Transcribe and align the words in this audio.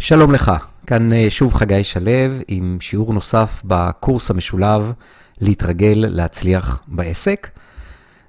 שלום 0.00 0.32
לך, 0.32 0.52
כאן 0.86 1.12
אה, 1.12 1.26
שוב 1.30 1.54
חגי 1.54 1.84
שלו 1.84 2.10
עם 2.48 2.78
שיעור 2.80 3.14
נוסף 3.14 3.62
בקורס 3.64 4.30
המשולב 4.30 4.92
להתרגל 5.40 6.04
להצליח 6.08 6.82
בעסק. 6.88 7.48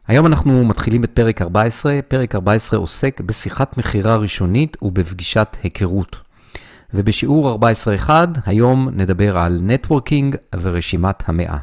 היום 0.07 0.25
אנחנו 0.25 0.65
מתחילים 0.65 1.03
את 1.03 1.11
פרק 1.13 1.41
14. 1.41 1.99
פרק 2.07 2.35
14 2.35 2.79
עוסק 2.79 3.21
בשיחת 3.21 3.77
מכירה 3.77 4.15
ראשונית 4.15 4.77
ובפגישת 4.81 5.57
היכרות. 5.63 6.15
ובשיעור 6.93 7.59
14.1 8.07 8.09
היום 8.45 8.89
נדבר 8.93 9.37
על 9.37 9.59
networking 9.63 10.35
ורשימת 10.61 11.29
המאה. 11.29 11.57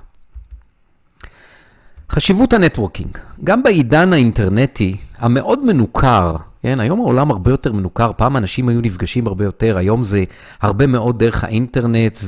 חשיבות 2.10 2.52
ה 2.52 2.58
networking, 2.58 3.18
גם 3.44 3.62
בעידן 3.62 4.12
האינטרנטי 4.12 4.96
המאוד 5.18 5.64
מנוכר, 5.64 6.36
כן, 6.66 6.80
היום 6.80 7.00
העולם 7.00 7.30
הרבה 7.30 7.50
יותר 7.50 7.72
מנוכר, 7.72 8.10
פעם 8.16 8.36
אנשים 8.36 8.68
היו 8.68 8.80
נפגשים 8.80 9.26
הרבה 9.26 9.44
יותר, 9.44 9.78
היום 9.78 10.04
זה 10.04 10.24
הרבה 10.60 10.86
מאוד 10.86 11.18
דרך 11.18 11.44
האינטרנט 11.44 12.18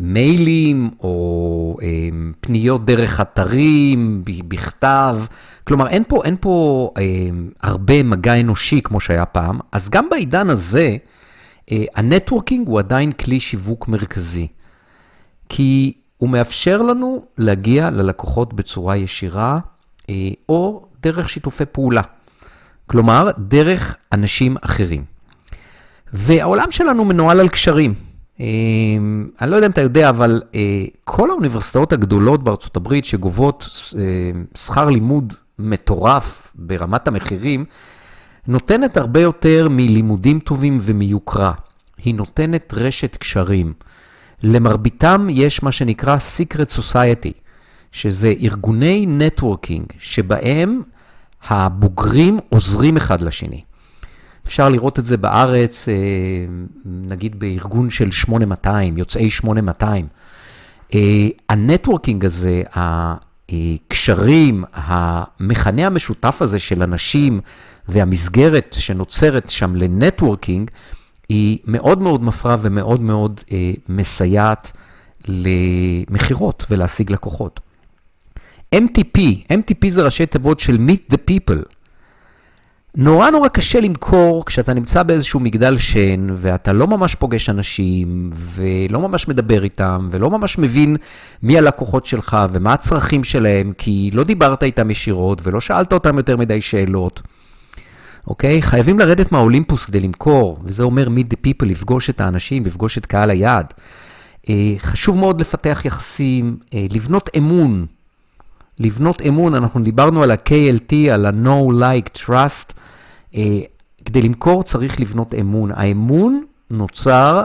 ומיילים 0.00 0.84
אה, 0.84 0.90
או 1.02 1.76
אה, 1.82 1.88
פניות 2.40 2.84
דרך 2.84 3.20
אתרים, 3.20 4.22
בכתב, 4.24 5.18
כלומר 5.64 5.88
אין 5.88 6.02
פה, 6.08 6.22
אין 6.24 6.36
פה 6.40 6.90
אה, 6.98 7.02
הרבה 7.62 8.02
מגע 8.02 8.40
אנושי 8.40 8.80
כמו 8.82 9.00
שהיה 9.00 9.26
פעם, 9.26 9.58
אז 9.72 9.90
גם 9.90 10.08
בעידן 10.10 10.50
הזה, 10.50 10.96
ה 11.70 11.79
networking 11.79 12.68
הוא 12.68 12.78
עדיין 12.78 13.12
כלי 13.12 13.40
שיווק 13.40 13.88
מרכזי. 13.88 14.46
כי 15.48 15.92
הוא 16.18 16.28
מאפשר 16.28 16.82
לנו 16.82 17.24
להגיע 17.38 17.90
ללקוחות 17.90 18.54
בצורה 18.54 18.96
ישירה, 18.96 19.58
אה, 20.10 20.30
או 20.48 20.85
דרך 21.06 21.28
שיתופי 21.28 21.64
פעולה. 21.72 22.02
כלומר, 22.86 23.30
דרך 23.38 23.96
אנשים 24.12 24.56
אחרים. 24.60 25.04
והעולם 26.12 26.70
שלנו 26.70 27.04
מנוהל 27.04 27.40
על 27.40 27.48
קשרים. 27.48 27.94
אה, 28.40 28.46
אני 29.40 29.50
לא 29.50 29.56
יודע 29.56 29.66
אם 29.66 29.72
אתה 29.72 29.80
יודע, 29.80 30.08
אבל 30.08 30.42
אה, 30.54 30.84
כל 31.04 31.30
האוניברסיטאות 31.30 31.92
הגדולות 31.92 32.44
בארצות 32.44 32.76
הברית 32.76 33.04
שגובות 33.04 33.68
שכר 34.54 34.90
לימוד 34.90 35.34
מטורף 35.58 36.52
ברמת 36.54 37.08
המחירים, 37.08 37.64
נותנת 38.46 38.96
הרבה 38.96 39.20
יותר 39.20 39.68
מלימודים 39.70 40.38
טובים 40.38 40.78
ומיוקרה. 40.82 41.52
היא 42.04 42.14
נותנת 42.14 42.74
רשת 42.74 43.16
קשרים. 43.16 43.72
למרביתם 44.42 45.26
יש 45.30 45.62
מה 45.62 45.72
שנקרא 45.72 46.16
Secret 46.16 46.78
Society, 46.78 47.32
שזה 47.92 48.32
ארגוני 48.40 49.06
networking, 49.08 49.86
שבהם 49.98 50.82
הבוגרים 51.48 52.38
עוזרים 52.48 52.96
אחד 52.96 53.22
לשני. 53.22 53.62
אפשר 54.46 54.68
לראות 54.68 54.98
את 54.98 55.04
זה 55.04 55.16
בארץ, 55.16 55.88
אה, 55.88 55.94
נגיד 56.84 57.38
בארגון 57.38 57.90
של 57.90 58.10
8200, 58.10 58.98
יוצאי 58.98 59.30
8200. 59.30 60.06
אה, 60.94 61.28
ה 61.48 61.55
networking 61.55 62.24
הזה, 62.24 62.62
הקשרים, 62.72 64.64
המכנה 64.72 65.86
המשותף 65.86 66.42
הזה 66.42 66.58
של 66.58 66.82
אנשים 66.82 67.40
והמסגרת 67.88 68.76
שנוצרת 68.78 69.50
שם 69.50 69.76
ל 69.76 69.84
networking, 69.84 70.70
היא 71.28 71.58
מאוד 71.64 71.98
מאוד 71.98 72.22
מפרה 72.22 72.56
ומאוד 72.60 73.00
מאוד 73.00 73.40
אה, 73.52 73.72
מסייעת 73.88 74.72
למכירות 75.28 76.66
ולהשיג 76.70 77.12
לקוחות. 77.12 77.60
MTP, 78.76 79.20
MTP 79.52 79.88
זה 79.90 80.02
ראשי 80.02 80.26
תיבות 80.26 80.60
של 80.60 80.76
Meet 80.88 81.14
the 81.14 81.16
People. 81.30 81.76
נורא 82.96 83.30
נורא 83.30 83.48
קשה 83.48 83.80
למכור 83.80 84.44
כשאתה 84.46 84.74
נמצא 84.74 85.02
באיזשהו 85.02 85.40
מגדל 85.40 85.78
שן, 85.78 86.26
ואתה 86.34 86.72
לא 86.72 86.86
ממש 86.86 87.14
פוגש 87.14 87.50
אנשים, 87.50 88.30
ולא 88.34 89.00
ממש 89.00 89.28
מדבר 89.28 89.64
איתם, 89.64 90.08
ולא 90.10 90.30
ממש 90.30 90.58
מבין 90.58 90.96
מי 91.42 91.58
הלקוחות 91.58 92.06
שלך 92.06 92.36
ומה 92.52 92.72
הצרכים 92.72 93.24
שלהם, 93.24 93.72
כי 93.78 94.10
לא 94.12 94.24
דיברת 94.24 94.62
איתם 94.62 94.90
ישירות, 94.90 95.40
ולא 95.42 95.60
שאלת 95.60 95.92
אותם 95.92 96.16
יותר 96.16 96.36
מדי 96.36 96.60
שאלות. 96.60 97.22
אוקיי? 98.26 98.62
חייבים 98.62 98.98
לרדת 98.98 99.32
מהאולימפוס 99.32 99.84
כדי 99.84 100.00
למכור, 100.00 100.58
וזה 100.64 100.82
אומר 100.82 101.06
meet 101.06 101.34
the 101.34 101.48
people, 101.48 101.66
לפגוש 101.66 102.10
את 102.10 102.20
האנשים, 102.20 102.64
לפגוש 102.64 102.98
את 102.98 103.06
קהל 103.06 103.30
היעד. 103.30 103.74
אה, 104.48 104.74
חשוב 104.78 105.18
מאוד 105.18 105.40
לפתח 105.40 105.82
יחסים, 105.84 106.56
אה, 106.74 106.86
לבנות 106.90 107.30
אמון. 107.38 107.86
לבנות 108.78 109.22
אמון, 109.22 109.54
אנחנו 109.54 109.82
דיברנו 109.82 110.22
על 110.22 110.30
ה-KLT, 110.30 110.94
על 111.12 111.26
ה-No 111.26 111.72
Like 111.72 112.18
Trust. 112.18 112.72
אה, 113.34 113.60
כדי 114.04 114.22
למכור 114.22 114.62
צריך 114.62 115.00
לבנות 115.00 115.34
אמון. 115.34 115.70
האמון 115.74 116.44
נוצר 116.70 117.44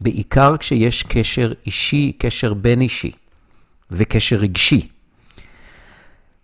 בעיקר 0.00 0.56
כשיש 0.56 1.02
קשר 1.02 1.52
אישי, 1.66 2.12
קשר 2.18 2.54
בין 2.54 2.80
אישי 2.80 3.12
וקשר 3.90 4.36
רגשי. 4.36 4.88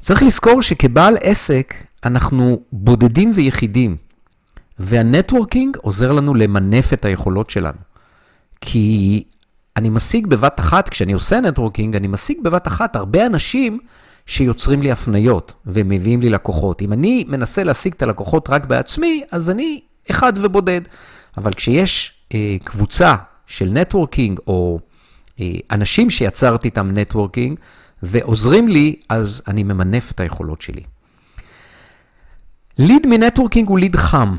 צריך 0.01 0.23
לזכור 0.23 0.63
שכבעל 0.63 1.17
עסק, 1.21 1.75
אנחנו 2.05 2.61
בודדים 2.73 3.33
ויחידים, 3.35 3.97
והנטוורקינג 4.79 5.77
עוזר 5.77 6.13
לנו 6.13 6.35
למנף 6.35 6.93
את 6.93 7.05
היכולות 7.05 7.51
שלנו. 7.51 7.79
כי 8.61 9.25
אני 9.77 9.91
משיג 9.91 10.27
בבת 10.27 10.61
אחת, 10.61 10.89
כשאני 10.89 11.13
עושה 11.13 11.41
networking, 11.41 11.97
אני 11.97 12.09
משיג 12.09 12.39
בבת 12.43 12.67
אחת 12.67 12.97
הרבה 12.97 13.27
אנשים 13.27 13.79
שיוצרים 14.27 14.83
לי 14.83 14.91
הפניות 14.91 15.53
ומביאים 15.67 16.21
לי 16.21 16.31
לקוחות. 16.31 16.83
אם 16.83 16.93
אני 16.93 17.25
מנסה 17.29 17.65
להשיג 17.65 17.93
את 17.93 18.03
הלקוחות 18.03 18.51
רק 18.51 18.67
בעצמי, 18.67 19.23
אז 19.31 19.51
אני 19.51 19.81
אחד 20.11 20.33
ובודד. 20.37 20.81
אבל 21.37 21.53
כשיש 21.53 22.13
אה, 22.35 22.57
קבוצה 22.65 23.15
של 23.47 23.69
networking, 23.73 24.41
או 24.47 24.79
אה, 25.41 25.53
אנשים 25.71 26.11
שיצרתי 26.11 26.69
איתם 26.69 26.91
networking, 26.91 27.59
ועוזרים 28.03 28.69
לי, 28.69 28.97
אז 29.09 29.43
אני 29.49 29.63
ממנף 29.63 30.11
את 30.11 30.21
היכולות 30.21 30.63
שלי. 30.63 30.83
lead 32.79 33.07
מ 33.07 33.12
networking 33.12 33.69
הוא 33.69 33.79
lead 33.79 33.97
חם. 33.97 34.37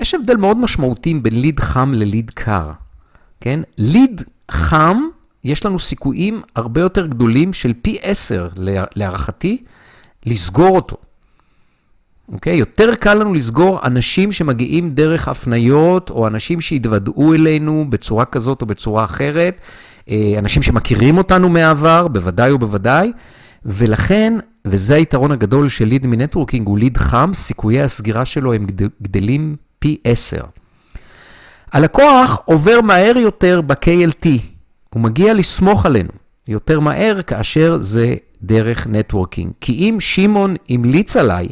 יש 0.00 0.14
הבדל 0.14 0.36
מאוד 0.36 0.56
משמעותי 0.56 1.14
בין 1.14 1.40
ליד 1.40 1.60
חם 1.60 1.92
לליד 1.94 2.30
קר, 2.34 2.70
כן? 3.40 3.60
ליד 3.78 4.22
חם, 4.50 4.96
יש 5.44 5.66
לנו 5.66 5.78
סיכויים 5.78 6.42
הרבה 6.56 6.80
יותר 6.80 7.06
גדולים 7.06 7.52
של 7.52 7.72
פי 7.82 7.98
10, 8.02 8.48
להערכתי, 8.96 9.62
לסגור 10.26 10.76
אותו. 10.76 10.96
אוקיי? 12.32 12.56
יותר 12.56 12.94
קל 12.94 13.14
לנו 13.14 13.34
לסגור 13.34 13.80
אנשים 13.84 14.32
שמגיעים 14.32 14.90
דרך 14.90 15.28
הפניות, 15.28 16.10
או 16.10 16.26
אנשים 16.26 16.60
שהתוודעו 16.60 17.34
אלינו 17.34 17.86
בצורה 17.88 18.24
כזאת 18.24 18.62
או 18.62 18.66
בצורה 18.66 19.04
אחרת, 19.04 19.56
אה, 20.10 20.34
אנשים 20.38 20.62
שמכירים 20.62 21.18
אותנו 21.18 21.48
מהעבר, 21.48 22.08
בוודאי 22.08 22.52
ובוודאי, 22.52 23.12
ולכן, 23.64 24.38
וזה 24.64 24.94
היתרון 24.94 25.30
הגדול 25.32 25.68
של 25.68 25.84
ליד 25.84 26.06
מנטוורקינג, 26.06 26.66
הוא 26.66 26.78
ליד 26.78 26.96
חם, 26.96 27.30
סיכויי 27.34 27.82
הסגירה 27.82 28.24
שלו 28.24 28.52
הם 28.52 28.66
גדלים 29.02 29.56
פי 29.78 29.96
10. 30.04 30.36
הלקוח 31.72 32.42
עובר 32.44 32.80
מהר 32.80 33.18
יותר 33.18 33.60
ב-KLT, 33.60 34.28
הוא 34.94 35.02
מגיע 35.02 35.34
לסמוך 35.34 35.86
עלינו 35.86 36.12
יותר 36.48 36.80
מהר 36.80 37.22
כאשר 37.22 37.78
זה 37.82 38.14
דרך 38.42 38.86
נטוורקינג. 38.86 39.52
כי 39.60 39.72
אם 39.72 39.96
שמעון 40.00 40.56
המליץ 40.68 41.16
עליי, 41.16 41.48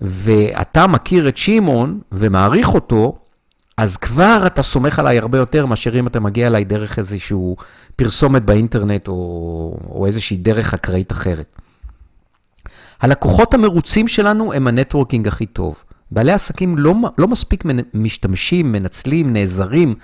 ואתה 0.00 0.86
מכיר 0.86 1.28
את 1.28 1.36
שמעון 1.36 2.00
ומעריך 2.12 2.74
אותו, 2.74 3.14
אז 3.76 3.96
כבר 3.96 4.42
אתה 4.46 4.62
סומך 4.62 4.98
עליי 4.98 5.18
הרבה 5.18 5.38
יותר 5.38 5.66
מאשר 5.66 5.98
אם 5.98 6.06
אתה 6.06 6.20
מגיע 6.20 6.46
אליי 6.46 6.64
דרך 6.64 6.98
איזושהי 6.98 7.38
פרסומת 7.96 8.42
באינטרנט 8.42 9.08
או, 9.08 9.14
או 9.90 10.06
איזושהי 10.06 10.36
דרך 10.36 10.74
אקראית 10.74 11.12
אחרת. 11.12 11.60
הלקוחות 13.00 13.54
המרוצים 13.54 14.08
שלנו 14.08 14.52
הם 14.52 14.66
ה 14.66 14.72
networking 14.72 15.28
הכי 15.28 15.46
טוב. 15.46 15.76
בעלי 16.10 16.32
עסקים 16.32 16.78
לא, 16.78 16.94
לא 17.18 17.28
מספיק 17.28 17.64
משתמשים, 17.94 18.72
מנצלים, 18.72 19.32
נעזרים 19.32 19.94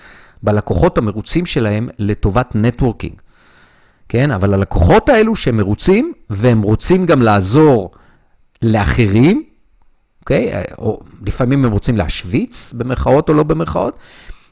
בלקוחות 0.42 0.98
המרוצים 0.98 1.46
שלהם 1.46 1.88
לטובת 1.98 2.52
networking. 2.54 3.14
כן, 4.08 4.30
אבל 4.30 4.54
הלקוחות 4.54 5.08
האלו 5.08 5.36
שהם 5.36 5.56
מרוצים, 5.56 6.12
והם 6.30 6.62
רוצים 6.62 7.06
גם 7.06 7.22
לעזור 7.22 7.90
לאחרים, 8.62 9.42
אוקיי? 10.20 10.52
Okay? 10.52 10.74
או 10.78 11.00
לפעמים 11.26 11.64
הם 11.64 11.72
רוצים 11.72 11.96
להשוויץ, 11.96 12.72
במרכאות 12.72 13.28
או 13.28 13.34
לא 13.34 13.42
במרכאות, 13.42 13.98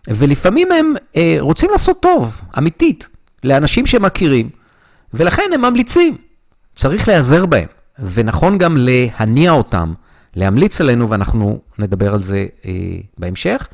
ולפעמים 0.08 0.72
הם 0.72 0.94
אה, 1.16 1.36
רוצים 1.40 1.70
לעשות 1.72 2.02
טוב, 2.02 2.42
אמיתית, 2.58 3.08
לאנשים 3.44 3.86
שמכירים, 3.86 4.50
ולכן 5.14 5.50
הם 5.54 5.60
ממליצים. 5.60 6.16
צריך 6.76 7.08
להיעזר 7.08 7.46
בהם, 7.46 7.68
ונכון 7.98 8.58
גם 8.58 8.76
להניע 8.78 9.50
אותם, 9.50 9.92
להמליץ 10.36 10.80
עלינו, 10.80 11.10
ואנחנו 11.10 11.60
נדבר 11.78 12.14
על 12.14 12.22
זה 12.22 12.46
אה, 12.64 12.72
בהמשך. 13.18 13.68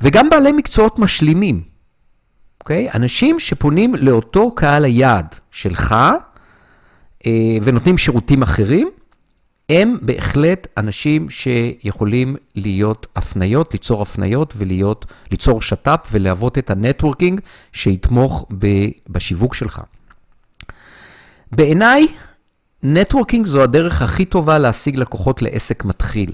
וגם 0.00 0.30
בעלי 0.30 0.52
מקצועות 0.52 0.98
משלימים, 0.98 1.62
אוקיי? 2.60 2.88
אנשים 2.94 3.40
שפונים 3.40 3.94
לאותו 3.94 4.50
קהל 4.50 4.84
היעד 4.84 5.34
שלך, 5.50 5.94
אה, 7.26 7.56
ונותנים 7.62 7.98
שירותים 7.98 8.42
אחרים, 8.42 8.90
הם 9.68 9.98
בהחלט 10.02 10.66
אנשים 10.76 11.30
שיכולים 11.30 12.36
להיות 12.54 13.06
הפניות, 13.16 13.72
ליצור 13.72 14.02
הפניות 14.02 14.54
ולהיות, 14.56 15.06
ליצור 15.30 15.62
שת"פ 15.62 16.08
ולהוות 16.10 16.58
את 16.58 16.70
הנטוורקינג 16.70 17.40
שיתמוך 17.72 18.46
בשיווק 19.08 19.54
שלך. 19.54 19.80
בעיניי, 21.52 22.06
נטוורקינג 22.82 23.46
זו 23.46 23.62
הדרך 23.62 24.02
הכי 24.02 24.24
טובה 24.24 24.58
להשיג 24.58 24.96
לקוחות 24.96 25.42
לעסק 25.42 25.84
מתחיל. 25.84 26.32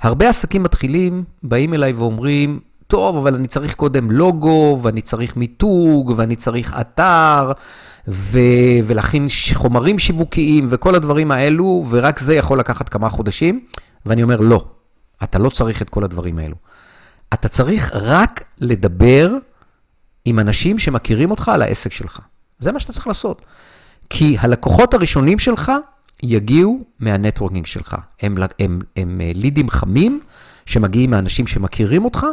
הרבה 0.00 0.28
עסקים 0.28 0.62
מתחילים 0.62 1.24
באים 1.42 1.74
אליי 1.74 1.92
ואומרים, 1.92 2.60
טוב, 2.86 3.16
אבל 3.16 3.34
אני 3.34 3.46
צריך 3.48 3.74
קודם 3.74 4.10
לוגו, 4.10 4.78
ואני 4.82 5.00
צריך 5.00 5.36
מיתוג, 5.36 6.14
ואני 6.16 6.36
צריך 6.36 6.76
אתר, 6.80 7.52
ו- 8.08 8.38
ולהכין 8.84 9.26
חומרים 9.54 9.98
שיווקיים 9.98 10.66
וכל 10.70 10.94
הדברים 10.94 11.30
האלו, 11.30 11.86
ורק 11.90 12.18
זה 12.18 12.34
יכול 12.34 12.58
לקחת 12.58 12.88
כמה 12.88 13.08
חודשים. 13.08 13.60
ואני 14.06 14.22
אומר, 14.22 14.40
לא, 14.40 14.64
אתה 15.22 15.38
לא 15.38 15.50
צריך 15.50 15.82
את 15.82 15.90
כל 15.90 16.04
הדברים 16.04 16.38
האלו. 16.38 16.56
אתה 17.34 17.48
צריך 17.48 17.92
רק 17.94 18.44
לדבר 18.60 19.34
עם 20.24 20.38
אנשים 20.38 20.78
שמכירים 20.78 21.30
אותך 21.30 21.48
על 21.48 21.62
העסק 21.62 21.92
שלך. 21.92 22.20
זה 22.58 22.72
מה 22.72 22.80
שאתה 22.80 22.92
צריך 22.92 23.06
לעשות. 23.06 23.46
כי 24.10 24.36
הלקוחות 24.40 24.94
הראשונים 24.94 25.38
שלך 25.38 25.72
יגיעו 26.22 26.84
מהנטוורקינג 27.00 27.66
שלך. 27.66 27.96
הם, 28.22 28.36
הם, 28.36 28.48
הם, 28.58 28.80
הם 28.96 29.20
אה, 29.20 29.30
לידים 29.34 29.70
חמים 29.70 30.20
שמגיעים 30.66 31.10
מאנשים 31.10 31.46
שמכירים 31.46 32.04
אותך, 32.04 32.26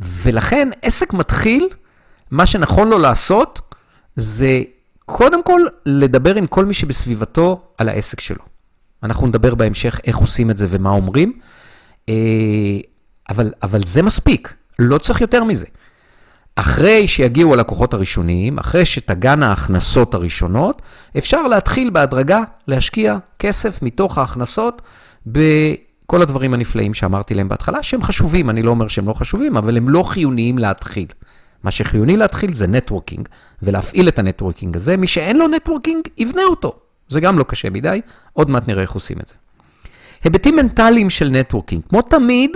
ולכן 0.00 0.68
עסק 0.82 1.12
מתחיל, 1.12 1.68
מה 2.30 2.46
שנכון 2.46 2.88
לו 2.88 2.98
לעשות 2.98 3.74
זה 4.16 4.62
קודם 5.04 5.42
כל 5.42 5.60
לדבר 5.86 6.34
עם 6.34 6.46
כל 6.46 6.64
מי 6.64 6.74
שבסביבתו 6.74 7.60
על 7.78 7.88
העסק 7.88 8.20
שלו. 8.20 8.44
אנחנו 9.02 9.26
נדבר 9.26 9.54
בהמשך 9.54 10.00
איך 10.04 10.16
עושים 10.16 10.50
את 10.50 10.58
זה 10.58 10.66
ומה 10.70 10.90
אומרים, 10.90 11.38
אה, 12.08 12.14
אבל, 13.30 13.52
אבל 13.62 13.84
זה 13.84 14.02
מספיק, 14.02 14.54
לא 14.78 14.98
צריך 14.98 15.20
יותר 15.20 15.44
מזה. 15.44 15.66
אחרי 16.60 17.08
שיגיעו 17.08 17.54
הלקוחות 17.54 17.94
הראשוניים, 17.94 18.58
אחרי 18.58 18.84
שתגענה 18.84 19.48
ההכנסות 19.48 20.14
הראשונות, 20.14 20.82
אפשר 21.18 21.42
להתחיל 21.42 21.90
בהדרגה 21.90 22.42
להשקיע 22.68 23.18
כסף 23.38 23.82
מתוך 23.82 24.18
ההכנסות 24.18 24.82
בכל 25.26 26.22
הדברים 26.22 26.54
הנפלאים 26.54 26.94
שאמרתי 26.94 27.34
להם 27.34 27.48
בהתחלה, 27.48 27.82
שהם 27.82 28.02
חשובים, 28.02 28.50
אני 28.50 28.62
לא 28.62 28.70
אומר 28.70 28.88
שהם 28.88 29.08
לא 29.08 29.12
חשובים, 29.12 29.56
אבל 29.56 29.76
הם 29.76 29.88
לא 29.88 30.02
חיוניים 30.02 30.58
להתחיל. 30.58 31.06
מה 31.62 31.70
שחיוני 31.70 32.16
להתחיל 32.16 32.52
זה 32.52 32.66
networking, 32.66 33.28
ולהפעיל 33.62 34.08
את 34.08 34.18
ה 34.18 34.23
networking 34.23 34.76
הזה. 34.76 34.96
מי 34.96 35.06
שאין 35.06 35.36
לו 35.36 35.48
networking, 35.48 36.08
יבנה 36.16 36.42
אותו. 36.44 36.76
זה 37.08 37.20
גם 37.20 37.38
לא 37.38 37.44
קשה 37.44 37.70
מדי, 37.70 38.00
עוד 38.32 38.50
מעט 38.50 38.68
נראה 38.68 38.82
איך 38.82 38.92
עושים 38.92 39.16
את 39.20 39.28
זה. 39.28 39.34
היבטים 40.24 40.56
מנטליים 40.56 41.10
של 41.10 41.28
networking. 41.28 41.82
כמו 41.88 42.02
תמיד, 42.02 42.50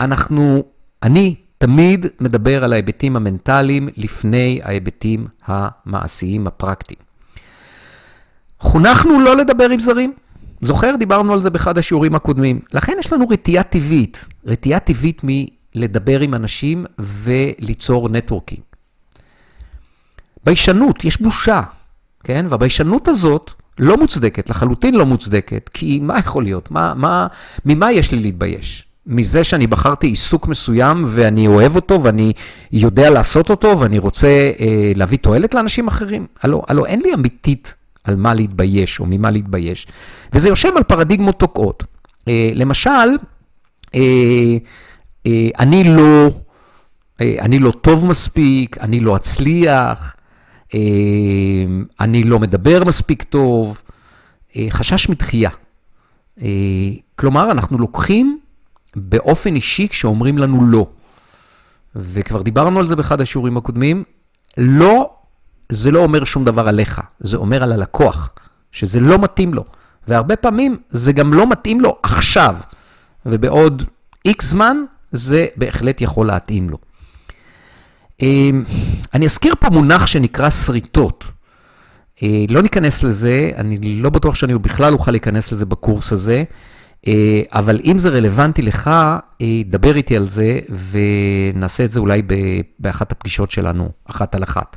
אנחנו, 0.00 0.62
אני 1.02 1.34
תמיד 1.62 2.06
מדבר 2.20 2.64
על 2.64 2.72
ההיבטים 2.72 3.16
המנטליים 3.16 3.88
לפני 3.96 4.60
ההיבטים 4.62 5.26
המעשיים 5.46 6.46
הפרקטיים. 6.46 7.00
חונכנו 8.60 9.20
לא 9.20 9.36
לדבר 9.36 9.70
עם 9.70 9.78
זרים. 9.80 10.12
זוכר? 10.60 10.96
דיברנו 10.96 11.32
על 11.32 11.40
זה 11.40 11.50
באחד 11.50 11.78
השיעורים 11.78 12.14
הקודמים. 12.14 12.60
לכן 12.72 12.92
יש 12.98 13.12
לנו 13.12 13.28
רתיעה 13.28 13.62
טבעית, 13.62 14.28
רתיעה 14.46 14.80
טבעית 14.80 15.22
מלדבר 15.24 16.20
עם 16.20 16.34
אנשים 16.34 16.84
וליצור 16.98 18.08
networking. 18.08 18.60
ביישנות, 20.44 21.04
יש 21.04 21.22
בושה, 21.22 21.62
כן? 22.24 22.46
והביישנות 22.48 23.08
הזאת 23.08 23.50
לא 23.78 23.96
מוצדקת, 23.96 24.50
לחלוטין 24.50 24.94
לא 24.94 25.06
מוצדקת, 25.06 25.70
כי 25.74 25.98
מה 26.02 26.18
יכול 26.18 26.44
להיות? 26.44 26.70
מה, 26.70 26.94
מה, 26.94 27.26
ממה 27.64 27.92
יש 27.92 28.12
לי 28.12 28.18
להתבייש? 28.18 28.89
מזה 29.06 29.44
שאני 29.44 29.66
בחרתי 29.66 30.06
עיסוק 30.06 30.48
מסוים 30.48 31.04
ואני 31.08 31.46
אוהב 31.46 31.76
אותו 31.76 32.02
ואני 32.02 32.32
יודע 32.72 33.10
לעשות 33.10 33.50
אותו 33.50 33.78
ואני 33.80 33.98
רוצה 33.98 34.52
אה, 34.60 34.92
להביא 34.96 35.18
תועלת 35.18 35.54
לאנשים 35.54 35.88
אחרים? 35.88 36.26
הלו, 36.42 36.62
הלו 36.68 36.86
אין 36.86 37.00
לי 37.00 37.14
אמיתית 37.14 37.74
על 38.04 38.16
מה 38.16 38.34
להתבייש 38.34 39.00
או 39.00 39.06
ממה 39.08 39.30
להתבייש. 39.30 39.86
וזה 40.32 40.48
יושב 40.48 40.76
על 40.76 40.82
פרדיגמות 40.82 41.38
תוקעות. 41.38 41.84
אה, 42.28 42.50
למשל, 42.54 42.90
אה, 43.94 44.00
אה, 45.26 45.48
אני, 45.58 45.84
לא, 45.84 46.28
אה, 47.20 47.36
אני 47.40 47.58
לא 47.58 47.70
טוב 47.70 48.06
מספיק, 48.06 48.78
אני 48.78 49.00
לא 49.00 49.16
אצליח, 49.16 50.14
אה, 50.74 50.80
אני 52.00 52.22
לא 52.22 52.38
מדבר 52.38 52.84
מספיק 52.84 53.22
טוב, 53.22 53.82
אה, 54.56 54.66
חשש 54.70 55.08
מתחייה. 55.08 55.50
אה, 56.42 56.46
כלומר, 57.16 57.50
אנחנו 57.50 57.78
לוקחים 57.78 58.39
באופן 58.96 59.54
אישי 59.54 59.88
כשאומרים 59.88 60.38
לנו 60.38 60.66
לא. 60.66 60.86
וכבר 61.96 62.42
דיברנו 62.42 62.78
על 62.78 62.88
זה 62.88 62.96
באחד 62.96 63.20
השיעורים 63.20 63.56
הקודמים, 63.56 64.04
לא, 64.56 65.10
זה 65.72 65.90
לא 65.90 65.98
אומר 65.98 66.24
שום 66.24 66.44
דבר 66.44 66.68
עליך, 66.68 67.00
זה 67.20 67.36
אומר 67.36 67.62
על 67.62 67.72
הלקוח, 67.72 68.30
שזה 68.72 69.00
לא 69.00 69.18
מתאים 69.18 69.54
לו. 69.54 69.64
והרבה 70.08 70.36
פעמים 70.36 70.76
זה 70.90 71.12
גם 71.12 71.34
לא 71.34 71.50
מתאים 71.50 71.80
לו 71.80 71.98
עכשיו, 72.02 72.56
ובעוד 73.26 73.82
איקס 74.24 74.46
זמן 74.46 74.76
זה 75.12 75.46
בהחלט 75.56 76.00
יכול 76.00 76.26
להתאים 76.26 76.70
לו. 76.70 76.78
אמ, 78.22 78.64
אני 79.14 79.26
אזכיר 79.26 79.54
פה 79.60 79.70
מונח 79.70 80.06
שנקרא 80.06 80.50
שריטות. 80.50 81.24
אה, 82.22 82.44
לא 82.48 82.62
ניכנס 82.62 83.02
לזה, 83.02 83.50
אני 83.56 84.02
לא 84.02 84.10
בטוח 84.10 84.34
שאני 84.34 84.58
בכלל 84.58 84.92
אוכל 84.92 85.10
להיכנס 85.10 85.52
לזה 85.52 85.66
בקורס 85.66 86.12
הזה. 86.12 86.44
אה, 87.06 87.42
אבל 87.52 87.80
אם 87.84 87.98
זה 87.98 88.08
רלוונטי 88.08 88.62
לך, 88.62 88.88
אה, 89.40 89.62
דבר 89.66 89.96
איתי 89.96 90.16
על 90.16 90.26
זה 90.26 90.58
ונעשה 90.90 91.84
את 91.84 91.90
זה 91.90 92.00
אולי 92.00 92.22
באחת 92.78 93.12
הפגישות 93.12 93.50
שלנו, 93.50 93.90
אחת 94.04 94.34
על 94.34 94.42
אחת. 94.42 94.76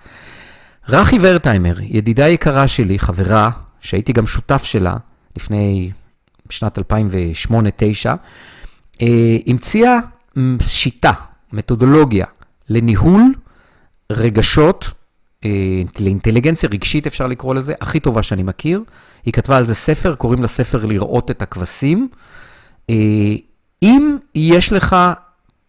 רכי 0.89 1.17
ורטהיימר, 1.21 1.75
ידידה 1.81 2.27
יקרה 2.27 2.67
שלי, 2.67 2.99
חברה, 2.99 3.49
שהייתי 3.81 4.13
גם 4.13 4.27
שותף 4.27 4.63
שלה 4.63 4.95
לפני, 5.35 5.91
בשנת 6.49 6.79
2008-2009, 6.79 6.81
אה, 9.01 9.37
המציאה 9.47 9.97
שיטה, 10.61 11.11
מתודולוגיה, 11.53 12.25
לניהול 12.69 13.33
רגשות, 14.09 14.91
לאינטליגנציה 15.99 16.69
רגשית 16.69 17.07
אפשר 17.07 17.27
לקרוא 17.27 17.55
לזה, 17.55 17.73
הכי 17.81 17.99
טובה 17.99 18.23
שאני 18.23 18.43
מכיר. 18.43 18.81
היא 19.25 19.33
כתבה 19.33 19.57
על 19.57 19.63
זה 19.63 19.75
ספר, 19.75 20.15
קוראים 20.15 20.43
לספר 20.43 20.85
לראות 20.85 21.31
את 21.31 21.41
הכבשים. 21.41 22.07
אה, 22.89 23.35
אם 23.83 24.17
יש 24.35 24.73
לך 24.73 24.95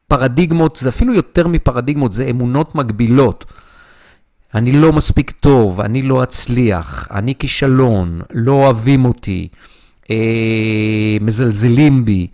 פרדיגמות, 0.08 0.76
זה 0.76 0.88
אפילו 0.88 1.14
יותר 1.14 1.48
מפרדיגמות, 1.48 2.12
זה 2.12 2.24
אמונות 2.30 2.74
מגבילות. 2.74 3.44
אני 4.54 4.72
לא 4.72 4.92
מספיק 4.92 5.30
טוב, 5.30 5.80
אני 5.80 6.02
לא 6.02 6.22
אצליח, 6.22 7.08
אני 7.10 7.34
כישלון, 7.34 8.20
לא 8.32 8.52
אוהבים 8.52 9.04
אותי, 9.04 9.48
אה, 10.10 11.16
מזלזלים 11.20 12.04
בי, 12.04 12.26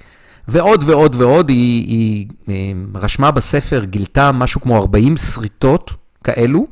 ועוד 0.49 0.83
ועוד 0.87 1.15
ועוד. 1.15 1.49
היא, 1.49 1.87
היא 1.89 2.27
אה, 2.49 2.73
רשמה 2.95 3.31
בספר, 3.31 3.85
גילתה 3.85 4.33
משהו 4.33 4.61
כמו 4.61 4.77
40 4.77 5.17
שריטות 5.17 5.91
כאלו. 6.25 6.67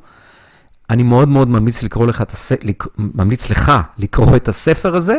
אני 0.90 1.02
מאוד 1.02 1.28
מאוד 1.28 1.49
ממליץ 1.49 1.83
לקרוא 1.83 2.07
לך 2.07 2.23
את 2.23 2.33
הס... 2.33 2.52
ממליץ 2.99 3.50
לך 3.50 3.73
לקרוא 3.99 4.37
את 4.37 4.49
הספר 4.49 4.97
הזה, 4.97 5.18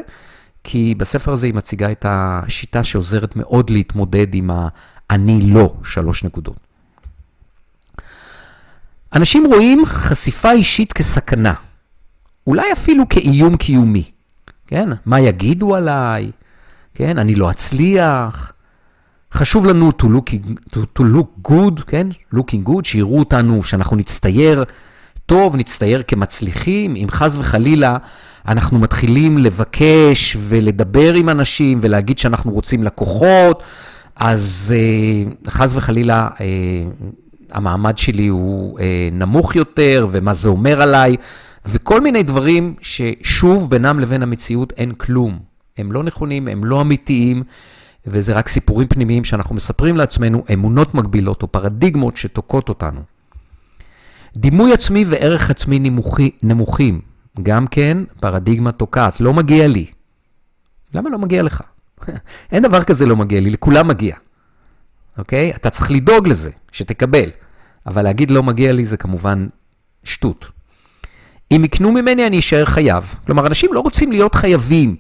כי 0.64 0.96
בספר 0.98 1.32
הזה 1.32 1.46
היא 1.46 1.54
מציגה 1.54 1.92
את 1.92 2.06
השיטה 2.10 2.84
שעוזרת 2.84 3.36
מאוד 3.36 3.70
להתמודד 3.70 4.34
עם 4.34 4.52
ה"אני 4.52 5.42
לא" 5.42 5.74
שלוש 5.84 6.24
נקודות. 6.24 6.58
אנשים 9.14 9.46
רואים 9.46 9.86
חשיפה 9.86 10.52
אישית 10.52 10.94
כסכנה, 10.94 11.54
אולי 12.48 12.72
אפילו 12.74 13.10
כאיום 13.10 13.58
קיומי, 13.58 14.12
כן? 14.68 14.90
מה 15.06 15.20
יגידו 15.20 15.76
עליי? 15.76 16.32
כן? 16.94 17.18
אני 17.18 17.36
לא 17.36 17.52
אצליח. 17.52 18.52
חשוב 19.34 19.66
לנו 19.66 19.92
to 20.02 20.06
look, 20.06 20.34
to, 20.70 20.78
to 21.00 21.02
look 21.02 21.50
good, 21.52 21.84
כן? 21.88 22.08
looking 22.36 22.68
good, 22.68 22.84
שיראו 22.84 23.20
אותנו, 23.20 23.64
שאנחנו 23.64 23.96
נצטייר 23.96 24.64
טוב, 25.30 25.56
נצטייר 25.56 26.04
כמצליחים, 26.08 26.96
אם 26.96 27.08
חס 27.12 27.36
וחלילה 27.38 27.98
אנחנו 28.48 28.80
מתחילים 28.80 29.38
לבקש 29.38 30.38
ולדבר 30.40 31.14
עם 31.14 31.30
אנשים 31.30 31.78
ולהגיד 31.82 32.18
שאנחנו 32.18 32.52
רוצים 32.52 32.84
לקוחות, 32.84 33.64
אז 34.16 34.74
uh, 35.46 35.50
חס 35.50 35.76
וחלילה 35.76 36.28
uh, 36.36 36.40
המעמד 37.52 37.98
שלי 37.98 38.28
הוא 38.28 38.80
uh, 38.80 38.82
נמוך 39.12 39.56
יותר, 39.56 40.08
ומה 40.12 40.34
זה 40.34 40.50
אומר 40.50 40.82
עליי, 40.82 41.16
וכל 41.66 42.02
מיני 42.02 42.24
דברים 42.24 42.76
ששוב, 42.82 43.70
בינם 43.70 44.00
לבין 44.00 44.24
המציאות 44.24 44.74
אין 44.78 44.92
כלום. 44.92 45.40
הם 45.78 45.92
לא 45.92 46.04
נכונים, 46.04 46.48
הם 46.48 46.66
לא 46.66 46.82
אמיתיים, 46.82 47.44
וזה 48.08 48.34
רק 48.34 48.48
סיפורים 48.48 48.88
פנימיים 48.88 49.24
שאנחנו 49.24 49.56
מספרים 49.56 49.98
לעצמנו, 49.98 50.44
אמונות 50.54 50.94
מגבילות 50.94 51.42
או 51.42 51.48
פרדיגמות 51.48 52.18
שתוקעות 52.18 52.70
אותנו. 52.70 53.19
דימוי 54.38 54.74
עצמי 54.74 55.06
וערך 55.08 55.50
עצמי 55.50 55.80
נמוכי, 55.80 56.32
נמוכים, 56.44 57.02
גם 57.44 57.68
כן 57.68 57.98
פרדיגמה 58.20 58.72
תוקעת, 58.72 59.22
לא 59.22 59.34
מגיע 59.34 59.68
לי. 59.68 59.86
למה 60.94 61.10
לא 61.10 61.20
מגיע 61.20 61.44
לך? 61.44 61.62
אין 62.52 62.64
דבר 62.64 62.84
כזה 62.84 63.06
לא 63.06 63.16
מגיע 63.16 63.42
לי, 63.42 63.50
לכולם 63.50 63.88
מגיע. 63.88 64.16
אוקיי? 65.18 65.52
אתה 65.52 65.70
צריך 65.70 65.92
לדאוג 65.92 66.28
לזה, 66.28 66.52
שתקבל. 66.72 67.30
אבל 67.86 68.02
להגיד 68.02 68.32
לא 68.32 68.44
מגיע 68.44 68.74
לי 68.74 68.86
זה 68.86 68.98
כמובן 68.98 69.48
שטות. 70.04 70.46
אם 71.52 71.62
יקנו 71.66 71.92
ממני 71.92 72.28
אני 72.28 72.40
אשאר 72.40 72.66
חייב. 72.66 73.16
כלומר, 73.26 73.48
אנשים 73.48 73.74
לא 73.74 73.80
רוצים 73.80 74.12
להיות 74.12 74.36
חייבים, 74.36 74.96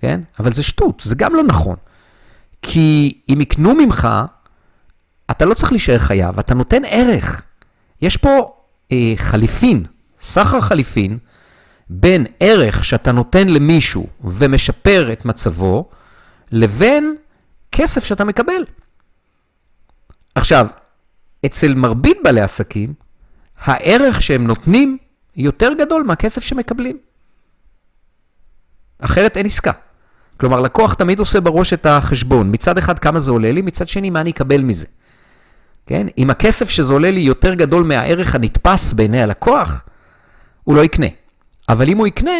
כן? 0.00 0.20
אבל 0.40 0.52
זה 0.52 0.62
שטות, 0.62 1.02
זה 1.04 1.14
גם 1.14 1.34
לא 1.34 1.42
נכון. 1.42 1.76
כי 2.62 3.20
אם 3.32 3.40
יקנו 3.40 3.74
ממך, 3.74 4.08
אתה 5.30 5.44
לא 5.44 5.54
צריך 5.54 5.72
להישאר 5.72 5.98
חייב, 5.98 6.38
אתה 6.38 6.54
נותן 6.54 6.82
ערך. 6.86 7.42
יש 8.02 8.16
פה 8.16 8.46
אה, 8.92 9.12
חליפין, 9.16 9.84
סחר 10.20 10.60
חליפין, 10.60 11.18
בין 11.90 12.26
ערך 12.40 12.84
שאתה 12.84 13.12
נותן 13.12 13.48
למישהו 13.48 14.06
ומשפר 14.24 15.12
את 15.12 15.24
מצבו, 15.24 15.88
לבין 16.52 17.16
כסף 17.72 18.04
שאתה 18.04 18.24
מקבל. 18.24 18.64
עכשיו, 20.34 20.66
אצל 21.46 21.74
מרבית 21.74 22.16
בעלי 22.24 22.40
עסקים, 22.40 22.94
הערך 23.58 24.22
שהם 24.22 24.46
נותנים 24.46 24.98
יותר 25.36 25.72
גדול 25.78 26.02
מהכסף 26.02 26.42
שמקבלים. 26.42 26.98
אחרת 28.98 29.36
אין 29.36 29.46
עסקה. 29.46 29.72
כלומר, 30.36 30.60
לקוח 30.60 30.94
תמיד 30.94 31.18
עושה 31.18 31.40
בראש 31.40 31.72
את 31.72 31.86
החשבון. 31.86 32.50
מצד 32.54 32.78
אחד, 32.78 32.98
כמה 32.98 33.20
זה 33.20 33.30
עולה 33.30 33.52
לי, 33.52 33.62
מצד 33.62 33.88
שני, 33.88 34.10
מה 34.10 34.20
אני 34.20 34.30
אקבל 34.30 34.60
מזה. 34.60 34.86
כן? 35.88 36.06
אם 36.18 36.30
הכסף 36.30 36.70
שזה 36.70 36.92
עולה 36.92 37.10
לי 37.10 37.20
יותר 37.20 37.54
גדול 37.54 37.84
מהערך 37.84 38.34
הנתפס 38.34 38.92
בעיני 38.92 39.22
הלקוח, 39.22 39.82
הוא 40.64 40.76
לא 40.76 40.84
יקנה. 40.84 41.06
אבל 41.68 41.88
אם 41.88 41.98
הוא 41.98 42.06
יקנה, 42.06 42.38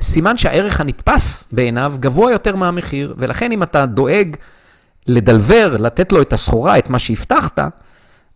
סימן 0.00 0.36
שהערך 0.36 0.80
הנתפס 0.80 1.48
בעיניו 1.52 1.94
גבוה 2.00 2.32
יותר 2.32 2.56
מהמחיר, 2.56 3.14
ולכן 3.18 3.52
אם 3.52 3.62
אתה 3.62 3.86
דואג 3.86 4.36
לדלבר, 5.06 5.76
לתת 5.78 6.12
לו 6.12 6.22
את 6.22 6.32
הסחורה, 6.32 6.78
את 6.78 6.90
מה 6.90 6.98
שהבטחת, 6.98 7.58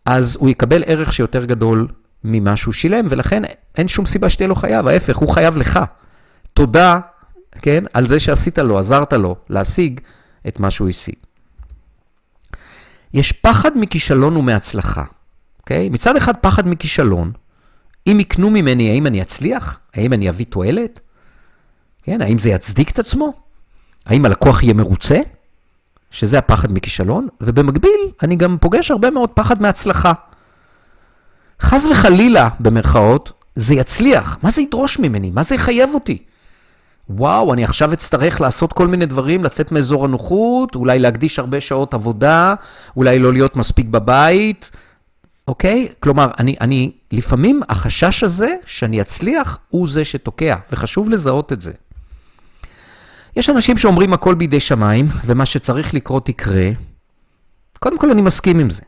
אז 0.04 0.36
הוא 0.40 0.48
יקבל 0.48 0.82
ערך 0.86 1.12
שיותר 1.12 1.44
גדול 1.44 1.88
ממה 2.24 2.56
שהוא 2.56 2.74
שילם, 2.74 3.06
ולכן 3.10 3.42
אין 3.76 3.88
שום 3.88 4.06
סיבה 4.06 4.30
שתהיה 4.30 4.48
לו 4.48 4.54
חייב, 4.54 4.88
ההפך, 4.88 5.16
הוא 5.16 5.28
חייב 5.28 5.56
לך. 5.56 5.80
תודה, 6.54 6.98
כן, 7.62 7.84
על 7.92 8.06
זה 8.06 8.20
שעשית 8.20 8.58
לו, 8.58 8.78
עזרת 8.78 9.12
לו 9.12 9.36
להשיג 9.48 10.00
את 10.48 10.60
מה 10.60 10.70
שהוא 10.70 10.88
השיג. 10.88 11.14
יש 13.14 13.32
פחד 13.32 13.70
מכישלון 13.74 14.36
ומהצלחה, 14.36 15.04
אוקיי? 15.60 15.88
מצד 15.88 16.16
אחד 16.16 16.36
פחד 16.36 16.68
מכישלון, 16.68 17.32
אם 18.06 18.20
יקנו 18.20 18.50
ממני, 18.50 18.90
האם 18.90 19.06
אני 19.06 19.22
אצליח? 19.22 19.80
האם 19.94 20.12
אני 20.12 20.28
אביא 20.28 20.46
תועלת? 20.48 21.00
כן, 22.02 22.22
האם 22.22 22.38
זה 22.38 22.48
יצדיק 22.50 22.90
את 22.90 22.98
עצמו? 22.98 23.32
האם 24.06 24.24
הלקוח 24.24 24.62
יהיה 24.62 24.74
מרוצה? 24.74 25.18
שזה 26.10 26.38
הפחד 26.38 26.72
מכישלון, 26.72 27.28
ובמקביל, 27.40 28.00
אני 28.22 28.36
גם 28.36 28.56
פוגש 28.60 28.90
הרבה 28.90 29.10
מאוד 29.10 29.30
פחד 29.30 29.62
מהצלחה. 29.62 30.12
חס 31.60 31.86
וחלילה, 31.86 32.48
במרכאות, 32.60 33.32
זה 33.56 33.74
יצליח. 33.74 34.38
מה 34.42 34.50
זה 34.50 34.62
ידרוש 34.62 34.98
ממני? 34.98 35.30
מה 35.30 35.42
זה 35.42 35.54
יחייב 35.54 35.90
אותי? 35.94 36.22
וואו, 37.10 37.54
אני 37.54 37.64
עכשיו 37.64 37.92
אצטרך 37.92 38.40
לעשות 38.40 38.72
כל 38.72 38.86
מיני 38.86 39.06
דברים, 39.06 39.44
לצאת 39.44 39.72
מאזור 39.72 40.04
הנוחות, 40.04 40.74
אולי 40.74 40.98
להקדיש 40.98 41.38
הרבה 41.38 41.60
שעות 41.60 41.94
עבודה, 41.94 42.54
אולי 42.96 43.18
לא 43.18 43.32
להיות 43.32 43.56
מספיק 43.56 43.86
בבית, 43.86 44.70
אוקיי? 45.48 45.88
כלומר, 46.00 46.30
אני, 46.38 46.56
אני, 46.60 46.90
לפעמים 47.12 47.60
החשש 47.68 48.24
הזה 48.24 48.54
שאני 48.66 49.00
אצליח 49.00 49.58
הוא 49.68 49.88
זה 49.88 50.04
שתוקע, 50.04 50.56
וחשוב 50.72 51.10
לזהות 51.10 51.52
את 51.52 51.60
זה. 51.60 51.72
יש 53.36 53.50
אנשים 53.50 53.76
שאומרים 53.76 54.12
הכל 54.12 54.34
בידי 54.34 54.60
שמיים, 54.60 55.08
ומה 55.26 55.46
שצריך 55.46 55.94
לקרות 55.94 56.28
יקרה. 56.28 56.70
קודם 57.78 57.98
כל, 57.98 58.10
אני 58.10 58.22
מסכים 58.22 58.58
עם 58.58 58.70
זה. 58.70 58.82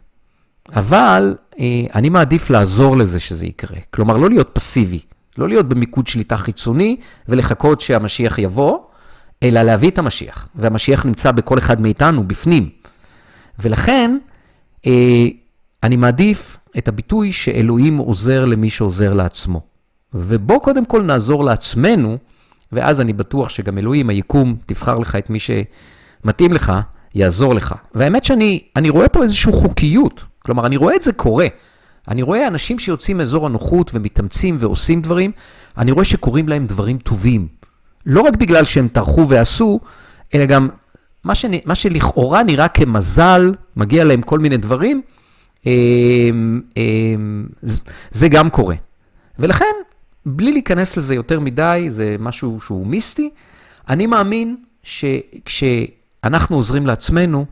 אבל 0.75 1.37
אה, 1.59 1.65
אני 1.95 2.09
מעדיף 2.09 2.51
לעזור 2.51 2.97
לזה 2.97 3.21
שזה 3.21 3.47
יקרה. 3.47 3.79
כלומר, 3.91 4.17
לא 4.17 4.29
להיות 4.29 4.51
פסיבי, 4.53 5.01
לא 5.39 5.49
להיות 5.49 5.69
במיקוד 5.69 6.07
שליטה 6.07 6.37
חיצוני 6.37 6.97
ולחכות 7.29 7.81
שהמשיח 7.81 8.39
יבוא, 8.39 8.79
אלא 9.43 9.63
להביא 9.63 9.91
את 9.91 9.99
המשיח. 9.99 10.49
והמשיח 10.55 11.07
נמצא 11.07 11.33
בכל 11.33 11.59
אחד 11.59 11.81
מאיתנו, 11.81 12.25
בפנים. 12.29 12.69
ולכן, 13.59 14.19
אה, 14.87 15.27
אני 15.83 15.97
מעדיף 15.97 16.57
את 16.79 16.89
הביטוי 16.89 17.33
שאלוהים 17.33 17.99
עוזר 17.99 18.45
למי 18.45 18.71
שעוזר 18.71 19.13
לעצמו. 19.13 19.61
ובוא 20.15 20.59
קודם 20.61 20.85
כל 20.85 21.03
נעזור 21.03 21.45
לעצמנו, 21.45 22.19
ואז 22.73 23.01
אני 23.01 23.13
בטוח 23.13 23.49
שגם 23.49 23.79
אלוהים, 23.79 24.11
היקום, 24.11 24.57
תבחר 24.67 24.99
לך 24.99 25.17
את 25.17 25.31
מי 25.31 25.39
שמתאים 25.41 26.53
לך, 26.53 26.73
יעזור 27.15 27.55
לך. 27.55 27.75
והאמת 27.95 28.25
שאני 28.25 28.91
רואה 28.91 29.09
פה 29.09 29.23
איזושהי 29.23 29.53
חוקיות, 29.53 30.25
כלומר, 30.39 30.67
אני 30.67 30.77
רואה 30.77 30.97
את 30.97 31.03
זה 31.03 31.13
קורה. 31.13 31.47
אני 32.09 32.23
רואה 32.23 32.49
אנשים 32.49 32.79
שיוצאים 32.79 33.19
מאזור 33.19 33.47
הנוחות 33.47 33.91
ומתאמצים 33.95 34.57
ועושים 34.59 35.03
דברים, 35.03 35.33
אני 35.79 35.93
רואה 35.93 36.05
שקורים 36.05 36.49
להם 36.49 36.67
דברים 36.67 36.99
טובים. 36.99 37.49
לא 38.07 38.21
רק 38.21 38.37
בגלל 38.37 38.65
שהם 38.65 38.89
טרחו 38.89 39.29
ועשו, 39.29 39.81
אלא 40.35 40.47
גם 40.47 40.69
מה, 41.25 41.35
שנ... 41.35 41.51
מה 41.65 41.75
שלכאורה 41.75 42.43
נראה 42.43 42.69
כמזל, 42.69 43.55
מגיע 43.77 44.05
להם 44.05 44.23
כל 44.23 44.39
מיני 44.39 44.57
דברים, 44.57 45.03
אמ, 45.67 46.61
אמ, 46.77 47.47
זה 48.11 48.29
גם 48.29 48.51
קורה. 48.51 48.77
ולכן, 49.39 49.75
בלי 50.27 50.53
להיכנס 50.53 50.97
לזה 50.97 51.15
יותר 51.15 51.41
מדי, 51.41 51.87
זה 51.91 52.17
משהו 52.19 52.61
שהוא 52.61 52.87
מיסטי, 52.87 53.31
אני 53.89 54.07
מאמין 54.07 54.57
שכשאנחנו 54.83 56.57
עוזרים 56.57 56.87
לעצמנו, 56.87 57.47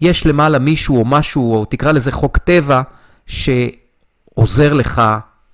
יש 0.00 0.26
למעלה 0.26 0.58
מישהו 0.58 0.96
או 0.98 1.04
משהו, 1.04 1.54
או 1.54 1.64
תקרא 1.64 1.92
לזה 1.92 2.12
חוק 2.12 2.38
טבע, 2.38 2.82
שעוזר 3.26 4.72
לך 4.72 5.02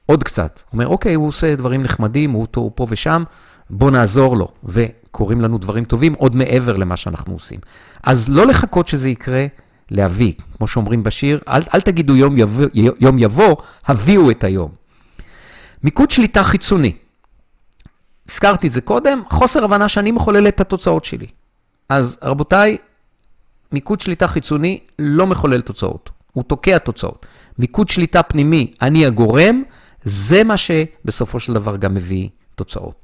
עוד 0.06 0.24
קצת. 0.24 0.60
אומר, 0.72 0.86
אוקיי, 0.86 1.14
הוא 1.14 1.28
עושה 1.28 1.56
דברים 1.56 1.82
נחמדים, 1.82 2.30
הוא, 2.30 2.46
הוא 2.56 2.72
פה 2.74 2.86
ושם, 2.90 3.24
בוא 3.70 3.90
נעזור 3.90 4.36
לו. 4.36 4.48
וקורים 4.64 5.40
לנו 5.40 5.58
דברים 5.58 5.84
טובים 5.84 6.14
עוד 6.14 6.36
מעבר 6.36 6.76
למה 6.76 6.96
שאנחנו 6.96 7.32
עושים. 7.32 7.60
אז 8.02 8.28
לא 8.28 8.46
לחכות 8.46 8.88
שזה 8.88 9.08
יקרה, 9.08 9.46
להביא. 9.90 10.32
כמו 10.56 10.66
שאומרים 10.66 11.02
בשיר, 11.02 11.40
אל, 11.48 11.60
אל 11.74 11.80
תגידו 11.80 12.16
יום 12.16 12.38
יבוא, 12.38 12.66
יום 12.74 13.18
יבוא, 13.18 13.56
הביאו 13.86 14.30
את 14.30 14.44
היום. 14.44 14.70
מיקוד 15.84 16.10
שליטה 16.10 16.44
חיצוני. 16.44 16.92
הזכרתי 18.28 18.66
את 18.66 18.72
זה 18.72 18.80
קודם, 18.80 19.22
חוסר 19.30 19.64
הבנה 19.64 19.88
שאני 19.88 20.10
מחולל 20.10 20.48
את 20.48 20.60
התוצאות 20.60 21.04
שלי. 21.04 21.26
אז 21.88 22.18
רבותיי, 22.22 22.78
מיקוד 23.72 24.00
שליטה 24.00 24.28
חיצוני 24.28 24.78
לא 24.98 25.26
מחולל 25.26 25.60
תוצאות, 25.60 26.10
הוא 26.32 26.44
תוקע 26.44 26.78
תוצאות. 26.78 27.26
מיקוד 27.58 27.88
שליטה 27.88 28.22
פנימי, 28.22 28.72
אני 28.82 29.06
הגורם, 29.06 29.62
זה 30.02 30.44
מה 30.44 30.56
שבסופו 30.56 31.40
של 31.40 31.54
דבר 31.54 31.76
גם 31.76 31.94
מביא 31.94 32.28
תוצאות. 32.54 32.94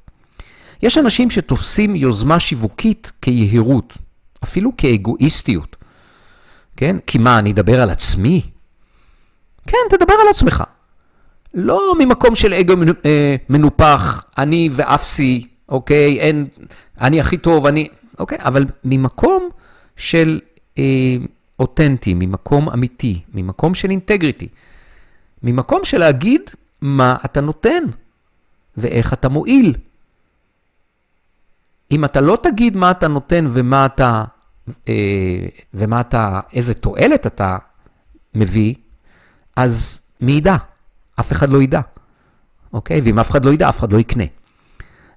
יש 0.82 0.98
אנשים 0.98 1.30
שתופסים 1.30 1.96
יוזמה 1.96 2.40
שיווקית 2.40 3.12
כיהירות, 3.22 3.98
אפילו 4.44 4.72
כאגואיסטיות. 4.76 5.76
כן? 6.76 6.96
כי 7.06 7.18
מה, 7.18 7.38
אני 7.38 7.52
אדבר 7.52 7.82
על 7.82 7.90
עצמי? 7.90 8.42
כן, 9.66 9.78
תדבר 9.90 10.14
על 10.14 10.28
עצמך. 10.30 10.64
לא 11.54 11.94
ממקום 11.98 12.34
של 12.34 12.54
אגו 12.54 12.74
אה, 13.04 13.36
מנופח, 13.48 14.24
אני 14.38 14.68
ואפסי, 14.72 15.46
אוקיי? 15.68 16.18
אין, 16.18 16.46
אני 17.00 17.20
הכי 17.20 17.36
טוב, 17.36 17.66
אני... 17.66 17.88
אוקיי? 18.18 18.38
אבל 18.40 18.64
ממקום 18.84 19.48
של 19.96 20.40
אה, 20.78 21.16
אותנטי, 21.58 22.14
ממקום 22.14 22.68
אמיתי, 22.68 23.20
ממקום 23.34 23.74
של 23.74 23.90
אינטגריטי, 23.90 24.48
ממקום 25.42 25.84
של 25.84 25.98
להגיד 25.98 26.40
מה 26.80 27.16
אתה 27.24 27.40
נותן 27.40 27.84
ואיך 28.76 29.12
אתה 29.12 29.28
מועיל. 29.28 29.74
אם 31.90 32.04
אתה 32.04 32.20
לא 32.20 32.38
תגיד 32.42 32.76
מה 32.76 32.90
אתה 32.90 33.08
נותן 33.08 33.46
ומה 33.50 33.86
אתה, 33.86 34.24
אה, 34.88 34.94
ומה 35.74 36.00
אתה, 36.00 36.40
איזה 36.52 36.74
תועלת 36.74 37.26
אתה 37.26 37.56
מביא, 38.34 38.74
אז 39.56 40.00
מי 40.20 40.32
ידע? 40.32 40.56
אף 41.20 41.32
אחד 41.32 41.50
לא 41.50 41.62
ידע, 41.62 41.80
אוקיי? 42.72 43.00
ואם 43.04 43.18
אף 43.18 43.30
אחד 43.30 43.44
לא 43.44 43.50
ידע, 43.50 43.68
אף 43.68 43.78
אחד 43.78 43.92
לא 43.92 43.98
יקנה. 43.98 44.24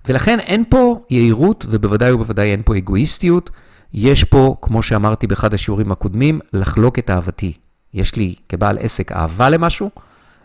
ולכן 0.07 0.39
אין 0.39 0.63
פה 0.69 1.05
יהירות, 1.09 1.65
ובוודאי 1.69 2.11
ובוודאי 2.11 2.51
אין 2.51 2.61
פה 2.65 2.77
אגואיסטיות. 2.77 3.49
יש 3.93 4.23
פה, 4.23 4.55
כמו 4.61 4.83
שאמרתי 4.83 5.27
באחד 5.27 5.53
השיעורים 5.53 5.91
הקודמים, 5.91 6.39
לחלוק 6.53 6.99
את 6.99 7.09
אהבתי. 7.09 7.53
יש 7.93 8.15
לי 8.15 8.35
כבעל 8.49 8.77
עסק 8.77 9.11
אהבה 9.11 9.49
למשהו, 9.49 9.89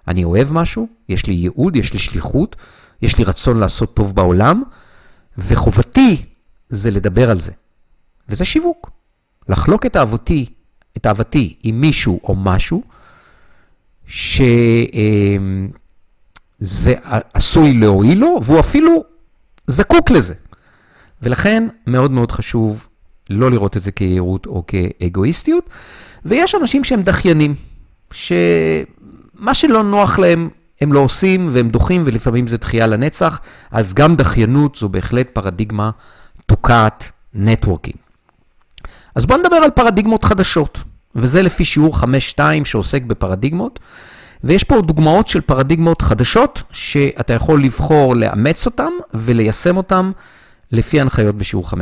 אני 0.09 0.25
אוהב 0.25 0.53
משהו, 0.53 0.89
יש 1.09 1.27
לי 1.27 1.35
ייעוד, 1.35 1.77
יש 1.77 1.93
לי 1.93 1.99
שליחות, 1.99 2.57
יש 3.03 3.19
לי 3.19 3.25
רצון 3.25 3.59
לעשות 3.59 3.95
טוב 3.95 4.15
בעולם, 4.15 4.63
וחובתי 5.39 6.25
זה 6.71 6.91
לדבר 6.91 7.31
על 7.31 7.41
זה. 7.41 7.53
וזה 8.29 8.45
שיווק. 8.45 8.91
לחלוק 9.49 9.87
את 9.87 9.97
אהבתי, 9.97 10.47
את 10.97 11.07
אהבתי 11.07 11.57
עם 11.63 11.81
מישהו 11.81 12.21
או 12.25 12.35
משהו, 12.35 12.83
שזה 14.07 14.53
עשוי 17.35 17.73
להועיל 17.73 18.19
לו, 18.19 18.39
והוא 18.43 18.61
אפילו 18.61 19.05
זקוק 19.67 20.11
לזה. 20.11 20.35
ולכן 21.23 21.69
מאוד 21.87 22.11
מאוד 22.11 22.33
חשוב 22.33 22.87
לא 23.37 23.51
לראות 23.51 23.77
את 23.77 23.83
זה 23.83 23.91
כיהירות 23.91 24.47
או 24.47 24.65
כאגואיסטיות. 24.67 25.71
ויש 26.25 26.55
אנשים 26.55 26.85
שהם 26.85 27.03
דחיינים, 27.03 27.55
שמה 28.11 29.55
שלא 29.55 29.83
נוח 29.83 30.19
להם 30.19 30.49
הם 30.81 30.93
לא 30.93 31.01
עושים 31.01 31.49
והם 31.53 31.69
דוחים, 31.69 32.03
ולפעמים 32.07 32.47
זה 32.47 32.57
דחייה 32.57 32.87
לנצח, 32.87 33.41
אז 33.71 33.95
גם 33.95 34.17
דחיינות 34.17 34.77
זו 34.77 34.89
בהחלט 34.89 35.29
פרדיגמה 35.33 35.91
תוקעת 36.47 37.11
נטוורקינג. 37.35 37.97
אז 39.15 39.27
בואו 39.27 39.39
נדבר 39.39 39.57
על 39.57 39.71
פרדיגמות 39.71 40.25
חדשות, 40.25 40.79
וזה 41.15 41.43
לפי 41.43 41.65
שיעור 41.65 41.97
5-2 42.37 42.41
שעוסק 42.65 43.03
בפרדיגמות, 43.03 43.81
ויש 44.45 44.65
פה 44.65 44.81
דוגמאות 44.81 45.29
של 45.29 45.41
פרדיגמות 45.41 46.03
חדשות, 46.03 46.63
שאתה 46.73 47.33
יכול 47.33 47.65
לבחור 47.65 48.17
לאמץ 48.17 48.67
אותן 48.67 48.91
וליישם 49.15 49.77
אותן 49.77 50.11
לפי 50.73 51.01
הנחיות 51.01 51.35
בשיעור 51.35 51.69
5-2. 51.71 51.75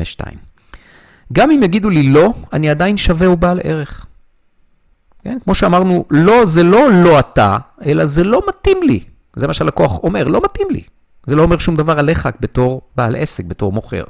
גם 1.33 1.51
אם 1.51 1.63
יגידו 1.63 1.91
לי 1.91 2.03
לא, 2.03 2.33
אני 2.53 2.71
עדיין 2.71 2.97
שווה 2.97 3.31
ובעל 3.31 3.61
ערך. 3.65 4.07
כן? 5.23 5.39
כמו 5.45 5.55
שאמרנו, 5.55 6.05
לא 6.11 6.45
זה 6.45 6.63
לא 6.63 6.93
לא 7.05 7.21
אתה, 7.21 7.57
אלא 7.85 8.05
זה 8.05 8.25
לא 8.25 8.43
מתאים 8.49 8.83
לי. 8.83 9.01
זה 9.37 9.47
מה 9.47 9.55
שהלקוח 9.55 9.99
אומר, 10.03 10.25
לא 10.25 10.41
מתאים 10.45 10.71
לי. 10.71 10.83
זה 11.27 11.37
לא 11.37 11.43
אומר 11.43 11.59
שום 11.59 11.77
דבר 11.77 11.99
עליך 11.99 12.29
בתור 12.41 12.83
בעל 12.97 13.17
עסק, 13.17 13.45
בתור 13.45 13.73
מוכר. 13.73 14.05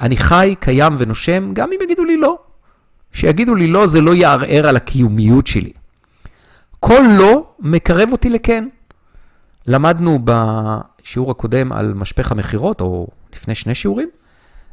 אני 0.00 0.16
חי, 0.16 0.54
קיים 0.60 0.96
ונושם, 0.98 1.54
גם 1.54 1.70
אם 1.72 1.78
יגידו 1.82 2.04
לי 2.04 2.16
לא. 2.16 2.38
שיגידו 3.12 3.54
לי 3.54 3.66
לא, 3.66 3.86
זה 3.86 4.00
לא 4.00 4.14
יערער 4.14 4.68
על 4.68 4.76
הקיומיות 4.76 5.46
שלי. 5.46 5.72
כל 6.80 7.02
לא 7.18 7.46
מקרב 7.60 8.08
אותי 8.12 8.30
לכן. 8.30 8.68
למדנו 9.66 10.18
בשיעור 10.24 11.30
הקודם 11.30 11.72
על 11.72 11.94
משפך 11.94 12.32
המכירות, 12.32 12.80
או 12.80 13.08
לפני 13.32 13.54
שני 13.54 13.74
שיעורים, 13.74 14.08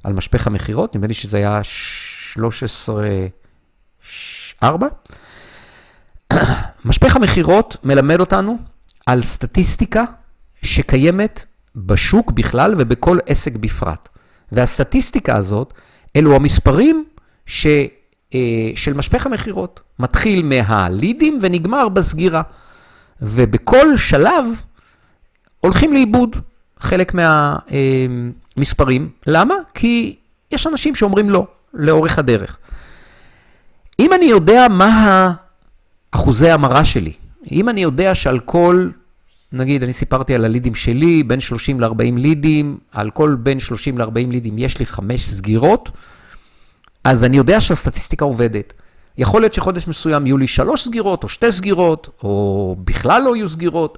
על 0.04 0.14
משפך 0.14 0.48
המכירות, 0.48 0.96
נדמה 0.96 1.08
לי 1.08 1.14
שזה 1.14 1.38
היה 1.38 1.62
13-4. 4.64 4.66
משפך 6.86 7.16
המכירות 7.16 7.78
מלמד 7.84 8.20
אותנו 8.20 8.58
על 9.06 9.22
סטטיסטיקה 9.22 10.04
שקיימת 10.64 11.46
בשוק 11.76 12.32
בכלל 12.32 12.76
ובכל 12.78 13.18
עסק 13.26 13.56
בפרט. 13.56 14.10
והסטטיסטיקה 14.52 15.36
הזאת, 15.36 15.74
אלו 16.16 16.36
המספרים 16.36 17.06
ש, 17.46 17.68
אה, 18.34 18.72
של 18.76 18.94
משפך 18.94 19.26
המכירות. 19.26 19.82
מתחיל 20.00 20.46
מהלידים 20.46 21.40
ונגמר 21.42 21.90
בסגירה. 21.90 22.42
ובכל 23.22 23.98
שלב 23.98 24.46
הולכים 25.60 25.94
לאיבוד 25.94 26.36
חלק 26.80 27.14
מהמספרים. 28.58 29.10
למה? 29.28 29.56
כי 29.74 30.16
יש 30.52 30.68
אנשים 30.68 30.96
שאומרים 30.96 31.30
לא, 31.30 31.48
לאורך 31.74 32.20
הדרך. 32.20 32.58
אם 34.00 34.14
אני 34.14 34.26
יודע 34.26 34.68
מה 34.70 35.34
אחוזי 36.12 36.50
המרה 36.50 36.86
שלי. 36.86 37.14
אם 37.52 37.70
אני 37.70 37.84
יודע 37.84 38.16
שעל 38.16 38.40
כל, 38.40 38.90
נגיד, 39.52 39.84
אני 39.84 39.94
סיפרתי 39.94 40.36
על 40.36 40.46
הלידים 40.46 40.76
שלי, 40.76 41.24
בין 41.24 41.40
30 41.40 41.80
ל-40 41.80 42.16
לידים, 42.16 42.78
על 42.92 43.12
כל 43.12 43.36
בין 43.40 43.60
30 43.60 43.98
ל-40 43.98 44.32
לידים 44.32 44.58
יש 44.58 44.80
לי 44.80 44.86
5 44.86 45.26
סגירות, 45.26 45.92
אז 47.04 47.24
אני 47.24 47.38
יודע 47.38 47.62
שהסטטיסטיקה 47.62 48.26
עובדת. 48.26 48.74
יכול 49.18 49.42
להיות 49.42 49.54
שחודש 49.54 49.88
מסוים 49.88 50.26
יהיו 50.26 50.38
לי 50.38 50.48
3 50.48 50.84
סגירות, 50.84 51.24
או 51.24 51.30
2 51.30 51.52
סגירות, 51.52 52.10
או 52.24 52.76
בכלל 52.84 53.22
לא 53.22 53.36
יהיו 53.36 53.50
סגירות, 53.50 53.98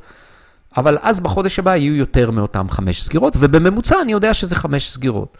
אבל 0.77 0.97
אז 1.01 1.19
בחודש 1.19 1.59
הבא 1.59 1.75
יהיו 1.75 1.95
יותר 1.95 2.31
מאותם 2.31 2.69
5 2.69 3.03
סגירות, 3.03 3.33
ובממוצע 3.39 4.01
אני 4.01 4.11
יודע 4.11 4.33
שזה 4.33 4.55
5 4.55 4.89
סגירות. 4.89 5.37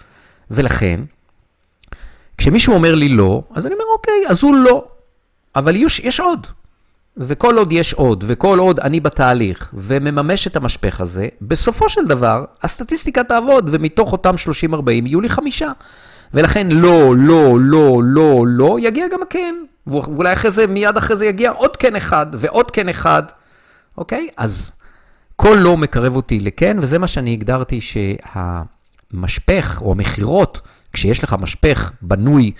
ולכן, 0.52 1.00
כשמישהו 2.38 2.74
אומר 2.74 2.96
לי 2.96 3.10
לא, 3.10 3.44
אז 3.54 3.66
אני 3.66 3.74
אומר, 3.74 3.86
אוקיי, 3.94 4.24
אז 4.28 4.44
הוא 4.44 4.56
לא. 4.56 4.86
אבל 5.56 5.76
יש, 5.76 6.00
יש 6.00 6.20
עוד. 6.20 6.48
וכל 7.18 7.58
עוד 7.58 7.72
יש 7.72 7.94
עוד, 7.94 8.24
וכל 8.28 8.60
עוד 8.60 8.80
אני 8.80 9.00
בתהליך 9.00 9.74
ומממש 9.74 10.48
את 10.48 10.56
המשפך 10.56 11.02
הזה, 11.02 11.28
בסופו 11.42 11.90
של 11.90 12.06
דבר 12.06 12.46
הסטטיסטיקה 12.64 13.24
תעבוד, 13.24 13.70
ומתוך 13.72 14.12
אותם 14.12 14.36
30-40 14.74 14.76
יהיו 14.92 15.22
לי 15.22 15.30
חמישה. 15.30 15.72
ולכן 16.34 16.68
לא, 16.72 17.16
לא, 17.18 17.58
לא, 17.62 18.02
לא, 18.04 18.44
לא, 18.48 18.78
יגיע 18.80 19.08
גם 19.08 19.22
הכן. 19.22 19.56
ואולי 19.88 20.34
אחרי 20.34 20.52
זה, 20.52 20.68
מיד 20.68 20.98
אחרי 20.98 21.18
זה 21.18 21.26
יגיע 21.26 21.52
עוד 21.52 21.78
כן 21.78 21.96
אחד, 21.96 22.26
ועוד 22.34 22.72
כן 22.72 22.90
אחד, 22.90 23.24
אוקיי? 23.98 24.30
אז 24.38 24.72
כל 25.36 25.58
לא 25.62 25.78
מקרב 25.78 26.16
אותי 26.16 26.40
לכן, 26.40 26.78
וזה 26.82 27.00
מה 27.00 27.08
שאני 27.08 27.34
הגדרתי 27.34 27.80
שהמשפך, 29.12 29.82
או 29.82 29.92
המכירות, 29.92 30.62
כשיש 30.94 31.24
לך 31.24 31.36
משפך 31.40 31.92
בנוי, 32.02 32.52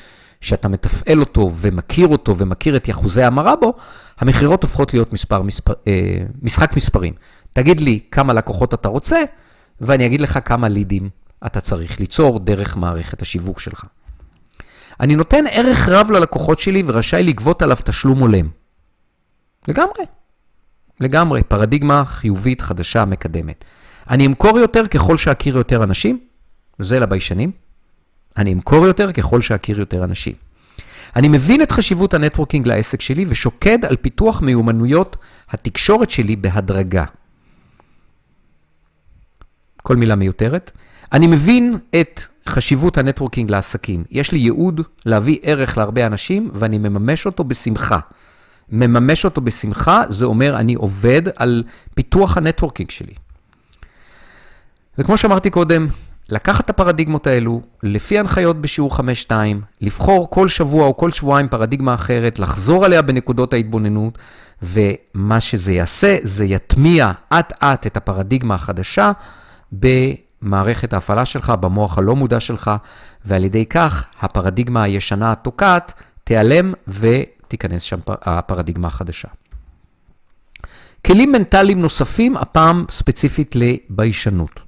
שאתה 0.42 0.68
מתפעל 0.68 1.20
אותו 1.20 1.52
ומכיר 1.56 2.08
אותו 2.08 2.38
ומכיר 2.38 2.76
את 2.76 2.88
יחוזי 2.88 3.24
ההמרה 3.24 3.56
בו, 3.56 3.74
המכירות 4.20 4.64
הופכות 4.64 4.94
להיות 4.94 5.14
מספר, 5.14 5.42
מספר, 5.42 5.74
אה, 5.88 6.18
משחק 6.42 6.76
מספרים. 6.76 7.14
תגיד 7.54 7.80
לי 7.80 8.00
כמה 8.12 8.34
לקוחות 8.34 8.74
אתה 8.74 8.90
רוצה, 8.90 9.22
ואני 9.82 10.06
אגיד 10.06 10.22
לך 10.22 10.40
כמה 10.46 10.70
לידים 10.70 11.10
אתה 11.46 11.62
צריך 11.62 12.00
ליצור 12.00 12.40
דרך 12.40 12.78
מערכת 12.78 13.22
השיווק 13.22 13.60
שלך. 13.60 13.86
אני 15.00 15.16
נותן 15.16 15.44
ערך 15.52 15.90
רב 15.90 16.12
ללקוחות 16.12 16.60
שלי 16.60 16.84
ורשאי 16.86 17.24
לגבות 17.24 17.62
עליו 17.62 17.78
תשלום 17.84 18.20
הולם. 18.20 18.50
לגמרי. 19.68 20.04
לגמרי, 21.00 21.44
פרדיגמה 21.44 22.06
חיובית 22.06 22.62
חדשה 22.62 23.06
מקדמת. 23.06 23.66
אני 24.10 24.26
אמכור 24.26 24.60
יותר 24.60 24.88
ככל 24.88 25.18
שאכיר 25.18 25.58
יותר 25.58 25.84
אנשים, 25.84 26.20
זה 26.80 27.00
לביישנים. 27.00 27.52
אני 28.38 28.54
אמכור 28.54 28.86
יותר 28.86 29.12
ככל 29.12 29.42
שאכיר 29.42 29.80
יותר 29.80 30.04
אנשים. 30.04 30.34
אני 31.16 31.28
מבין 31.28 31.62
את 31.62 31.72
חשיבות 31.72 32.14
ה 32.14 32.19
networking 32.19 32.68
לעסק 32.68 33.02
שלי 33.02 33.26
ושוקד 33.28 33.86
על 33.86 33.96
פיתוח 33.96 34.42
מיומנויות 34.42 35.18
התקשורת 35.50 36.10
שלי 36.10 36.36
בהדרגה. 36.36 37.06
כל 39.84 39.96
מילה 39.96 40.16
מיותרת. 40.16 40.72
אני 41.14 41.28
מבין 41.28 41.78
את 42.02 42.22
חשיבות 42.50 42.98
ה 42.98 43.03
networking 43.03 43.52
לעסקים. 43.52 44.04
יש 44.12 44.32
לי 44.32 44.40
ייעוד 44.40 44.82
להביא 45.06 45.38
ערך 45.42 45.78
להרבה 45.78 46.06
אנשים 46.06 46.50
ואני 46.54 46.78
מממש 46.78 47.26
אותו 47.26 47.44
בשמחה. 47.44 48.00
מממש 48.70 49.26
אותו 49.26 49.42
בשמחה, 49.42 50.04
זה 50.10 50.26
אומר 50.26 50.58
אני 50.60 50.74
עובד 50.74 51.22
על 51.36 51.64
פיתוח 51.96 52.38
הנטוורקינג 52.38 52.92
שלי. 52.92 53.14
וכמו 54.98 55.18
שאמרתי 55.18 55.50
קודם, 55.50 55.88
לקחת 56.30 56.66
את 56.66 56.70
הפרדיגמות 56.70 57.28
האלו, 57.28 57.62
לפי 57.84 58.20
הנחיות 58.20 58.62
בשיעור 58.62 58.98
5-2, 59.28 59.32
לבחור 59.82 60.30
כל 60.30 60.48
שבוע 60.48 60.86
או 60.86 60.98
כל 60.98 61.12
שבועיים 61.12 61.48
פרדיגמה 61.48 61.94
אחרת, 61.94 62.40
לחזור 62.40 62.86
עליה 62.86 63.02
בנקודות 63.02 63.54
ההתבוננות, 63.54 64.18
ומה 64.62 65.40
שזה 65.40 65.74
יעשה, 65.74 66.18
זה 66.22 66.46
יטמיע 66.46 67.12
אט-אט 67.34 67.88
את 67.88 67.98
הפרדיגמה 67.98 68.56
החדשה 68.56 69.12
במערכת 69.72 70.94
ההפעלה 70.94 71.26
שלך, 71.26 71.50
במוח 71.50 71.98
הלא 71.98 72.16
מודע 72.16 72.40
שלך, 72.40 72.72
ועל 73.26 73.44
ידי 73.44 73.66
כך 73.66 74.06
הפרדיגמה 74.22 74.84
הישנה 74.84 75.32
התוקעת 75.32 75.94
תיעלם 76.24 76.74
ותיכנס 77.46 77.82
שם 77.82 78.00
הפרדיגמה 78.08 78.88
החדשה. 78.88 79.28
כלים 81.06 81.32
מנטליים 81.32 81.82
נוספים, 81.82 82.38
הפעם 82.38 82.86
ספציפית 82.90 83.56
לביישנות. 83.56 84.60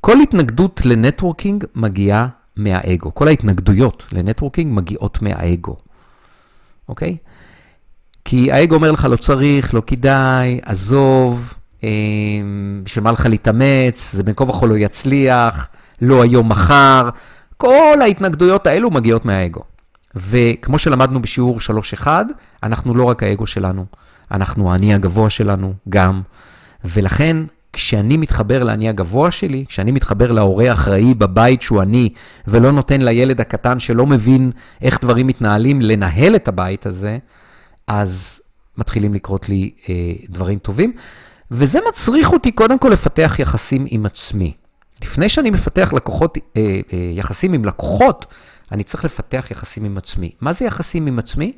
כל 0.00 0.20
התנגדות 0.20 0.80
לנטוורקינג 0.84 1.64
מגיעה 1.74 2.28
מהאגו. 2.56 3.14
כל 3.14 3.28
ההתנגדויות 3.28 4.02
לנטוורקינג 4.12 4.72
מגיעות 4.74 5.22
מהאגו, 5.22 5.76
אוקיי? 6.88 7.16
כי 8.24 8.52
האגו 8.52 8.74
אומר 8.74 8.90
לך, 8.90 9.04
לא 9.04 9.16
צריך, 9.16 9.74
לא 9.74 9.82
כדאי, 9.86 10.60
עזוב, 10.62 11.54
אה, 11.84 11.88
בשביל 12.82 13.04
מה 13.04 13.12
לך 13.12 13.26
להתאמץ, 13.26 14.12
זה 14.12 14.22
בין 14.22 14.34
כה 14.34 14.44
וכה 14.44 14.66
לא 14.66 14.78
יצליח, 14.78 15.68
לא 16.02 16.22
היום, 16.22 16.48
מחר. 16.48 17.08
כל 17.56 17.98
ההתנגדויות 18.00 18.66
האלו 18.66 18.90
מגיעות 18.90 19.24
מהאגו. 19.24 19.62
וכמו 20.16 20.78
שלמדנו 20.78 21.22
בשיעור 21.22 21.58
3.1, 21.96 22.06
אנחנו 22.62 22.94
לא 22.94 23.04
רק 23.04 23.22
האגו 23.22 23.46
שלנו, 23.46 23.84
אנחנו 24.30 24.72
האני 24.72 24.94
הגבוה 24.94 25.30
שלנו 25.30 25.74
גם, 25.88 26.22
ולכן 26.84 27.36
כשאני 27.72 28.16
מתחבר 28.16 28.64
לאני 28.64 28.88
הגבוה 28.88 29.30
שלי, 29.30 29.64
כשאני 29.68 29.92
מתחבר 29.92 30.32
להורה 30.32 30.70
האחראי 30.70 31.14
בבית 31.14 31.62
שהוא 31.62 31.82
אני, 31.82 32.12
ולא 32.46 32.72
נותן 32.72 33.02
לילד 33.02 33.40
הקטן 33.40 33.80
שלא 33.80 34.06
מבין 34.06 34.50
איך 34.82 35.00
דברים 35.00 35.26
מתנהלים 35.26 35.80
לנהל 35.80 36.36
את 36.36 36.48
הבית 36.48 36.86
הזה, 36.86 37.18
אז 37.86 38.40
מתחילים 38.78 39.14
לקרות 39.14 39.48
לי 39.48 39.70
אה, 39.88 39.94
דברים 40.28 40.58
טובים. 40.58 40.92
וזה 41.50 41.78
מצריך 41.88 42.32
אותי 42.32 42.52
קודם 42.52 42.78
כל 42.78 42.88
לפתח 42.88 43.36
יחסים 43.38 43.86
עם 43.88 44.06
עצמי. 44.06 44.52
לפני 45.02 45.28
שאני 45.28 45.50
מפתח 45.50 45.92
לקוחות, 45.92 46.38
אה, 46.56 46.62
אה, 46.92 46.98
יחסים 47.12 47.52
עם 47.52 47.64
לקוחות, 47.64 48.26
אני 48.72 48.84
צריך 48.84 49.04
לפתח 49.04 49.46
יחסים 49.50 49.84
עם 49.84 49.98
עצמי. 49.98 50.32
מה 50.40 50.52
זה 50.52 50.64
יחסים 50.64 51.06
עם 51.06 51.18
עצמי? 51.18 51.52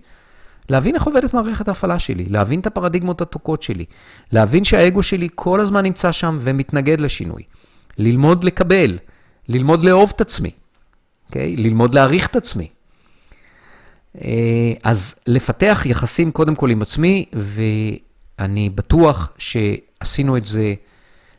להבין 0.68 0.94
איך 0.94 1.02
עובדת 1.02 1.34
מערכת 1.34 1.68
ההפעלה 1.68 1.98
שלי, 1.98 2.24
להבין 2.24 2.60
את 2.60 2.66
הפרדיגמות 2.66 3.20
התוקות 3.20 3.62
שלי, 3.62 3.84
להבין 4.32 4.64
שהאגו 4.64 5.02
שלי 5.02 5.28
כל 5.34 5.60
הזמן 5.60 5.82
נמצא 5.82 6.12
שם 6.12 6.38
ומתנגד 6.40 7.00
לשינוי, 7.00 7.42
ללמוד 7.98 8.44
לקבל, 8.44 8.98
ללמוד 9.48 9.82
לאהוב 9.82 10.12
את 10.16 10.20
עצמי, 10.20 10.50
אוקיי? 11.26 11.56
ללמוד 11.56 11.94
להעריך 11.94 12.26
את 12.26 12.36
עצמי. 12.36 12.68
אה, 14.20 14.72
אז 14.84 15.14
לפתח 15.26 15.82
יחסים 15.84 16.30
קודם 16.30 16.54
כל 16.54 16.70
עם 16.70 16.82
עצמי, 16.82 17.24
ואני 18.38 18.70
בטוח 18.70 19.32
שעשינו 19.38 20.36
את 20.36 20.44
זה 20.46 20.74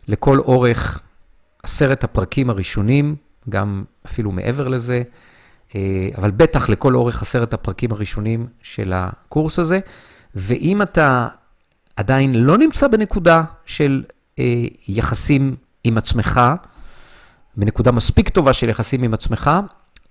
לכל 0.07 0.39
אורך 0.39 1.01
עשרת 1.63 2.03
הפרקים 2.03 2.49
הראשונים, 2.49 3.15
גם 3.49 3.83
אפילו 4.05 4.31
מעבר 4.31 4.67
לזה, 4.67 5.03
אבל 6.17 6.31
בטח 6.31 6.69
לכל 6.69 6.95
אורך 6.95 7.21
עשרת 7.21 7.53
הפרקים 7.53 7.91
הראשונים 7.91 8.47
של 8.61 8.93
הקורס 8.95 9.59
הזה. 9.59 9.79
ואם 10.35 10.81
אתה 10.81 11.27
עדיין 11.95 12.35
לא 12.35 12.57
נמצא 12.57 12.87
בנקודה 12.87 13.43
של 13.65 14.03
אה, 14.39 14.65
יחסים 14.87 15.55
עם 15.83 15.97
עצמך, 15.97 16.41
בנקודה 17.57 17.91
מספיק 17.91 18.29
טובה 18.29 18.53
של 18.53 18.69
יחסים 18.69 19.03
עם 19.03 19.13
עצמך, 19.13 19.51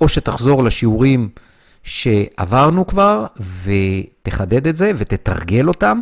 או 0.00 0.08
שתחזור 0.08 0.64
לשיעורים 0.64 1.28
שעברנו 1.82 2.86
כבר 2.86 3.26
ותחדד 3.64 4.66
את 4.66 4.76
זה 4.76 4.92
ותתרגל 4.96 5.68
אותם, 5.68 6.00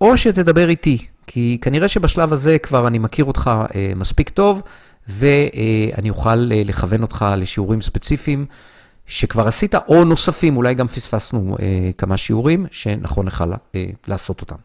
או 0.00 0.16
שתדבר 0.16 0.68
איתי, 0.68 1.06
כי 1.26 1.58
כנראה 1.62 1.88
שבשלב 1.88 2.32
הזה 2.32 2.58
כבר 2.58 2.86
אני 2.86 2.98
מכיר 2.98 3.24
אותך 3.24 3.50
אה, 3.74 3.92
מספיק 3.96 4.28
טוב, 4.28 4.62
ואני 5.08 6.10
אוכל 6.10 6.52
אה, 6.52 6.62
לכוון 6.64 7.02
אותך 7.02 7.24
לשיעורים 7.36 7.82
ספציפיים 7.82 8.46
שכבר 9.06 9.48
עשית, 9.48 9.74
או 9.74 10.04
נוספים, 10.04 10.56
אולי 10.56 10.74
גם 10.74 10.88
פספסנו 10.88 11.56
אה, 11.60 11.90
כמה 11.98 12.16
שיעורים 12.16 12.66
שנכון 12.70 13.26
לך 13.26 13.44
אה, 13.74 13.84
לעשות 14.06 14.40
אותם. 14.40 14.56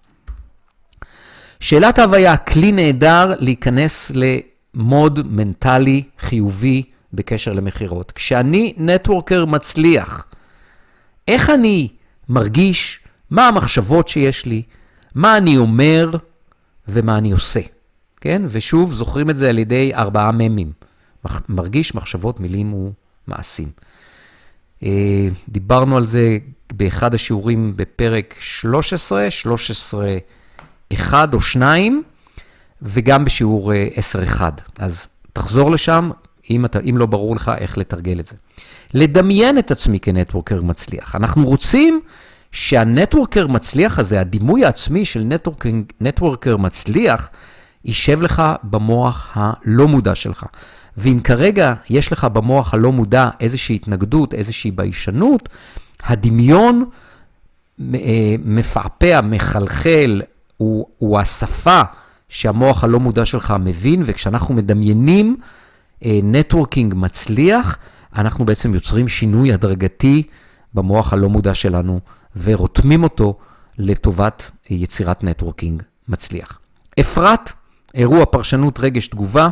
שאלת 1.59 1.99
ההוויה, 1.99 2.37
כלי 2.37 2.71
נהדר 2.71 3.33
להיכנס 3.39 4.11
למוד 4.13 5.27
מנטלי 5.27 6.03
חיובי 6.19 6.83
בקשר 7.13 7.53
למכירות. 7.53 8.11
כשאני 8.11 8.73
נטוורקר 8.77 9.45
מצליח, 9.45 10.27
איך 11.27 11.49
אני 11.49 11.87
מרגיש, 12.29 12.99
מה 13.29 13.47
המחשבות 13.47 14.07
שיש 14.07 14.45
לי, 14.45 14.61
מה 15.15 15.37
אני 15.37 15.57
אומר 15.57 16.11
ומה 16.87 17.17
אני 17.17 17.31
עושה. 17.31 17.59
כן? 18.21 18.41
ושוב, 18.49 18.93
זוכרים 18.93 19.29
את 19.29 19.37
זה 19.37 19.49
על 19.49 19.59
ידי 19.59 19.91
ארבעה 19.93 20.31
ממים. 20.31 20.71
מרגיש, 21.49 21.95
מחשבות, 21.95 22.39
מילים 22.39 22.91
ומעשים. 23.27 23.69
אה, 24.83 25.27
דיברנו 25.49 25.97
על 25.97 26.05
זה 26.05 26.37
באחד 26.73 27.13
השיעורים 27.13 27.73
בפרק 27.75 28.35
13, 28.39 29.31
13, 29.31 30.17
1 30.93 31.33
או 31.33 31.41
2, 31.41 32.03
וגם 32.81 33.25
בשיעור 33.25 33.73
10-1. 33.73 34.41
אה, 34.41 34.49
אז 34.77 35.07
תחזור 35.33 35.71
לשם, 35.71 36.11
אם, 36.49 36.65
אתה, 36.65 36.79
אם 36.89 36.97
לא 36.97 37.05
ברור 37.05 37.35
לך 37.35 37.51
איך 37.57 37.77
לתרגל 37.77 38.19
את 38.19 38.25
זה. 38.25 38.35
לדמיין 38.93 39.57
את 39.57 39.71
עצמי 39.71 39.99
כנטוורקר 39.99 40.61
מצליח. 40.61 41.15
אנחנו 41.15 41.45
רוצים 41.45 42.01
שהנטוורקר 42.51 43.47
מצליח 43.47 43.99
הזה, 43.99 44.21
הדימוי 44.21 44.65
העצמי 44.65 45.05
של 45.05 45.27
נטוורקר 46.01 46.57
מצליח, 46.57 47.29
יישב 47.85 48.21
לך 48.21 48.43
במוח 48.63 49.29
הלא 49.33 49.87
מודע 49.87 50.15
שלך. 50.15 50.45
ואם 50.97 51.19
כרגע 51.23 51.73
יש 51.89 52.11
לך 52.11 52.23
במוח 52.23 52.73
הלא 52.73 52.91
מודע 52.91 53.29
איזושהי 53.39 53.75
התנגדות, 53.75 54.33
איזושהי 54.33 54.71
ביישנות, 54.71 55.49
הדמיון 56.03 56.85
אה, 57.93 58.35
מפעפע, 58.45 59.21
מחלחל, 59.21 60.21
הוא, 60.57 60.85
הוא 60.97 61.19
השפה 61.19 61.81
שהמוח 62.29 62.83
הלא 62.83 62.99
מודע 62.99 63.25
שלך 63.25 63.53
מבין, 63.59 64.03
וכשאנחנו 64.05 64.53
מדמיינים 64.53 65.37
networking 66.05 66.93
מצליח, 66.97 67.77
אנחנו 68.15 68.45
בעצם 68.45 68.73
יוצרים 68.73 69.07
שינוי 69.07 69.53
הדרגתי 69.53 70.23
במוח 70.73 71.13
הלא 71.13 71.29
מודע 71.29 71.53
שלנו, 71.53 71.99
ורותמים 72.43 73.03
אותו 73.03 73.37
לטובת 73.77 74.51
יצירת 74.69 75.23
networking 75.23 75.83
מצליח. 76.07 76.59
אפרת, 76.99 77.51
אירוע 77.95 78.25
פרשנות 78.25 78.79
רגש 78.79 79.07
תגובה, 79.07 79.47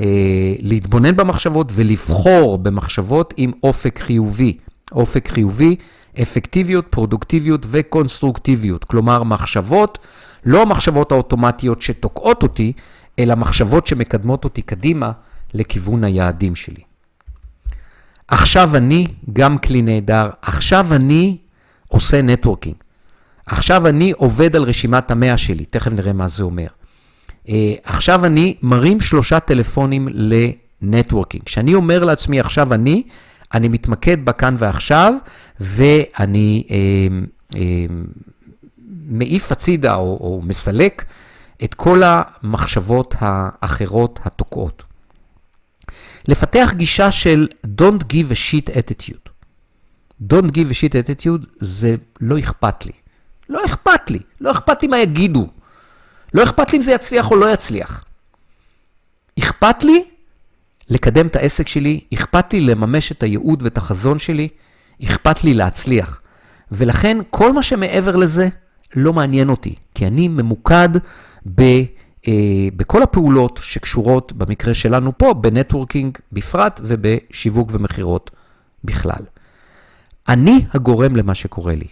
אה, 0.00 0.54
להתבונן 0.58 1.16
במחשבות 1.16 1.72
ולבחור 1.74 2.58
במחשבות 2.58 3.34
עם 3.36 3.52
אופק 3.62 3.98
חיובי. 3.98 4.58
אופק 4.92 5.28
חיובי, 5.28 5.76
אפקטיביות, 6.22 6.86
פרודוקטיביות 6.90 7.66
וקונסטרוקטיביות. 7.68 8.84
כלומר, 8.84 9.22
מחשבות, 9.22 9.98
לא 10.44 10.62
המחשבות 10.62 11.12
האוטומטיות 11.12 11.82
שתוקעות 11.82 12.42
אותי, 12.42 12.72
אלא 13.18 13.34
מחשבות 13.34 13.86
שמקדמות 13.86 14.44
אותי 14.44 14.62
קדימה 14.62 15.12
לכיוון 15.54 16.04
היעדים 16.04 16.56
שלי. 16.56 16.82
עכשיו 18.28 18.76
אני 18.76 19.06
גם 19.32 19.58
כלי 19.58 19.82
נהדר, 19.82 20.30
עכשיו 20.42 20.94
אני 20.94 21.36
עושה 21.88 22.22
נטוורקינג. 22.22 22.74
עכשיו 23.46 23.88
אני 23.88 24.12
עובד 24.16 24.56
על 24.56 24.62
רשימת 24.62 25.10
המאה 25.10 25.38
שלי, 25.38 25.64
תכף 25.64 25.92
נראה 25.92 26.12
מה 26.12 26.28
זה 26.28 26.42
אומר. 26.42 26.66
Uh, 27.48 27.50
עכשיו 27.84 28.24
אני 28.24 28.54
מרים 28.62 29.00
שלושה 29.00 29.40
טלפונים 29.40 30.08
לנטוורקינג. 30.82 31.44
כשאני 31.44 31.74
אומר 31.74 32.04
לעצמי 32.04 32.40
עכשיו 32.40 32.74
אני, 32.74 33.02
אני 33.54 33.68
מתמקד 33.68 34.24
בכאן 34.24 34.56
ועכשיו, 34.58 35.14
ואני 35.60 36.64
uh, 36.68 37.54
uh, 37.54 37.58
מעיף 39.08 39.52
הצידה 39.52 39.94
או, 39.94 40.18
או 40.20 40.40
מסלק 40.44 41.04
את 41.64 41.74
כל 41.74 42.02
המחשבות 42.04 43.14
האחרות 43.18 44.20
התוקעות. 44.24 44.82
לפתח 46.28 46.72
גישה 46.76 47.12
של 47.12 47.48
Don't 47.66 48.02
give 48.02 48.32
a 48.32 48.34
shit 48.34 48.70
attitude. 48.70 49.30
Don't 50.32 50.50
give 50.50 50.70
a 50.70 50.74
shit 50.74 50.94
attitude 50.94 51.46
זה 51.60 51.96
לא 52.20 52.38
אכפת 52.38 52.86
לי. 52.86 52.92
לא 53.48 53.64
אכפת 53.64 54.10
לי. 54.10 54.18
לא 54.40 54.50
אכפת 54.50 54.82
לי 54.82 54.88
מה 54.88 54.98
יגידו. 54.98 55.46
לא 56.34 56.42
אכפת 56.42 56.72
לי 56.72 56.76
אם 56.76 56.82
זה 56.82 56.92
יצליח 56.92 57.30
או 57.30 57.36
לא 57.36 57.52
יצליח. 57.52 58.04
אכפת 59.38 59.84
לי 59.84 60.04
לקדם 60.88 61.26
את 61.26 61.36
העסק 61.36 61.68
שלי, 61.68 62.00
אכפת 62.14 62.52
לי 62.52 62.60
לממש 62.60 63.12
את 63.12 63.22
הייעוד 63.22 63.62
ואת 63.62 63.78
החזון 63.78 64.18
שלי, 64.18 64.48
אכפת 65.04 65.44
לי 65.44 65.54
להצליח. 65.54 66.20
ולכן 66.72 67.18
כל 67.30 67.52
מה 67.52 67.62
שמעבר 67.62 68.16
לזה 68.16 68.48
לא 68.96 69.12
מעניין 69.12 69.48
אותי, 69.48 69.74
כי 69.94 70.06
אני 70.06 70.28
ממוקד 70.28 70.88
ב... 71.54 71.62
אה, 72.28 72.68
בכל 72.76 73.02
הפעולות 73.02 73.60
שקשורות, 73.62 74.32
במקרה 74.32 74.74
שלנו 74.74 75.18
פה, 75.18 75.34
בנטוורקינג 75.34 76.18
בפרט 76.32 76.80
ובשיווק 76.84 77.68
ומכירות 77.72 78.30
בכלל. 78.84 79.24
אני 80.28 80.64
הגורם 80.74 81.16
למה 81.16 81.34
שקורה 81.34 81.74
לי. 81.74 81.86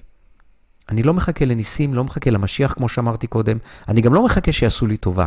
אני 0.88 1.02
לא 1.02 1.14
מחכה 1.14 1.44
לניסים, 1.44 1.94
לא 1.94 2.04
מחכה 2.04 2.30
למשיח, 2.30 2.72
כמו 2.72 2.88
שאמרתי 2.88 3.26
קודם, 3.26 3.58
אני 3.88 4.00
גם 4.00 4.14
לא 4.14 4.24
מחכה 4.24 4.52
שיעשו 4.52 4.86
לי 4.86 4.96
טובה. 4.96 5.26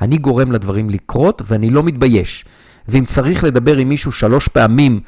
אני 0.00 0.18
גורם 0.18 0.52
לדברים 0.52 0.90
לקרות 0.90 1.42
ואני 1.46 1.70
לא 1.70 1.82
מתבייש. 1.82 2.44
ואם 2.88 3.04
צריך 3.04 3.44
לדבר 3.44 3.76
עם 3.76 3.88
מישהו 3.88 4.12
שלוש 4.12 4.48
פעמים 4.48 5.00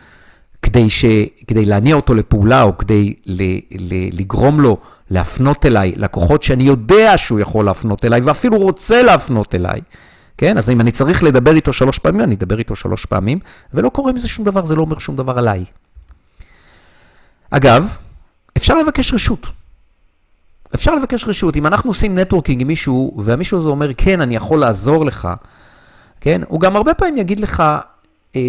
כדי, 0.63 0.91
ש... 0.91 1.05
כדי 1.47 1.65
להניע 1.65 1.95
אותו 1.95 2.15
לפעולה 2.15 2.63
או 2.63 2.79
כדי 2.79 3.15
ל... 3.27 3.43
ל... 3.71 4.21
לגרום 4.21 4.61
לו 4.61 4.79
להפנות 5.11 5.67
אליי 5.67 5.93
לקוחות 5.97 6.43
שאני 6.43 6.65
יודע 6.65 7.19
שהוא 7.19 7.41
יכול 7.41 7.65
להפנות 7.65 8.05
אליי 8.05 8.21
ואפילו 8.21 8.59
רוצה 8.59 9.03
להפנות 9.03 9.55
אליי, 9.55 9.81
כן? 10.39 10.59
אז 10.59 10.71
אם 10.71 10.81
אני 10.81 10.91
צריך 10.91 11.23
לדבר 11.23 11.55
איתו 11.55 11.73
שלוש 11.73 11.99
פעמים, 11.99 12.21
אני 12.21 12.35
אדבר 12.35 12.59
איתו 12.59 12.77
שלוש 12.77 13.05
פעמים, 13.07 13.39
ולא 13.75 13.89
קורה 13.89 14.13
מזה 14.13 14.29
שום 14.29 14.45
דבר, 14.45 14.67
זה 14.67 14.77
לא 14.77 14.81
אומר 14.81 14.99
שום 14.99 15.17
דבר 15.17 15.39
עליי. 15.39 15.65
אגב, 17.51 17.99
אפשר 18.57 18.75
לבקש 18.75 19.15
רשות. 19.15 19.62
אפשר 20.75 20.95
לבקש 20.95 21.25
רשות. 21.29 21.57
אם 21.57 21.67
אנחנו 21.67 21.91
עושים 21.91 22.19
נטוורקינג 22.19 22.61
עם 22.61 22.67
מישהו, 22.67 23.15
והמישהו 23.19 23.59
הזה 23.59 23.69
אומר, 23.69 23.91
כן, 23.97 24.21
אני 24.21 24.37
יכול 24.37 24.61
לעזור 24.61 25.05
לך, 25.05 25.29
כן? 26.21 26.41
הוא 26.49 26.61
גם 26.61 26.77
הרבה 26.77 26.95
פעמים 26.95 27.17
יגיד 27.17 27.41
לך, 27.41 27.63
אה, 28.37 28.41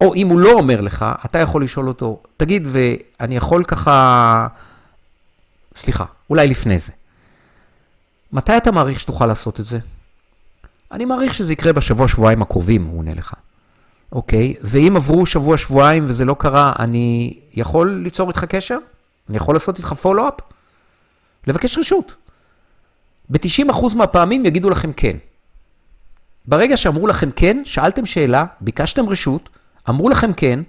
או 0.00 0.14
אם 0.14 0.28
הוא 0.28 0.40
לא 0.40 0.52
אומר 0.52 0.80
לך, 0.80 1.04
אתה 1.24 1.38
יכול 1.38 1.64
לשאול 1.64 1.88
אותו, 1.88 2.22
תגיד, 2.36 2.66
ואני 2.70 3.36
יכול 3.36 3.64
ככה... 3.64 4.46
סליחה, 5.76 6.04
אולי 6.30 6.48
לפני 6.48 6.78
זה. 6.78 6.92
מתי 8.32 8.56
אתה 8.56 8.70
מעריך 8.70 9.00
שתוכל 9.00 9.26
לעשות 9.26 9.60
את 9.60 9.64
זה? 9.64 9.78
אני 10.92 11.04
מעריך 11.04 11.34
שזה 11.34 11.52
יקרה 11.52 11.72
בשבוע, 11.72 12.08
שבועיים 12.08 12.42
הקרובים, 12.42 12.84
הוא 12.84 12.98
עונה 12.98 13.14
לך. 13.14 13.34
אוקיי, 14.12 14.54
ואם 14.62 14.96
עברו 14.96 15.26
שבוע, 15.26 15.56
שבועיים 15.56 16.04
וזה 16.08 16.24
לא 16.24 16.36
קרה, 16.38 16.72
אני 16.78 17.38
יכול 17.54 18.00
ליצור 18.04 18.28
איתך 18.28 18.44
קשר? 18.44 18.78
אני 19.28 19.36
יכול 19.36 19.54
לעשות 19.54 19.78
איתך 19.78 19.92
follow-up? 19.92 20.34
לבקש 21.46 21.78
רשות. 21.78 22.14
ב-90% 23.30 23.96
מהפעמים 23.96 24.46
יגידו 24.46 24.70
לכם 24.70 24.92
כן. 24.92 25.16
ברגע 26.44 26.76
שאמרו 26.76 27.06
לכם 27.06 27.30
כן, 27.30 27.62
שאלתם 27.64 28.06
שאלה, 28.06 28.44
ביקשתם 28.60 29.08
רשות, 29.08 29.48
אמרו 29.88 30.08
לכם 30.08 30.32
כן, 30.32 30.60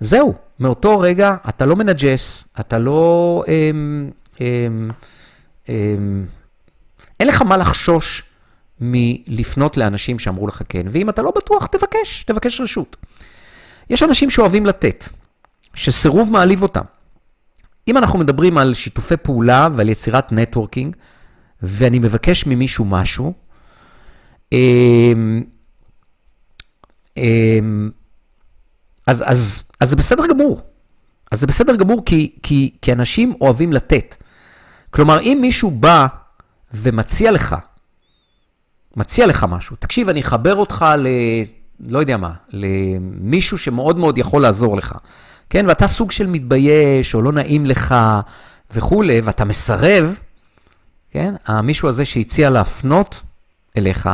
זהו, 0.00 0.34
מאותו 0.60 1.00
רגע 1.00 1.36
אתה 1.48 1.66
לא 1.66 1.76
מנג'ס, 1.76 2.44
אתה 2.60 2.78
לא... 2.78 3.44
אמ, 3.48 4.10
אמ, 4.40 4.90
אמ, 5.68 6.26
אין 7.20 7.28
לך 7.28 7.42
מה 7.42 7.56
לחשוש 7.56 8.22
מלפנות 8.80 9.76
לאנשים 9.76 10.18
שאמרו 10.18 10.46
לך 10.46 10.62
כן, 10.68 10.86
ואם 10.90 11.08
אתה 11.08 11.22
לא 11.22 11.32
בטוח, 11.36 11.66
תבקש, 11.66 12.24
תבקש 12.24 12.60
רשות. 12.60 12.96
יש 13.90 14.02
אנשים 14.02 14.30
שאוהבים 14.30 14.66
לתת, 14.66 15.04
שסירוב 15.74 16.32
מעליב 16.32 16.62
אותם. 16.62 16.84
אם 17.88 17.96
אנחנו 17.96 18.18
מדברים 18.18 18.58
על 18.58 18.74
שיתופי 18.74 19.16
פעולה 19.16 19.68
ועל 19.74 19.88
יצירת 19.88 20.32
נטוורקינג, 20.32 20.96
ואני 21.62 21.98
מבקש 21.98 22.46
ממישהו 22.46 22.84
משהו, 22.84 23.32
אמ, 24.52 25.42
אמ, 27.16 27.90
אז, 29.06 29.24
אז, 29.26 29.62
אז 29.80 29.90
זה 29.90 29.96
בסדר 29.96 30.26
גמור. 30.26 30.60
אז 31.32 31.40
זה 31.40 31.46
בסדר 31.46 31.76
גמור 31.76 32.02
כי, 32.06 32.36
כי, 32.42 32.76
כי 32.82 32.92
אנשים 32.92 33.34
אוהבים 33.40 33.72
לתת. 33.72 34.16
כלומר, 34.90 35.20
אם 35.20 35.38
מישהו 35.40 35.70
בא 35.70 36.06
ומציע 36.74 37.30
לך, 37.30 37.56
מציע 38.96 39.26
לך 39.26 39.46
משהו, 39.48 39.76
תקשיב, 39.76 40.08
אני 40.08 40.20
אחבר 40.20 40.54
אותך 40.54 40.84
ל... 40.98 41.06
לא 41.80 41.98
יודע 41.98 42.16
מה, 42.16 42.32
למישהו 42.50 43.58
שמאוד 43.58 43.98
מאוד 43.98 44.18
יכול 44.18 44.42
לעזור 44.42 44.76
לך, 44.76 44.94
כן? 45.52 45.64
ואתה 45.68 45.86
סוג 45.86 46.10
של 46.10 46.26
מתבייש, 46.26 47.14
או 47.14 47.22
לא 47.22 47.32
נעים 47.32 47.66
לך, 47.66 47.94
וכולי, 48.70 49.20
ואתה 49.20 49.44
מסרב, 49.44 50.18
כן? 51.10 51.34
המישהו 51.46 51.88
הזה 51.88 52.04
שהציע 52.04 52.50
להפנות 52.50 53.22
אליך, 53.76 54.10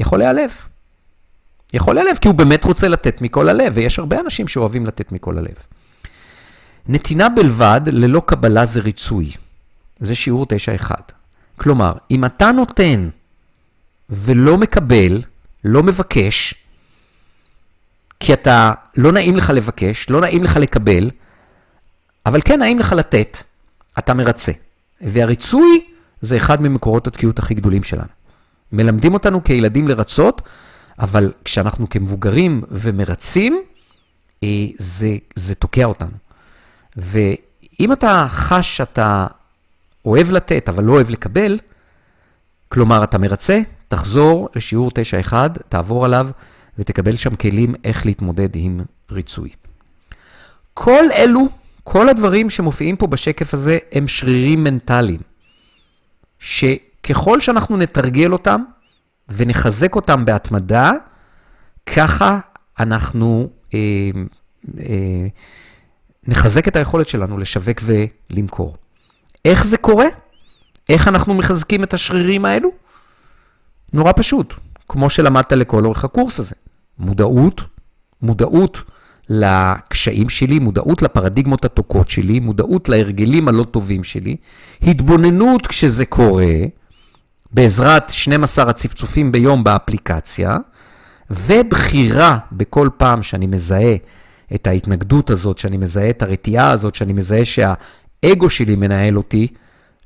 יכול 0.00 0.18
להיעלב. 0.18 0.50
יכול 1.72 1.94
להיעלב, 1.94 2.16
כי 2.20 2.28
הוא 2.28 2.34
באמת 2.34 2.64
רוצה 2.64 2.88
לתת 2.88 3.22
מכל 3.22 3.48
הלב, 3.48 3.72
ויש 3.76 3.98
הרבה 3.98 4.20
אנשים 4.20 4.48
שאוהבים 4.48 4.86
לתת 4.86 5.12
מכל 5.12 5.38
הלב. 5.38 5.54
נתינה 6.88 7.28
בלבד, 7.28 7.80
ללא 7.86 8.22
קבלה 8.26 8.66
זה 8.66 8.80
ריצוי. 8.80 9.32
זה 10.00 10.14
שיעור 10.14 10.46
9.1. 10.82 10.90
כלומר, 11.56 11.92
אם 12.10 12.24
אתה 12.24 12.52
נותן 12.52 13.08
ולא 14.10 14.58
מקבל, 14.58 15.22
לא 15.64 15.82
מבקש, 15.82 16.54
כי 18.20 18.32
אתה, 18.32 18.72
לא 18.96 19.12
נעים 19.12 19.36
לך 19.36 19.50
לבקש, 19.50 20.10
לא 20.10 20.20
נעים 20.20 20.44
לך 20.44 20.56
לקבל, 20.56 21.10
אבל 22.26 22.40
כן 22.44 22.58
נעים 22.58 22.78
לך 22.78 22.92
לתת, 22.92 23.38
אתה 23.98 24.14
מרצה. 24.14 24.52
והריצוי 25.00 25.84
זה 26.20 26.36
אחד 26.36 26.62
ממקורות 26.62 27.06
התקיעות 27.06 27.38
הכי 27.38 27.54
גדולים 27.54 27.82
שלנו. 27.82 28.08
מלמדים 28.72 29.14
אותנו 29.14 29.44
כילדים 29.44 29.88
לרצות, 29.88 30.42
אבל 30.98 31.32
כשאנחנו 31.44 31.88
כמבוגרים 31.88 32.62
ומרצים, 32.70 33.62
אה, 34.44 34.48
זה, 34.78 35.16
זה 35.34 35.54
תוקע 35.54 35.84
אותנו. 35.84 36.16
ואם 36.96 37.92
אתה 37.92 38.26
חש 38.28 38.76
שאתה 38.76 39.26
אוהב 40.04 40.30
לתת, 40.30 40.68
אבל 40.68 40.84
לא 40.84 40.92
אוהב 40.92 41.10
לקבל, 41.10 41.58
כלומר, 42.68 43.04
אתה 43.04 43.18
מרצה, 43.18 43.60
תחזור 43.88 44.48
לשיעור 44.56 44.90
9.1, 45.28 45.34
תעבור 45.68 46.04
עליו 46.04 46.28
ותקבל 46.80 47.16
שם 47.16 47.34
כלים 47.34 47.74
איך 47.84 48.06
להתמודד 48.06 48.48
עם 48.54 48.80
ריצוי. 49.10 49.50
כל 50.74 51.04
אלו, 51.12 51.48
כל 51.84 52.08
הדברים 52.08 52.50
שמופיעים 52.50 52.96
פה 52.96 53.06
בשקף 53.06 53.54
הזה, 53.54 53.78
הם 53.92 54.08
שרירים 54.08 54.64
מנטליים, 54.64 55.20
שככל 56.38 57.40
שאנחנו 57.40 57.76
נתרגל 57.76 58.32
אותם 58.32 58.62
ונחזק 59.28 59.94
אותם 59.94 60.24
בהתמדה, 60.24 60.92
ככה 61.86 62.38
אנחנו 62.80 63.50
אה, 63.74 63.78
אה, 64.78 65.26
נחזק 66.26 66.68
את 66.68 66.76
היכולת 66.76 67.08
שלנו 67.08 67.38
לשווק 67.38 67.78
ולמכור. 67.82 68.76
איך 69.44 69.66
זה 69.66 69.76
קורה? 69.76 70.06
איך 70.88 71.08
אנחנו 71.08 71.34
מחזקים 71.34 71.82
את 71.82 71.94
השרירים 71.94 72.44
האלו? 72.44 72.70
נורא 73.92 74.12
פשוט, 74.16 74.54
כמו 74.88 75.10
שלמדת 75.10 75.52
לכל 75.52 75.84
אורך 75.84 76.04
הקורס 76.04 76.38
הזה. 76.38 76.54
מודעות, 77.00 77.62
מודעות 78.22 78.82
לקשיים 79.28 80.28
שלי, 80.28 80.58
מודעות 80.58 81.02
לפרדיגמות 81.02 81.64
התוקות 81.64 82.08
שלי, 82.08 82.40
מודעות 82.40 82.88
להרגלים 82.88 83.48
הלא 83.48 83.64
טובים 83.64 84.04
שלי, 84.04 84.36
התבוננות 84.82 85.66
כשזה 85.66 86.06
קורה, 86.06 86.54
בעזרת 87.52 88.10
12 88.10 88.70
הצפצופים 88.70 89.32
ביום 89.32 89.64
באפליקציה, 89.64 90.56
ובחירה 91.30 92.38
בכל 92.52 92.88
פעם 92.96 93.22
שאני 93.22 93.46
מזהה 93.46 93.94
את 94.54 94.66
ההתנגדות 94.66 95.30
הזאת, 95.30 95.58
שאני 95.58 95.76
מזהה 95.76 96.10
את 96.10 96.22
הרתיעה 96.22 96.70
הזאת, 96.70 96.94
שאני 96.94 97.12
מזהה 97.12 97.42
שהאגו 97.44 98.50
שלי 98.50 98.76
מנהל 98.76 99.16
אותי, 99.16 99.46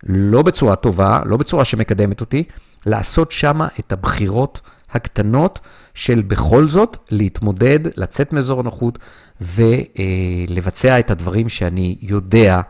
לא 0.06 0.42
בצורה 0.42 0.76
טובה, 0.76 1.20
לא 1.26 1.36
בצורה 1.36 1.64
שמקדמת 1.64 2.20
אותי, 2.20 2.44
לעשות 2.86 3.32
שמה 3.32 3.68
את 3.80 3.92
הבחירות 3.92 4.60
הקטנות 4.96 5.60
של 5.94 6.22
בכל 6.22 6.68
זאת 6.68 6.96
להתמודד, 7.10 7.78
לצאת 7.96 8.32
מאזור 8.32 8.60
הנוחות 8.60 8.98
ולבצע 9.40 10.98
את 10.98 11.10
הדברים 11.10 11.48
שאני 11.48 11.96
יודע 12.00 12.60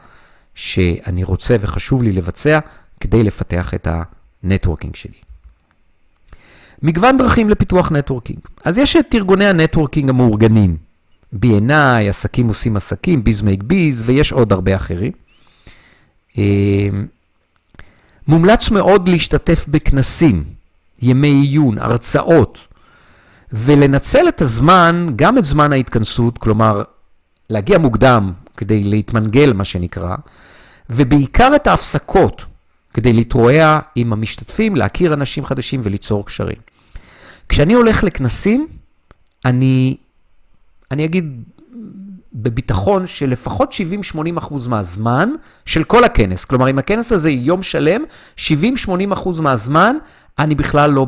שאני 0.54 1.24
רוצה 1.24 1.56
וחשוב 1.60 2.02
לי 2.02 2.12
לבצע 2.12 2.58
כדי 3.00 3.22
לפתח 3.22 3.74
את 3.74 3.88
ה 4.42 4.47
networking 4.47 4.94
שלי. 4.96 5.18
מגוון 6.82 7.16
דרכים 7.16 7.50
לפיתוח 7.50 7.92
networking. 7.92 8.38
אז 8.64 8.78
יש 8.78 8.96
את 8.96 9.14
ארגוני 9.14 9.44
ה 9.44 9.50
networking 9.50 10.08
המאורגנים, 10.08 10.76
BNI, 11.34 12.08
עסקים 12.08 12.48
עושים 12.48 12.76
עסקים, 12.76 13.24
Biz 13.24 13.42
Make 13.42 13.62
Biz, 13.62 14.02
ויש 14.06 14.32
עוד 14.32 14.52
הרבה 14.52 14.76
אחרים. 14.76 15.12
אה, 16.38 16.88
מומלץ 18.28 18.70
מאוד 18.70 19.08
להשתתף 19.08 19.68
בכנסים, 19.68 20.44
ימי 21.04 21.28
עיון, 21.28 21.78
הרצאות, 21.78 22.58
ולנצל 23.52 24.28
את 24.28 24.42
הזמן, 24.42 25.06
גם 25.16 25.38
את 25.38 25.44
זמן 25.44 25.72
ההתכנסות, 25.72 26.38
כלומר, 26.38 26.82
להגיע 27.50 27.78
מוקדם 27.78 28.32
כדי 28.56 28.82
להתמנגל, 28.82 29.52
מה 29.52 29.64
שנקרא, 29.64 30.16
ובעיקר 30.90 31.56
את 31.56 31.66
ההפסקות, 31.66 32.44
כדי 32.94 33.12
להתרועע 33.12 33.78
עם 33.94 34.12
המשתתפים, 34.12 34.76
להכיר 34.76 35.14
אנשים 35.14 35.44
חדשים 35.44 35.80
וליצור 35.82 36.26
קשרים. 36.26 36.56
כשאני 37.48 37.74
הולך 37.74 38.04
לכנסים, 38.04 38.66
אני, 39.44 39.96
אני 40.90 41.04
אגיד 41.04 41.42
בביטחון 42.32 43.06
של 43.06 43.30
לפחות 43.30 43.72
70-80 44.14 44.38
אחוז 44.38 44.66
מהזמן 44.66 45.30
של 45.66 45.84
כל 45.84 46.04
הכנס. 46.04 46.44
כלומר, 46.44 46.70
אם 46.70 46.78
הכנס 46.78 47.12
הזה 47.12 47.30
יום 47.30 47.62
שלם, 47.62 48.04
70-80 48.36 48.40
אחוז 49.12 49.40
מהזמן 49.40 49.96
אני 50.38 50.54
בכלל 50.54 50.90
לא 50.90 51.06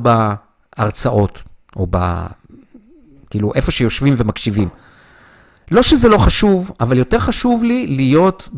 בהרצאות, 0.77 1.43
או 1.77 1.87
ב... 1.91 2.27
כאילו, 3.31 3.55
איפה 3.55 3.71
שיושבים 3.71 4.15
ומקשיבים. 4.17 4.69
לא 5.71 5.83
שזה 5.83 6.09
לא 6.09 6.19
חשוב, 6.19 6.73
אבל 6.81 6.99
יותר 6.99 7.19
חשוב 7.19 7.65
לי 7.65 7.87
להיות 7.87 8.49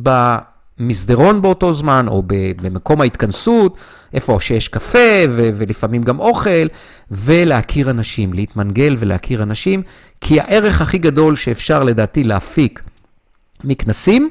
במסדרון 0.79 1.43
באותו 1.43 1.75
זמן, 1.75 2.07
או 2.09 2.23
במקום 2.63 3.01
ההתכנסות, 3.01 3.77
איפה 4.13 4.39
שיש 4.41 4.69
קפה 4.69 5.25
ו- 5.31 5.51
ולפעמים 5.55 6.03
גם 6.03 6.19
אוכל, 6.19 6.67
ולהכיר 7.11 7.91
אנשים, 7.91 8.33
להתמנגל 8.33 8.97
ולהכיר 8.99 9.43
אנשים, 9.43 9.83
כי 10.21 10.41
הערך 10.41 10.81
הכי 10.81 10.99
גדול 10.99 11.37
שאפשר 11.37 11.85
לדעתי 11.85 12.25
להפיק 12.25 12.83
מכנסים, 13.65 14.31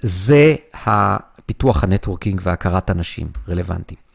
זה 0.00 0.54
הפיתוח 0.84 1.84
ה 1.84 1.89
networking 1.89 2.40
והכרת 2.44 2.90
אנשים 2.90 3.26
רלוונטיים. 3.48 4.09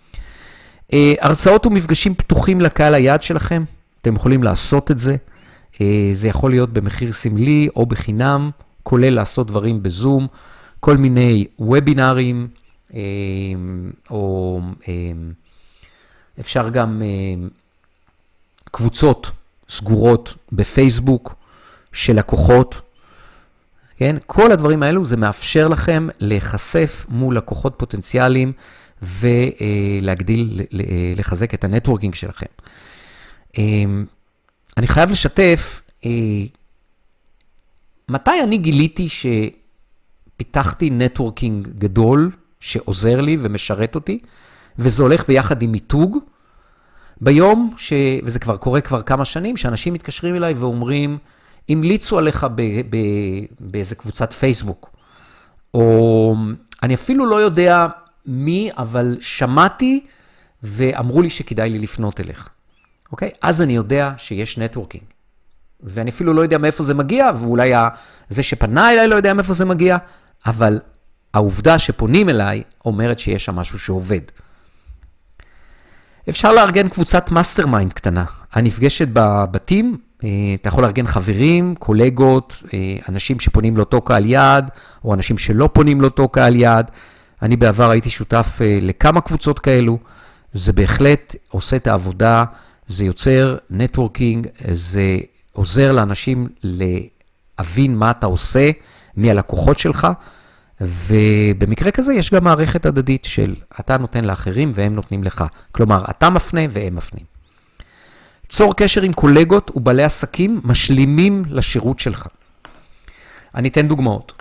אה, 0.93 1.13
הרצאות 1.19 1.65
ומפגשים 1.65 2.15
פתוחים 2.15 2.62
לקהל 2.62 2.93
היעד 2.93 3.24
שלכם, 3.24 3.63
אתם 4.02 4.15
יכולים 4.15 4.43
לעשות 4.43 4.91
את 4.91 5.00
זה. 5.00 5.15
אה, 5.82 6.10
זה 6.12 6.28
יכול 6.28 6.52
להיות 6.52 6.74
במחיר 6.74 7.12
סמלי 7.12 7.69
או 7.76 7.86
בחינם, 7.86 8.52
כולל 8.84 9.10
לעשות 9.10 9.48
דברים 9.48 9.84
בזום, 9.84 10.28
כל 10.80 10.98
מיני 10.98 11.45
וובינארים, 11.60 12.48
אה, 12.93 13.02
או 14.10 14.62
אפשר 16.39 16.69
גם 16.69 17.02
קבוצות 18.71 19.32
סגורות 19.69 20.36
בפייסבוק 20.52 21.36
של 21.93 22.15
לקוחות. 22.15 22.82
כן? 23.98 24.15
כל 24.28 24.52
הדברים 24.52 24.84
האלו, 24.84 25.04
זה 25.04 25.17
מאפשר 25.17 25.67
לכם 25.67 26.08
להיחשף 26.19 27.06
מול 27.10 27.38
לקוחות 27.38 27.74
פוטנציאליים 27.78 28.54
ולהגדיל, 29.06 30.62
לחזק 31.18 31.54
את 31.54 31.63
ה 31.63 31.68
networking 31.68 32.15
שלכם. 32.15 32.46
אמ, 33.58 34.06
אני 34.78 34.88
חייב 34.88 35.12
לשתף, 35.12 35.82
אה, 36.06 36.10
מתי 38.10 38.44
אני 38.44 38.58
גיליתי 38.58 39.08
שפיתחתי 39.10 40.89
networking 40.89 41.67
גדול 41.78 42.32
שעוזר 42.60 43.22
לי 43.22 43.38
ומשרת 43.41 43.96
אותי, 43.96 44.20
וזה 44.80 45.04
הולך 45.04 45.28
ביחד 45.28 45.62
עם 45.62 45.72
מיתוג, 45.72 46.18
ביום, 47.22 47.74
ש... 47.78 47.94
וזה 48.24 48.39
כבר 48.39 48.58
קורה 48.58 48.82
כבר 48.82 49.02
כמה 49.02 49.26
שנים, 49.26 49.58
שאנשים 49.58 49.94
מתקשרים 49.94 50.36
אליי 50.36 50.54
ואומרים, 50.54 51.18
המליצו 51.70 52.18
עליך 52.18 52.48
ב... 52.56 52.62
ב... 52.89 52.98
באיזה 53.60 53.96
קבוצת 53.96 54.34
פייסבוק, 54.34 54.89
או 55.74 56.36
אני 56.84 56.96
אפילו 56.96 57.26
לא 57.26 57.36
יודע 57.36 57.88
מי, 58.28 58.70
אבל 58.78 59.18
שמעתי 59.22 60.06
ואמרו 60.64 61.22
לי 61.22 61.30
שכדאי 61.30 61.70
לי 61.70 61.80
לפנות 61.80 62.20
אליך. 62.20 62.50
אוקיי? 63.12 63.32
אז 63.42 63.62
אני 63.62 63.76
יודע 63.76 64.12
שיש 64.18 64.58
networking. 64.58 65.04
ואני 65.84 66.10
אפילו 66.10 66.34
לא 66.34 66.42
יודע 66.42 66.58
מאיפה 66.58 66.84
זה 66.84 66.94
מגיע, 66.94 67.32
ואולי 67.40 67.74
זה 68.30 68.44
שפנה 68.44 68.92
אליי 68.92 69.08
לא 69.08 69.16
יודע 69.16 69.34
מאיפה 69.34 69.54
זה 69.54 69.66
מגיע, 69.66 69.98
אבל 70.46 70.80
העובדה 71.34 71.80
שפונים 71.80 72.30
אליי 72.30 72.64
אומרת 72.86 73.20
שיש 73.20 73.46
שם 73.46 73.56
משהו 73.56 73.80
שעובד. 73.80 74.22
אפשר 76.30 76.54
לארגן 76.54 76.90
קבוצת 76.90 77.32
mastermind 77.32 77.93
קטנה, 77.94 78.26
הנפגשת 78.54 79.08
בבתים, 79.14 79.98
אה, 80.24 80.30
אתה 80.62 80.70
יכול 80.70 80.84
לארגן 80.84 81.08
חברים, 81.08 81.76
קולגות, 81.76 82.64
אה, 82.74 82.98
אנשים 83.10 83.40
שפונים 83.40 83.78
לאותו 83.78 84.02
קהל 84.02 84.26
יעד, 84.26 84.70
או 85.04 85.14
אנשים 85.14 85.38
שלא 85.38 85.70
פונים 85.74 86.02
לאותו 86.02 86.30
קהל 86.30 86.56
יעד. 86.56 86.92
אני 87.45 87.58
בעבר 87.58 87.89
הייתי 87.89 88.10
שותף 88.10 88.60
אה, 88.62 88.79
לכמה 88.81 89.21
קבוצות 89.21 89.60
כאלו, 89.60 89.97
זה 90.53 90.73
בהחלט 90.73 91.36
עושה 91.49 91.75
את 91.75 91.88
העבודה, 91.88 92.43
זה 92.88 93.05
יוצר 93.05 93.58
נטוורקינג, 93.69 94.47
זה 94.73 95.17
עוזר 95.53 95.91
לאנשים 95.91 96.47
להבין 96.63 97.97
מה 97.97 98.12
אתה 98.12 98.25
עושה, 98.25 98.71
מי 99.17 99.31
הלקוחות 99.31 99.79
שלך, 99.79 100.08
ובמקרה 100.81 101.91
כזה 101.91 102.13
יש 102.13 102.34
גם 102.34 102.43
מערכת 102.43 102.86
הדדית 102.86 103.25
של 103.25 103.55
אתה 103.79 103.97
נותן 103.97 104.23
לאחרים 104.23 104.71
והם 104.75 104.95
נותנים 104.95 105.23
לך. 105.23 105.43
כלומר, 105.71 106.03
אתה 106.10 106.29
מפנה 106.29 106.62
והם 106.69 106.95
מפנים. 106.95 107.25
צור 108.49 108.75
קשר 108.75 109.01
עם 109.01 109.13
קולגות 109.13 109.71
ובעלי 109.75 110.03
עסקים 110.03 110.62
משלימים 110.63 111.43
לשירות 111.49 111.99
שלך. 111.99 112.27
אני 113.55 113.69
אתן 113.69 113.88
דוגמאות. 113.88 114.34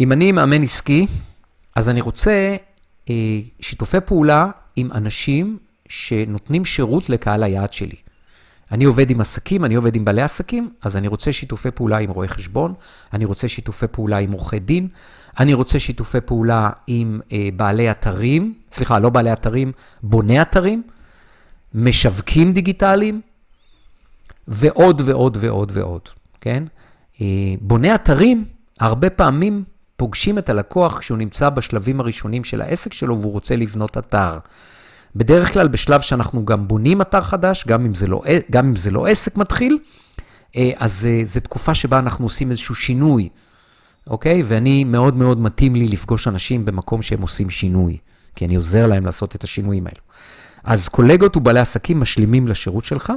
אם 0.00 0.12
אני 0.12 0.32
מאמן 0.32 0.62
עסקי, 0.62 1.06
אז 1.76 1.88
אני 1.88 2.00
רוצה 2.00 2.56
אה, 3.10 3.40
שיתופי 3.60 4.00
פעולה 4.00 4.46
עם 4.76 4.92
אנשים 4.92 5.58
שנותנים 5.88 6.64
שירות 6.64 7.10
לקהל 7.10 7.42
היעד 7.42 7.72
שלי. 7.72 7.96
אני 8.72 8.84
עובד 8.84 9.10
עם 9.10 9.20
עסקים, 9.20 9.64
אני 9.64 9.74
עובד 9.74 9.96
עם 9.96 10.04
בעלי 10.04 10.22
עסקים, 10.22 10.70
אז 10.82 10.96
אני 10.96 11.08
רוצה 11.08 11.32
שיתופי 11.32 11.70
פעולה 11.70 11.98
עם 11.98 12.10
רואי 12.10 12.28
חשבון, 12.28 12.74
אני 13.12 13.24
רוצה 13.24 13.48
שיתופי 13.48 13.86
פעולה 13.86 14.16
עם 14.16 14.32
עורכי 14.32 14.58
דין, 14.58 14.88
אני 15.40 15.54
רוצה 15.54 15.78
שיתופי 15.78 16.20
פעולה 16.20 16.70
עם 16.86 17.20
אה, 17.32 17.48
בעלי 17.56 17.90
אתרים, 17.90 18.54
סליחה, 18.72 18.98
לא 18.98 19.10
בעלי 19.10 19.32
אתרים, 19.32 19.72
בוני 20.02 20.42
אתרים, 20.42 20.82
משווקים 21.74 22.52
דיגיטליים, 22.52 23.20
ועוד 24.48 25.02
ועוד 25.04 25.36
ועוד 25.40 25.72
ועוד, 25.74 26.08
כן? 26.40 26.64
אה, 27.20 27.26
בוני 27.60 27.94
אתרים, 27.94 28.44
הרבה 28.80 29.10
פעמים 29.10 29.64
פוגשים 30.00 30.38
את 30.38 30.48
הלקוח 30.48 30.98
כשהוא 30.98 31.18
נמצא 31.18 31.50
בשלבים 31.50 32.00
הראשונים 32.00 32.44
של 32.44 32.60
העסק 32.62 32.92
שלו 32.92 33.20
והוא 33.20 33.32
רוצה 33.32 33.56
לבנות 33.56 33.98
אתר. 33.98 34.38
בדרך 35.16 35.52
כלל 35.52 35.68
בשלב 35.68 36.00
שאנחנו 36.00 36.44
גם 36.44 36.68
בונים 36.68 37.00
אתר 37.00 37.20
חדש, 37.20 37.64
גם 37.66 37.84
אם 37.84 37.94
זה 37.94 38.06
לא, 38.06 38.22
גם 38.50 38.66
אם 38.66 38.76
זה 38.76 38.90
לא 38.90 39.06
עסק 39.06 39.36
מתחיל, 39.36 39.78
אה, 40.56 40.70
אז 40.76 41.06
אה, 41.10 41.20
זו 41.24 41.40
תקופה 41.40 41.74
שבה 41.74 41.98
אנחנו 41.98 42.24
עושים 42.24 42.50
איזשהו 42.50 42.74
שינוי, 42.74 43.28
אוקיי? 44.06 44.42
ואני 44.46 44.84
מאוד 44.84 45.16
מאוד 45.16 45.40
מתאים 45.40 45.74
לי 45.74 45.88
לפגוש 45.88 46.28
אנשים 46.28 46.64
במקום 46.64 47.02
שהם 47.02 47.22
עושים 47.22 47.50
שינוי, 47.50 47.96
כי 48.36 48.44
אני 48.44 48.54
עוזר 48.54 48.86
להם 48.86 49.06
לעשות 49.06 49.36
את 49.36 49.44
השינויים 49.44 49.86
האלו. 49.86 50.02
אז 50.64 50.88
קולגות 50.88 51.36
ובעלי 51.36 51.60
עסקים 51.60 52.00
משלימים 52.00 52.48
לשירות 52.48 52.84
שלך. 52.84 53.12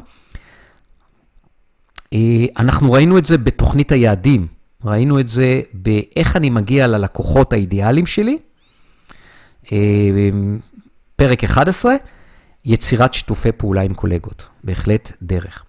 אה, 2.13 2.45
אנחנו 2.57 2.91
ראינו 2.91 3.17
את 3.17 3.25
זה 3.25 3.37
בתוכנית 3.37 3.91
היעדים, 3.91 4.47
ראינו 4.85 5.19
את 5.19 5.29
זה 5.29 5.61
באיך 5.73 6.35
אני 6.35 6.49
מגיע 6.49 6.87
ללקוחות 6.87 7.53
האידיאליים 7.53 8.05
שלי. 8.05 8.37
פרק 11.15 11.43
11, 11.43 11.95
יצירת 12.65 13.13
שיתופי 13.13 13.51
פעולה 13.51 13.81
עם 13.81 13.93
קולגות, 13.93 14.47
בהחלט 14.63 15.11
דרך. 15.21 15.63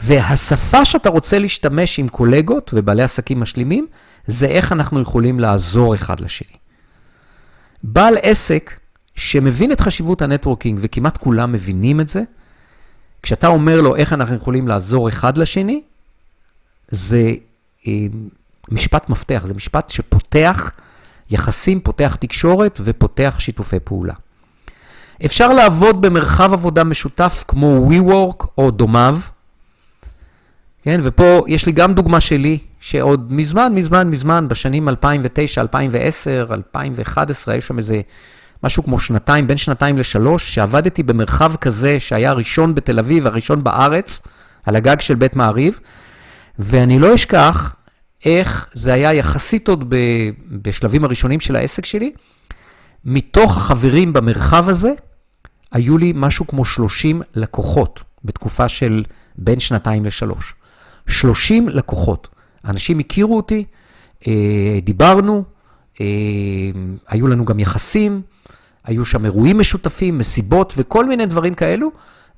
והשפה 0.00 0.84
שאתה 0.84 1.08
רוצה 1.08 1.38
להשתמש 1.38 1.98
עם 1.98 2.08
קולגות 2.08 2.70
ובעלי 2.74 3.02
עסקים 3.02 3.40
משלימים, 3.40 3.86
זה 4.26 4.46
איך 4.46 4.72
אנחנו 4.72 5.00
יכולים 5.00 5.40
לעזור 5.40 5.94
אחד 5.94 6.20
לשני. 6.20 6.56
בעל 7.82 8.14
עסק 8.22 8.78
שמבין 9.16 9.72
את 9.72 9.80
חשיבות 9.80 10.22
הנטוורקינג, 10.22 10.78
וכמעט 10.82 11.16
כולם 11.16 11.52
מבינים 11.52 12.00
את 12.00 12.08
זה, 12.08 12.22
כשאתה 13.22 13.46
אומר 13.46 13.80
לו 13.80 13.96
איך 13.96 14.12
אנחנו 14.12 14.34
יכולים 14.34 14.68
לעזור 14.68 15.08
אחד 15.08 15.38
לשני, 15.38 15.82
זה 16.88 17.32
אה, 17.86 18.06
משפט 18.70 19.08
מפתח, 19.08 19.42
זה 19.46 19.54
משפט 19.54 19.90
שפותח 19.90 20.70
יחסים, 21.30 21.80
פותח 21.80 22.16
תקשורת 22.20 22.80
ופותח 22.84 23.34
שיתופי 23.38 23.80
פעולה. 23.80 24.14
אפשר 25.24 25.48
לעבוד 25.48 26.00
במרחב 26.02 26.52
עבודה 26.52 26.84
משותף 26.84 27.44
כמו 27.48 27.90
WeWork 27.90 28.46
או 28.58 28.70
דומיו. 28.70 29.18
כן, 30.82 31.00
ופה 31.02 31.44
יש 31.46 31.66
לי 31.66 31.72
גם 31.72 31.94
דוגמה 31.94 32.20
שלי, 32.20 32.58
שעוד 32.80 33.32
מזמן, 33.32 33.72
מזמן, 33.74 34.10
מזמן, 34.10 34.48
בשנים 34.48 34.88
2009, 34.88 35.60
2010, 35.60 36.46
2011, 36.50 37.54
היה 37.54 37.60
שם 37.60 37.78
איזה 37.78 38.00
משהו 38.64 38.84
כמו 38.84 38.98
שנתיים, 38.98 39.46
בין 39.46 39.56
שנתיים 39.56 39.98
לשלוש, 39.98 40.54
שעבדתי 40.54 41.02
במרחב 41.02 41.56
כזה 41.56 42.00
שהיה 42.00 42.30
הראשון 42.30 42.74
בתל 42.74 42.98
אביב, 42.98 43.26
הראשון 43.26 43.64
בארץ, 43.64 44.22
על 44.66 44.76
הגג 44.76 45.00
של 45.00 45.14
בית 45.14 45.36
מעריב, 45.36 45.80
ואני 46.58 46.98
לא 46.98 47.14
אשכח 47.14 47.74
איך 48.24 48.70
זה 48.72 48.92
היה 48.92 49.12
יחסית 49.12 49.68
עוד 49.68 49.84
ב, 49.88 49.96
בשלבים 50.50 51.04
הראשונים 51.04 51.40
של 51.40 51.56
העסק 51.56 51.86
שלי. 51.86 52.12
מתוך 53.04 53.56
החברים 53.56 54.12
במרחב 54.12 54.68
הזה, 54.68 54.92
היו 55.72 55.98
לי 55.98 56.12
משהו 56.16 56.46
כמו 56.46 56.64
30 56.64 57.22
לקוחות 57.34 58.02
בתקופה 58.24 58.68
של 58.68 59.04
בין 59.38 59.60
שנתיים 59.60 60.04
לשלוש. 60.04 60.54
30 61.06 61.68
לקוחות. 61.68 62.28
אנשים 62.64 62.98
הכירו 62.98 63.36
אותי, 63.36 63.64
אה, 64.26 64.78
דיברנו, 64.82 65.44
אה, 66.00 66.06
היו 67.08 67.26
לנו 67.26 67.44
גם 67.44 67.60
יחסים, 67.60 68.22
היו 68.84 69.04
שם 69.04 69.24
אירועים 69.24 69.58
משותפים, 69.58 70.18
מסיבות 70.18 70.72
וכל 70.76 71.08
מיני 71.08 71.26
דברים 71.26 71.54
כאלו, 71.54 71.90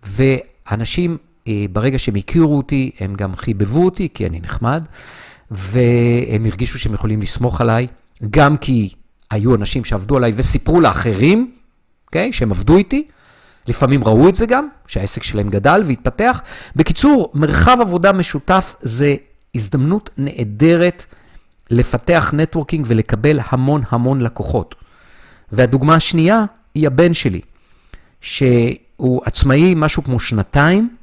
ואנשים, 0.02 1.16
אה, 1.48 1.64
ברגע 1.72 1.98
שהם 1.98 2.14
הכירו 2.14 2.56
אותי, 2.56 2.90
הם 3.00 3.14
גם 3.14 3.36
חיבבו 3.36 3.84
אותי, 3.84 4.08
כי 4.14 4.26
אני 4.26 4.40
נחמד, 4.40 4.84
והם 5.50 6.44
הרגישו 6.44 6.78
שהם 6.78 6.94
יכולים 6.94 7.22
לסמוך 7.22 7.60
עליי, 7.60 7.86
גם 8.30 8.56
כי 8.56 8.90
היו 9.30 9.54
אנשים 9.54 9.84
שעבדו 9.84 10.16
עליי 10.16 10.32
וסיפרו 10.36 10.80
לאחרים, 10.80 11.50
אוקיי? 12.06 12.30
Okay, 12.30 12.36
שהם 12.36 12.50
עבדו 12.50 12.76
איתי. 12.76 13.06
לפעמים 13.68 14.04
ראו 14.04 14.28
את 14.28 14.34
זה 14.34 14.46
גם, 14.46 14.68
שהעסק 14.86 15.22
שלהם 15.22 15.48
גדל 15.48 15.82
והתפתח. 15.86 16.40
בקיצור, 16.76 17.30
מרחב 17.34 17.78
עבודה 17.80 18.12
משותף 18.12 18.76
זה 18.80 19.14
הזדמנות 19.54 20.10
נהדרת 20.18 21.04
לפתח 21.70 22.30
נטוורקינג 22.36 22.84
ולקבל 22.88 23.38
המון 23.48 23.82
המון 23.90 24.20
לקוחות. 24.20 24.74
והדוגמה 25.52 25.94
השנייה 25.94 26.44
היא 26.74 26.86
הבן 26.86 27.14
שלי, 27.14 27.40
שהוא 28.20 29.20
עצמאי 29.24 29.74
משהו 29.76 30.04
כמו 30.04 30.20
שנתיים, 30.20 30.96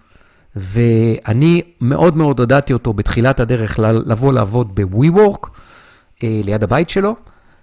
ואני 0.56 1.62
מאוד 1.82 2.18
מאוד 2.18 2.40
הודעתי 2.40 2.74
אותו 2.74 2.94
בתחילת 2.94 3.40
הדרך 3.40 3.80
לבוא 3.80 4.34
לעבוד 4.34 4.76
ב-WeWork, 4.76 5.48
אה, 6.24 6.42
ליד 6.44 6.64
הבית 6.64 6.90
שלו. 6.90 7.16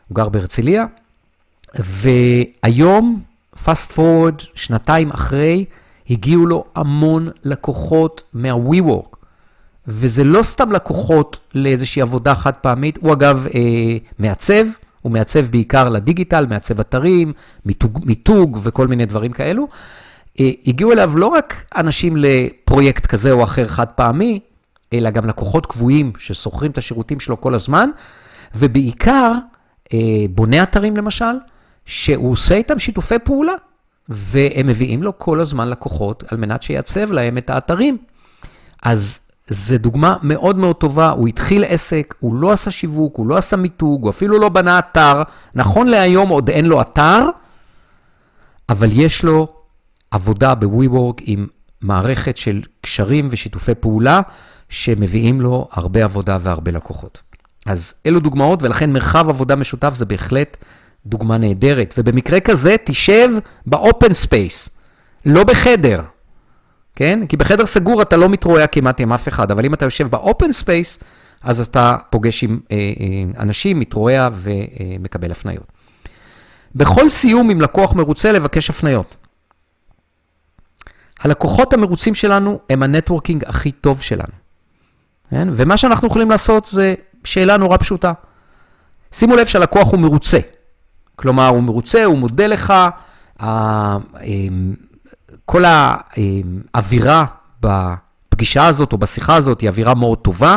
הוא 0.09 0.17
גר 0.17 0.29
בהרצליה, 0.29 0.87
והיום, 1.75 3.23
fast 3.57 3.97
forward, 3.97 4.45
שנתיים 4.55 5.11
אחרי, 5.11 5.65
הגיעו 6.11 6.47
לו 6.47 6.65
המון 6.75 7.29
לקוחות 7.45 8.23
מה-WeWork. 8.33 9.17
וזה 9.87 10.25
לא 10.25 10.43
סתם 10.43 10.73
לקוחות 10.73 11.39
לאיזושהי 11.55 12.03
עבודה 12.03 12.35
חד 12.35 12.53
פעמית, 12.53 12.99
הוא 13.03 13.13
אגב 13.13 13.47
אה, 13.55 13.61
מעצב, 14.19 14.65
הוא 15.03 15.13
מעצב 15.13 15.41
בעיקר 15.41 15.89
לדיגיטל, 15.89 16.47
מעצב 16.47 16.81
אתרים, 16.81 17.33
מיתוג, 17.67 18.01
מיתוג 18.05 18.59
וכל 18.63 18.87
מיני 18.87 19.07
דברים 19.07 19.33
כאלו. 19.33 19.69
אה, 20.41 20.51
הגיעו 20.67 20.93
אליו 20.93 21.19
לא 21.19 21.27
רק 21.27 21.65
אנשים 21.77 22.15
לפרויקט 22.17 23.07
כזה 23.07 23.31
או 23.31 23.45
אחר 23.45 23.69
חד 23.69 23.87
פעמי, 23.87 24.41
אלא 24.93 25.11
גם 25.11 25.27
לקוחות 25.27 25.67
קבועים 25.67 26.13
ששוכרים 26.19 26.71
את 26.71 26.79
השירותים 26.79 27.21
שלו 27.21 27.41
כל 27.41 27.55
הזמן, 27.55 27.91
ובעיקר 28.55 29.33
אה, 29.93 29.99
בוני 30.31 30.63
אתרים 30.63 30.97
למשל, 30.97 31.35
שהוא 31.87 32.33
עושה 32.33 32.55
איתם 32.55 32.79
שיתופי 32.79 33.19
פעולה, 33.25 33.53
והם 34.09 34.67
מביאים 34.67 35.03
לו 35.03 35.19
כל 35.19 35.41
הזמן 35.41 35.69
לקוחות 35.69 36.25
על 36.33 36.39
מנת 36.39 36.63
שייצב 36.63 37.13
להם 37.13 37.39
את 37.39 37.51
האתרים. 37.51 37.99
אז 38.83 39.21
זו 39.49 39.79
דוגמה 39.79 40.17
מאוד 40.23 40.59
מאוד 40.59 40.77
טובה, 40.77 41.11
הוא 41.11 41.29
התחיל 41.29 41.65
עסק, 41.69 42.15
הוא 42.21 42.35
לא 42.35 42.53
עשה 42.53 42.71
שיווק, 42.71 43.17
הוא 43.17 43.27
לא 43.27 43.37
עשה 43.37 43.57
מיתוג, 43.57 44.03
הוא 44.03 44.11
אפילו 44.11 44.39
לא 44.39 44.49
בנה 44.49 44.79
אתר. 44.79 45.23
נכון 45.55 45.87
להיום 45.87 46.29
עוד 46.29 46.51
אין 46.51 46.65
לו 46.65 46.81
אתר, 46.81 47.27
אבל 48.69 48.89
יש 48.93 49.25
לו 49.25 49.60
עבודה 50.11 50.55
ב-WeWork 50.55 51.23
עם 51.25 51.47
מערכת 51.81 52.37
של 52.37 52.63
קשרים 52.81 53.29
ושיתופי 53.31 53.75
פעולה, 53.75 54.21
שמביאים 54.69 55.41
לו 55.41 55.69
הרבה 55.73 56.05
עבודה 56.05 56.39
והרבה 56.41 56.71
לקוחות. 56.71 57.23
אז 57.67 57.95
אלו 58.07 58.21
דוגמאות, 58.21 58.63
ולכן 58.63 58.93
מרחב 58.93 59.29
עבודה 59.29 59.57
משותף 59.57 59.95
זה 59.97 60.05
בהחלט 60.05 60.57
דוגמה 61.07 61.39
נהדרת. 61.39 61.95
ובמקרה 61.99 62.41
כזה, 62.41 62.77
תשב 62.85 63.29
ב 63.67 63.76
open 63.76 64.13
space, 64.13 64.71
לא 65.27 65.45
בחדר, 65.45 66.03
כן? 66.97 67.27
כי 67.29 67.37
בחדר 67.37 67.67
סגור 67.67 68.03
אתה 68.03 68.17
לא 68.17 68.29
מתרועע 68.29 68.67
כמעט 68.67 69.01
עם 69.01 69.13
אף 69.13 69.29
אחד, 69.29 69.51
אבל 69.51 69.65
אם 69.65 69.75
אתה 69.75 69.85
יושב 69.85 70.09
ב 70.09 70.18
open 70.18 70.53
space, 70.53 70.99
אז 71.43 71.61
אתה 71.61 71.97
פוגש 72.11 72.45
עם 72.45 72.61
אה, 72.73 72.77
אה, 72.77 73.43
אנשים, 73.43 73.81
מתרועע 73.81 74.29
ומקבל 74.35 75.31
הפניות. 75.31 75.67
בכל 76.75 77.09
סיום 77.09 77.51
עם 77.51 77.61
לקוח 77.61 77.93
מרוצה 77.93 78.33
לבקש 78.33 78.71
הפניות. 78.71 79.20
הלקוחות 81.21 81.73
המרוצים 81.73 82.15
שלנו 82.15 82.61
הם 82.71 82.83
ה 82.83 82.88
networking 82.88 83.45
הכי 83.47 83.73
טוב 83.73 84.03
שלנו. 84.03 84.33
כן? 85.31 85.49
ומה 85.53 85.77
שאנחנו 85.77 86.09
יכולים 86.09 86.31
לעשות 86.31 86.67
זה 86.67 86.95
שאלה 87.25 87.57
נורא 87.57 87.77
פשוטה. 87.77 88.13
שימו 89.13 89.37
לב 89.37 89.47
שהלקוח 89.47 89.93
הוא 89.93 90.01
מרוצה. 90.01 90.39
כלומר, 91.17 91.47
הוא 91.49 91.63
מרוצה, 91.63 92.05
הוא 92.05 92.19
מודה 92.19 92.47
לך, 92.47 92.75
אמ, 93.43 93.47
כל 95.45 95.65
האווירה 95.67 97.25
בפגישה 97.61 98.67
הזאת 98.67 98.93
או 98.93 98.99
בשיחה 98.99 99.37
הזאת 99.37 99.61
היא 99.61 99.69
אווירה 99.69 99.95
מאוד 99.95 100.19
טובה, 100.19 100.57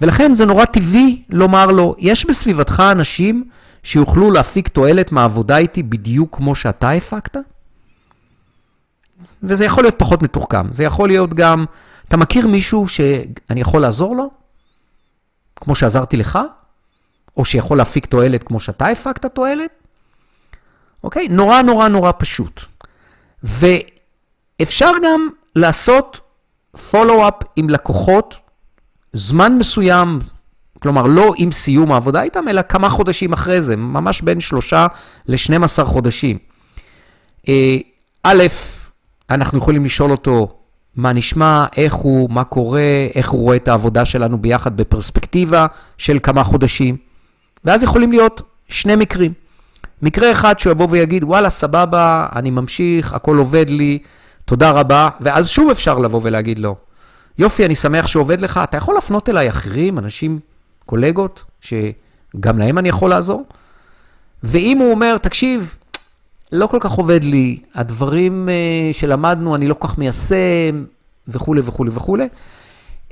ולכן 0.00 0.34
זה 0.34 0.46
נורא 0.46 0.64
טבעי 0.64 1.22
לומר 1.30 1.66
לו, 1.66 1.94
יש 1.98 2.26
בסביבתך 2.26 2.82
אנשים 2.92 3.44
שיוכלו 3.82 4.30
להפיק 4.30 4.68
תועלת 4.68 5.12
מהעבודה 5.12 5.56
איתי 5.56 5.82
בדיוק 5.82 6.36
כמו 6.36 6.54
שאתה 6.54 6.90
הפקת? 6.90 7.36
וזה 9.46 9.64
יכול 9.64 9.84
להיות 9.84 9.94
פחות 9.98 10.22
מתוחכם. 10.22 10.72
זה 10.72 10.84
יכול 10.84 11.08
להיות 11.08 11.34
גם, 11.34 11.64
אתה 12.08 12.16
מכיר 12.16 12.46
מישהו 12.46 12.88
שאני 12.88 13.60
יכול 13.60 13.80
לעזור 13.82 14.16
לו? 14.16 14.30
כמו 15.56 15.74
שעזרתי 15.74 16.16
לך? 16.16 16.38
או 17.36 17.44
שיכול 17.44 17.78
להפיק 17.78 18.06
תועלת 18.06 18.42
כמו 18.42 18.60
שאתה 18.60 18.86
הפקת 18.86 19.26
תועלת? 19.26 19.70
אוקיי? 21.04 21.28
נורא 21.28 21.62
נורא 21.62 21.88
נורא 21.88 22.12
פשוט. 22.18 22.60
ואפשר 23.42 24.90
גם 25.04 25.28
לעשות 25.56 26.20
פולו-אפ 26.90 27.34
עם 27.56 27.70
לקוחות 27.70 28.36
זמן 29.12 29.58
מסוים, 29.58 30.18
כלומר, 30.82 31.02
לא 31.02 31.32
עם 31.36 31.52
סיום 31.52 31.92
העבודה 31.92 32.22
איתם, 32.22 32.48
אלא 32.48 32.62
כמה 32.62 32.90
חודשים 32.90 33.32
אחרי 33.32 33.62
זה, 33.62 33.76
ממש 33.76 34.20
בין 34.20 34.40
שלושה 34.40 34.86
ל-12 35.26 35.84
חודשים. 35.84 36.38
אה, 37.48 37.76
א', 38.22 38.42
אנחנו 39.30 39.58
יכולים 39.58 39.84
לשאול 39.84 40.10
אותו 40.10 40.48
מה 40.96 41.12
נשמע, 41.12 41.64
איך 41.76 41.94
הוא, 41.94 42.30
מה 42.30 42.44
קורה, 42.44 43.06
איך 43.14 43.30
הוא 43.30 43.40
רואה 43.40 43.56
את 43.56 43.68
העבודה 43.68 44.04
שלנו 44.04 44.38
ביחד 44.38 44.76
בפרספקטיבה 44.76 45.66
של 45.98 46.18
כמה 46.22 46.44
חודשים. 46.44 46.96
ואז 47.64 47.82
יכולים 47.82 48.12
להיות 48.12 48.42
שני 48.68 48.96
מקרים. 48.96 49.32
מקרה 50.02 50.32
אחד 50.32 50.58
שהוא 50.58 50.70
יבוא 50.70 50.86
ויגיד, 50.90 51.24
וואלה, 51.24 51.50
סבבה, 51.50 52.26
אני 52.36 52.50
ממשיך, 52.50 53.12
הכל 53.12 53.36
עובד 53.36 53.70
לי, 53.70 53.98
תודה 54.44 54.70
רבה, 54.70 55.08
ואז 55.20 55.48
שוב 55.48 55.70
אפשר 55.70 55.98
לבוא 55.98 56.20
ולהגיד 56.22 56.58
לו, 56.58 56.76
יופי, 57.38 57.66
אני 57.66 57.74
שמח 57.74 58.06
שעובד 58.06 58.40
לך, 58.40 58.60
אתה 58.64 58.76
יכול 58.76 58.94
להפנות 58.94 59.28
אליי 59.28 59.48
אחרים, 59.48 59.98
אנשים, 59.98 60.38
קולגות, 60.86 61.44
שגם 61.60 62.58
להם 62.58 62.78
אני 62.78 62.88
יכול 62.88 63.10
לעזור? 63.10 63.44
ואם 64.42 64.78
הוא 64.78 64.90
אומר, 64.90 65.18
תקשיב, 65.18 65.78
לא 66.52 66.66
כל 66.66 66.78
כך 66.80 66.92
עובד 66.92 67.24
לי, 67.24 67.58
הדברים 67.74 68.48
uh, 68.48 68.96
שלמדנו 68.96 69.54
אני 69.54 69.68
לא 69.68 69.74
כל 69.74 69.88
כך 69.88 69.98
מיישם, 69.98 70.84
וכולי 71.28 71.60
וכולי 71.64 71.90
וכולי, 71.94 72.28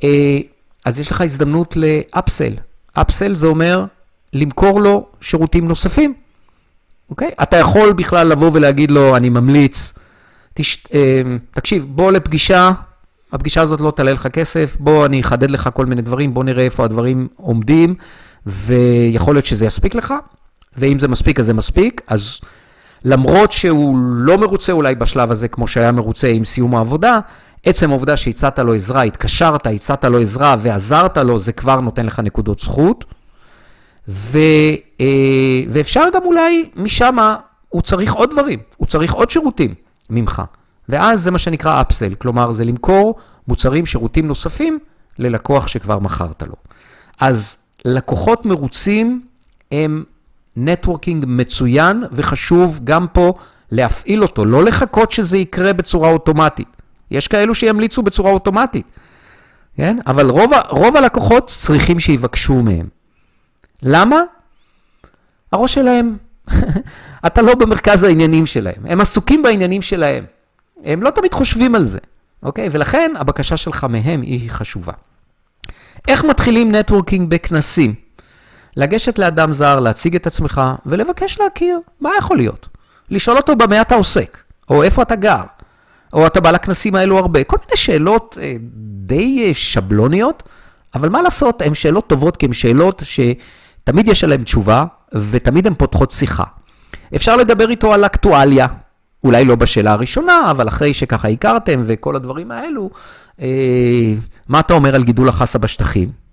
uh, 0.00 0.04
אז 0.84 0.98
יש 0.98 1.10
לך 1.10 1.20
הזדמנות 1.20 1.76
לאפסל. 1.76 2.52
אפסל 2.92 3.34
זה 3.34 3.46
אומר 3.46 3.84
למכור 4.32 4.80
לו 4.80 5.06
שירותים 5.20 5.68
נוספים, 5.68 6.14
אוקיי? 7.10 7.30
אתה 7.42 7.56
יכול 7.56 7.92
בכלל 7.92 8.26
לבוא 8.26 8.50
ולהגיד 8.52 8.90
לו, 8.90 9.16
אני 9.16 9.28
ממליץ, 9.28 9.94
תש... 10.54 10.84
uh, 10.86 10.90
תקשיב, 11.50 11.86
בוא 11.88 12.12
לפגישה, 12.12 12.70
הפגישה 13.32 13.62
הזאת 13.62 13.80
לא 13.80 13.92
תעלה 13.96 14.12
לך 14.12 14.26
כסף, 14.26 14.76
בוא 14.80 15.06
אני 15.06 15.20
אחדד 15.20 15.50
לך 15.50 15.68
כל 15.74 15.86
מיני 15.86 16.02
דברים, 16.02 16.34
בוא 16.34 16.44
נראה 16.44 16.64
איפה 16.64 16.84
הדברים 16.84 17.28
עומדים, 17.36 17.94
ויכול 18.46 19.34
להיות 19.34 19.46
שזה 19.46 19.66
יספיק 19.66 19.94
לך, 19.94 20.14
ואם 20.76 20.98
זה 20.98 21.08
מספיק 21.08 21.40
אז 21.40 21.46
זה 21.46 21.54
מספיק, 21.54 22.00
אז... 22.06 22.40
למרות 23.04 23.52
שהוא 23.52 23.96
לא 23.98 24.38
מרוצה 24.38 24.72
אולי 24.72 24.94
בשלב 24.94 25.30
הזה 25.30 25.48
כמו 25.48 25.66
שהיה 25.66 25.92
מרוצה 25.92 26.28
עם 26.28 26.44
סיום 26.44 26.74
העבודה, 26.74 27.20
עצם 27.64 27.90
העובדה 27.90 28.16
שהצעת 28.16 28.58
לו 28.58 28.74
עזרה, 28.74 29.02
התקשרת, 29.02 29.66
הצעת 29.66 30.04
לו 30.04 30.20
עזרה 30.20 30.56
ועזרת 30.62 31.18
לו, 31.18 31.40
זה 31.40 31.52
כבר 31.52 31.80
נותן 31.80 32.06
לך 32.06 32.20
נקודות 32.20 32.60
זכות. 32.60 33.04
ו, 34.08 34.38
אה, 35.00 35.60
ואפשר 35.68 36.04
גם 36.14 36.22
אולי 36.24 36.70
משם, 36.76 37.16
הוא 37.68 37.82
צריך 37.82 38.12
עוד 38.12 38.30
דברים, 38.30 38.58
הוא 38.76 38.86
צריך 38.86 39.12
עוד 39.12 39.30
שירותים 39.30 39.74
ממך. 40.10 40.42
ואז 40.88 41.22
זה 41.22 41.30
מה 41.30 41.38
שנקרא 41.38 41.80
אפסל, 41.80 42.14
כלומר 42.14 42.52
זה 42.52 42.64
למכור 42.64 43.14
מוצרים, 43.48 43.86
שירותים 43.86 44.28
נוספים 44.28 44.78
ללקוח 45.18 45.68
שכבר 45.68 45.98
מכרת 45.98 46.42
לו. 46.42 46.54
אז 47.20 47.58
לקוחות 47.84 48.46
מרוצים 48.46 49.22
הם 49.72 50.04
נטוורקינג 50.56 51.24
מצוין 51.28 52.04
וחשוב 52.12 52.80
גם 52.84 53.06
פה 53.12 53.34
להפעיל 53.70 54.22
אותו, 54.22 54.44
לא 54.44 54.64
לחכות 54.64 55.12
שזה 55.12 55.38
יקרה 55.38 55.72
בצורה 55.72 56.10
אוטומטית. 56.10 56.68
יש 57.10 57.28
כאלו 57.28 57.54
שימליצו 57.54 58.02
בצורה 58.02 58.30
אוטומטית, 58.30 58.86
כן? 59.76 59.98
אבל 60.06 60.30
רוב, 60.30 60.52
רוב 60.68 60.96
הלקוחות 60.96 61.46
צריכים 61.46 62.00
שיבקשו 62.00 62.62
מהם. 62.62 62.88
למה? 63.82 64.22
הראש 65.52 65.74
שלהם, 65.74 66.16
אתה 67.26 67.42
לא 67.42 67.54
במרכז 67.54 68.02
העניינים 68.02 68.46
שלהם, 68.46 68.86
הם 68.86 69.00
עסוקים 69.00 69.42
בעניינים 69.42 69.82
שלהם. 69.82 70.24
הם 70.84 71.02
לא 71.02 71.10
תמיד 71.10 71.34
חושבים 71.34 71.74
על 71.74 71.84
זה, 71.84 71.98
אוקיי? 72.42 72.68
ולכן 72.72 73.12
הבקשה 73.16 73.56
שלך 73.56 73.86
מהם 73.90 74.22
היא 74.22 74.50
חשובה. 74.50 74.92
איך 76.08 76.24
מתחילים 76.24 76.74
נטוורקינג 76.74 77.30
בכנסים? 77.30 78.03
לגשת 78.76 79.18
לאדם 79.18 79.52
זר, 79.52 79.80
להציג 79.80 80.14
את 80.14 80.26
עצמך 80.26 80.60
ולבקש 80.86 81.40
להכיר. 81.40 81.78
מה 82.00 82.10
יכול 82.18 82.36
להיות? 82.36 82.68
לשאול 83.10 83.36
אותו 83.36 83.56
במה 83.56 83.80
אתה 83.80 83.94
עוסק, 83.94 84.38
או 84.70 84.82
איפה 84.82 85.02
אתה 85.02 85.16
גר, 85.16 85.42
או 86.12 86.26
אתה 86.26 86.40
בא 86.40 86.50
לכנסים 86.50 86.94
האלו 86.94 87.18
הרבה. 87.18 87.44
כל 87.44 87.56
מיני 87.64 87.76
שאלות 87.76 88.38
אה, 88.42 88.56
די 89.04 89.44
אה, 89.46 89.54
שבלוניות, 89.54 90.42
אבל 90.94 91.08
מה 91.08 91.22
לעשות, 91.22 91.62
הן 91.62 91.74
שאלות 91.74 92.06
טובות 92.06 92.36
כי 92.36 92.46
הן 92.46 92.52
שאלות 92.52 93.02
שתמיד 93.04 94.08
יש 94.08 94.24
עליהן 94.24 94.44
תשובה, 94.44 94.84
ותמיד 95.14 95.66
הן 95.66 95.74
פותחות 95.74 96.10
שיחה. 96.10 96.44
אפשר 97.16 97.36
לדבר 97.36 97.70
איתו 97.70 97.94
על 97.94 98.06
אקטואליה, 98.06 98.66
אולי 99.24 99.44
לא 99.44 99.54
בשאלה 99.54 99.92
הראשונה, 99.92 100.50
אבל 100.50 100.68
אחרי 100.68 100.94
שככה 100.94 101.28
הכרתם 101.28 101.82
וכל 101.84 102.16
הדברים 102.16 102.50
האלו, 102.50 102.90
אה, 103.40 104.14
מה 104.48 104.60
אתה 104.60 104.74
אומר 104.74 104.94
על 104.94 105.04
גידול 105.04 105.28
החסה 105.28 105.58
בשטחים? 105.58 106.23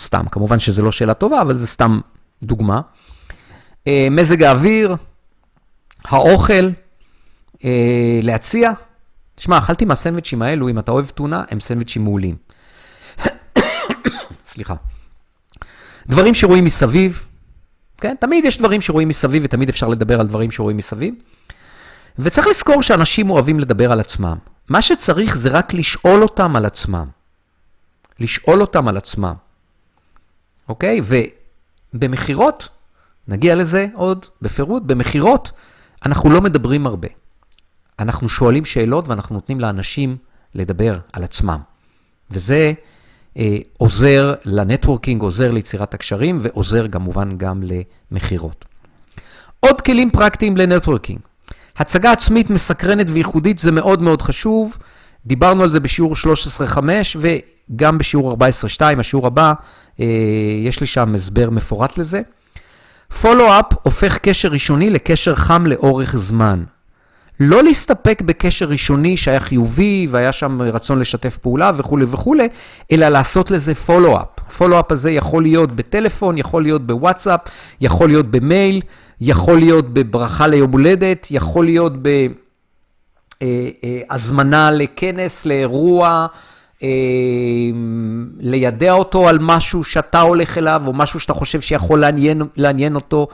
סתם, 0.00 0.24
כמובן 0.32 0.58
שזו 0.58 0.82
לא 0.82 0.92
שאלה 0.92 1.14
טובה, 1.14 1.40
אבל 1.40 1.56
זה 1.56 1.66
סתם 1.66 2.00
דוגמה. 2.42 2.80
אה, 3.86 4.08
מזג 4.10 4.42
האוויר, 4.42 4.96
האוכל, 6.04 6.70
אה, 7.64 8.20
להציע. 8.22 8.72
תשמע, 9.34 9.58
אכלתי 9.58 9.84
מהסנדוויצ'ים 9.84 10.42
האלו, 10.42 10.68
אם 10.68 10.78
אתה 10.78 10.92
אוהב 10.92 11.06
טונה, 11.10 11.44
הם 11.50 11.60
סנדוויצ'ים 11.60 12.04
מעולים. 12.04 12.36
סליחה. 14.52 14.74
דברים 16.06 16.34
שרואים 16.34 16.64
מסביב, 16.64 17.26
כן? 17.98 18.14
תמיד 18.20 18.44
יש 18.44 18.58
דברים 18.58 18.80
שרואים 18.80 19.08
מסביב, 19.08 19.42
ותמיד 19.44 19.68
אפשר 19.68 19.88
לדבר 19.88 20.20
על 20.20 20.26
דברים 20.26 20.50
שרואים 20.50 20.76
מסביב. 20.76 21.14
וצריך 22.18 22.46
לזכור 22.46 22.82
שאנשים 22.82 23.30
אוהבים 23.30 23.60
לדבר 23.60 23.92
על 23.92 24.00
עצמם. 24.00 24.36
מה 24.68 24.82
שצריך 24.82 25.36
זה 25.36 25.48
רק 25.48 25.74
לשאול 25.74 26.22
אותם 26.22 26.56
על 26.56 26.66
עצמם. 26.66 27.06
לשאול 28.20 28.60
אותם 28.60 28.88
על 28.88 28.96
עצמם. 28.96 29.34
אוקיי? 30.68 31.00
ובמכירות, 31.94 32.68
נגיע 33.28 33.54
לזה 33.54 33.86
עוד 33.94 34.26
בפירוט, 34.42 34.82
במכירות 34.82 35.52
אנחנו 36.06 36.30
לא 36.30 36.40
מדברים 36.40 36.86
הרבה. 36.86 37.08
אנחנו 37.98 38.28
שואלים 38.28 38.64
שאלות 38.64 39.08
ואנחנו 39.08 39.34
נותנים 39.34 39.60
לאנשים 39.60 40.16
לדבר 40.54 40.98
על 41.12 41.24
עצמם. 41.24 41.58
וזה 42.30 42.72
אה, 43.36 43.58
עוזר 43.78 44.34
לנטוורקינג, 44.44 45.22
עוזר 45.22 45.50
ליצירת 45.50 45.94
הקשרים 45.94 46.38
ועוזר 46.42 46.88
כמובן 46.88 47.38
גם 47.38 47.62
למכירות. 48.10 48.64
עוד 49.60 49.80
כלים 49.80 50.10
פרקטיים 50.10 50.56
לנטוורקינג. 50.56 51.18
הצגה 51.76 52.12
עצמית 52.12 52.50
מסקרנת 52.50 53.06
וייחודית 53.10 53.58
זה 53.58 53.72
מאוד 53.72 54.02
מאוד 54.02 54.22
חשוב. 54.22 54.76
דיברנו 55.26 55.62
על 55.62 55.70
זה 55.70 55.80
בשיעור 55.80 56.14
13.5 56.14 56.78
וגם 57.16 57.98
בשיעור 57.98 58.32
14.2, 58.32 58.82
השיעור 58.98 59.26
הבא, 59.26 59.52
אה, 60.00 60.06
יש 60.64 60.80
לי 60.80 60.86
שם 60.86 61.14
הסבר 61.14 61.50
מפורט 61.50 61.98
לזה. 61.98 62.20
פולו-אפ 63.20 63.66
הופך 63.82 64.18
קשר 64.18 64.48
ראשוני 64.48 64.90
לקשר 64.90 65.34
חם 65.34 65.66
לאורך 65.66 66.16
זמן. 66.16 66.64
לא 67.40 67.62
להסתפק 67.62 68.22
בקשר 68.26 68.66
ראשוני 68.66 69.16
שהיה 69.16 69.40
חיובי 69.40 70.06
והיה 70.10 70.32
שם 70.32 70.62
רצון 70.62 70.98
לשתף 70.98 71.38
פעולה 71.38 71.70
וכולי 71.76 72.04
וכולי, 72.08 72.48
אלא 72.92 73.08
לעשות 73.08 73.50
לזה 73.50 73.74
פולו-אפ. 73.74 74.52
פולו-אפ 74.58 74.92
הזה 74.92 75.10
יכול 75.10 75.42
להיות 75.42 75.72
בטלפון, 75.72 76.38
יכול 76.38 76.62
להיות 76.62 76.86
בוואטסאפ, 76.86 77.40
יכול 77.80 78.08
להיות 78.08 78.30
במייל, 78.30 78.80
יכול 79.20 79.58
להיות 79.58 79.94
בברכה 79.94 80.46
ליום 80.46 80.72
הולדת, 80.72 81.26
יכול 81.30 81.64
להיות 81.64 81.92
ב... 82.02 82.26
אה, 83.42 83.70
אה, 83.84 84.00
הזמנה 84.10 84.70
לכנס, 84.70 85.46
לאירוע, 85.46 86.26
אה, 86.82 86.88
לידע 88.40 88.92
אותו 88.92 89.28
על 89.28 89.38
משהו 89.40 89.84
שאתה 89.84 90.20
הולך 90.20 90.58
אליו, 90.58 90.82
או 90.86 90.92
משהו 90.92 91.20
שאתה 91.20 91.34
חושב 91.34 91.60
שיכול 91.60 92.00
לעניין, 92.00 92.42
לעניין 92.56 92.94
אותו. 92.94 93.28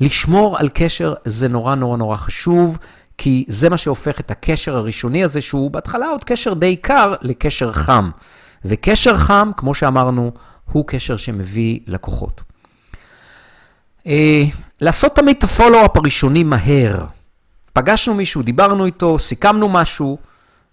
לשמור 0.00 0.58
על 0.58 0.68
קשר 0.74 1.14
זה 1.24 1.48
נורא 1.48 1.74
נורא 1.74 1.96
נורא 1.96 2.16
חשוב, 2.16 2.78
כי 3.18 3.44
זה 3.48 3.68
מה 3.68 3.76
שהופך 3.76 4.20
את 4.20 4.30
הקשר 4.30 4.76
הראשוני 4.76 5.24
הזה, 5.24 5.40
שהוא 5.40 5.70
בהתחלה 5.70 6.06
עוד 6.06 6.24
קשר 6.24 6.54
די 6.54 6.76
קר, 6.76 7.14
לקשר 7.22 7.72
חם. 7.72 8.10
וקשר 8.64 9.16
חם, 9.16 9.50
כמו 9.56 9.74
שאמרנו, 9.74 10.32
הוא 10.72 10.84
קשר 10.86 11.16
שמביא 11.16 11.78
לקוחות. 11.86 12.40
לעשות 14.80 15.16
תמיד 15.16 15.36
את 15.38 15.44
הפולו-אפ 15.44 15.96
הראשוני 15.96 16.44
מהר. 16.44 17.04
פגשנו 17.72 18.14
מישהו, 18.14 18.42
דיברנו 18.42 18.86
איתו, 18.86 19.18
סיכמנו 19.18 19.68
משהו, 19.68 20.18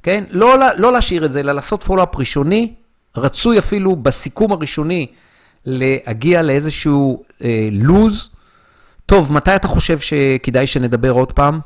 כן? 0.04 0.24
לא, 0.30 0.56
לא 0.78 0.93
להשאיר 0.93 1.26
את 1.26 1.32
זה, 1.32 1.39
אלא 1.39 1.52
לעשות 1.52 1.84
פולו-אפ 1.84 2.16
ראשוני, 2.16 2.74
רצוי 3.18 3.60
אפילו 3.60 3.95
בסיכום 3.95 4.52
הראשוני 4.52 5.08
להגיע 5.66 6.41
לאיזשהו 6.41 7.24
אה, 7.43 7.70
לוז. 7.72 8.30
טוב, 9.06 9.34
מתי 9.34 9.56
אתה 9.56 9.68
חושב 9.68 10.00
שכדאי 10.00 10.68
שנדבר 10.68 11.12
עוד 11.12 11.32
פעם? 11.32 11.60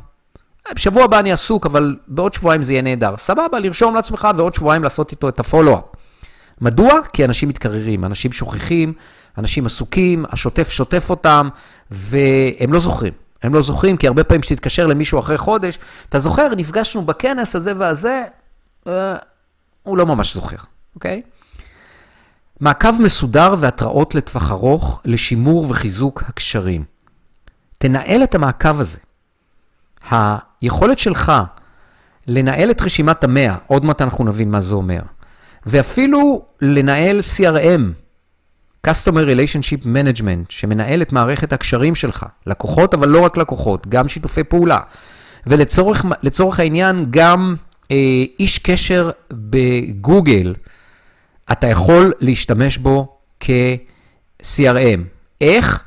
בשבוע 0.75 1.03
הבא 1.03 1.19
אני 1.19 1.31
עסוק, 1.31 1.65
אבל 1.65 1.95
בעוד 2.07 2.33
שבועיים 2.33 2.63
זה 2.63 2.73
יהיה 2.73 2.81
נהדר. 2.81 3.17
סבבה, 3.17 3.59
לרשום 3.59 3.95
לעצמך 3.95 4.27
ועוד 4.35 4.53
שבועיים 4.53 4.83
לעשות 4.83 5.11
איתו 5.11 5.29
את 5.29 5.39
הפולו-אפ. 5.39 5.83
מדוע? 6.61 6.91
כי 7.13 7.25
אנשים 7.25 7.49
מתקררים, 7.49 8.05
אנשים 8.05 8.31
שוכחים, 8.31 8.93
אנשים 9.37 9.65
עסוקים, 9.65 10.25
השוטף 10.29 10.69
שוטף 10.69 11.09
אותם, 11.09 11.49
והם 11.91 12.73
לא 12.73 12.79
זוכרים. 12.79 13.13
הם 13.43 13.53
לא 13.53 13.61
זוכרים, 13.61 13.97
כי 13.97 14.07
הרבה 14.07 14.23
פעמים 14.23 14.41
כשתתקשר 14.41 14.87
למישהו 14.87 15.19
אחרי 15.19 15.37
חודש, 15.37 15.79
אתה 16.09 16.19
זוכר, 16.19 16.55
נפגשנו 16.57 17.01
בכנס 17.01 17.55
הזה 17.55 17.73
והזה, 17.77 18.23
אה, 18.87 19.15
הוא 19.83 19.97
לא 19.97 20.05
ממש 20.05 20.33
זוכר, 20.33 20.57
אוקיי? 20.95 21.21
מעקב 22.59 23.01
מסודר 23.01 23.55
והתראות 23.59 24.15
לטווח 24.15 24.51
ארוך 24.51 25.01
לשימור 25.05 25.65
וחיזוק 25.69 26.23
הקשרים. 26.27 26.83
תנהל 27.77 28.23
את 28.23 28.35
המעקב 28.35 28.79
הזה. 28.79 28.99
היכולת 30.11 30.99
שלך 30.99 31.31
לנהל 32.27 32.71
את 32.71 32.81
רשימת 32.81 33.23
המאה, 33.23 33.55
עוד 33.67 33.85
מעט 33.85 34.01
אנחנו 34.01 34.25
נבין 34.25 34.51
מה 34.51 34.59
זה 34.59 34.75
אומר, 34.75 35.01
ואפילו 35.65 36.45
לנהל 36.61 37.19
CRM, 37.19 37.81
Customer 38.87 39.25
Relationship 39.25 39.85
Management, 39.85 40.45
שמנהל 40.49 41.01
את 41.01 41.13
מערכת 41.13 41.53
הקשרים 41.53 41.95
שלך, 41.95 42.25
לקוחות, 42.47 42.93
אבל 42.93 43.09
לא 43.09 43.19
רק 43.19 43.37
לקוחות, 43.37 43.87
גם 43.87 44.07
שיתופי 44.07 44.43
פעולה. 44.43 44.77
ולצורך 45.47 46.59
העניין, 46.59 47.05
גם 47.09 47.55
אה, 47.91 47.95
איש 48.39 48.59
קשר 48.59 49.09
בגוגל, 49.31 50.55
אתה 51.51 51.67
יכול 51.67 52.13
להשתמש 52.19 52.77
בו 52.77 53.17
כ-CRM. 53.39 54.99
איך? 55.41 55.83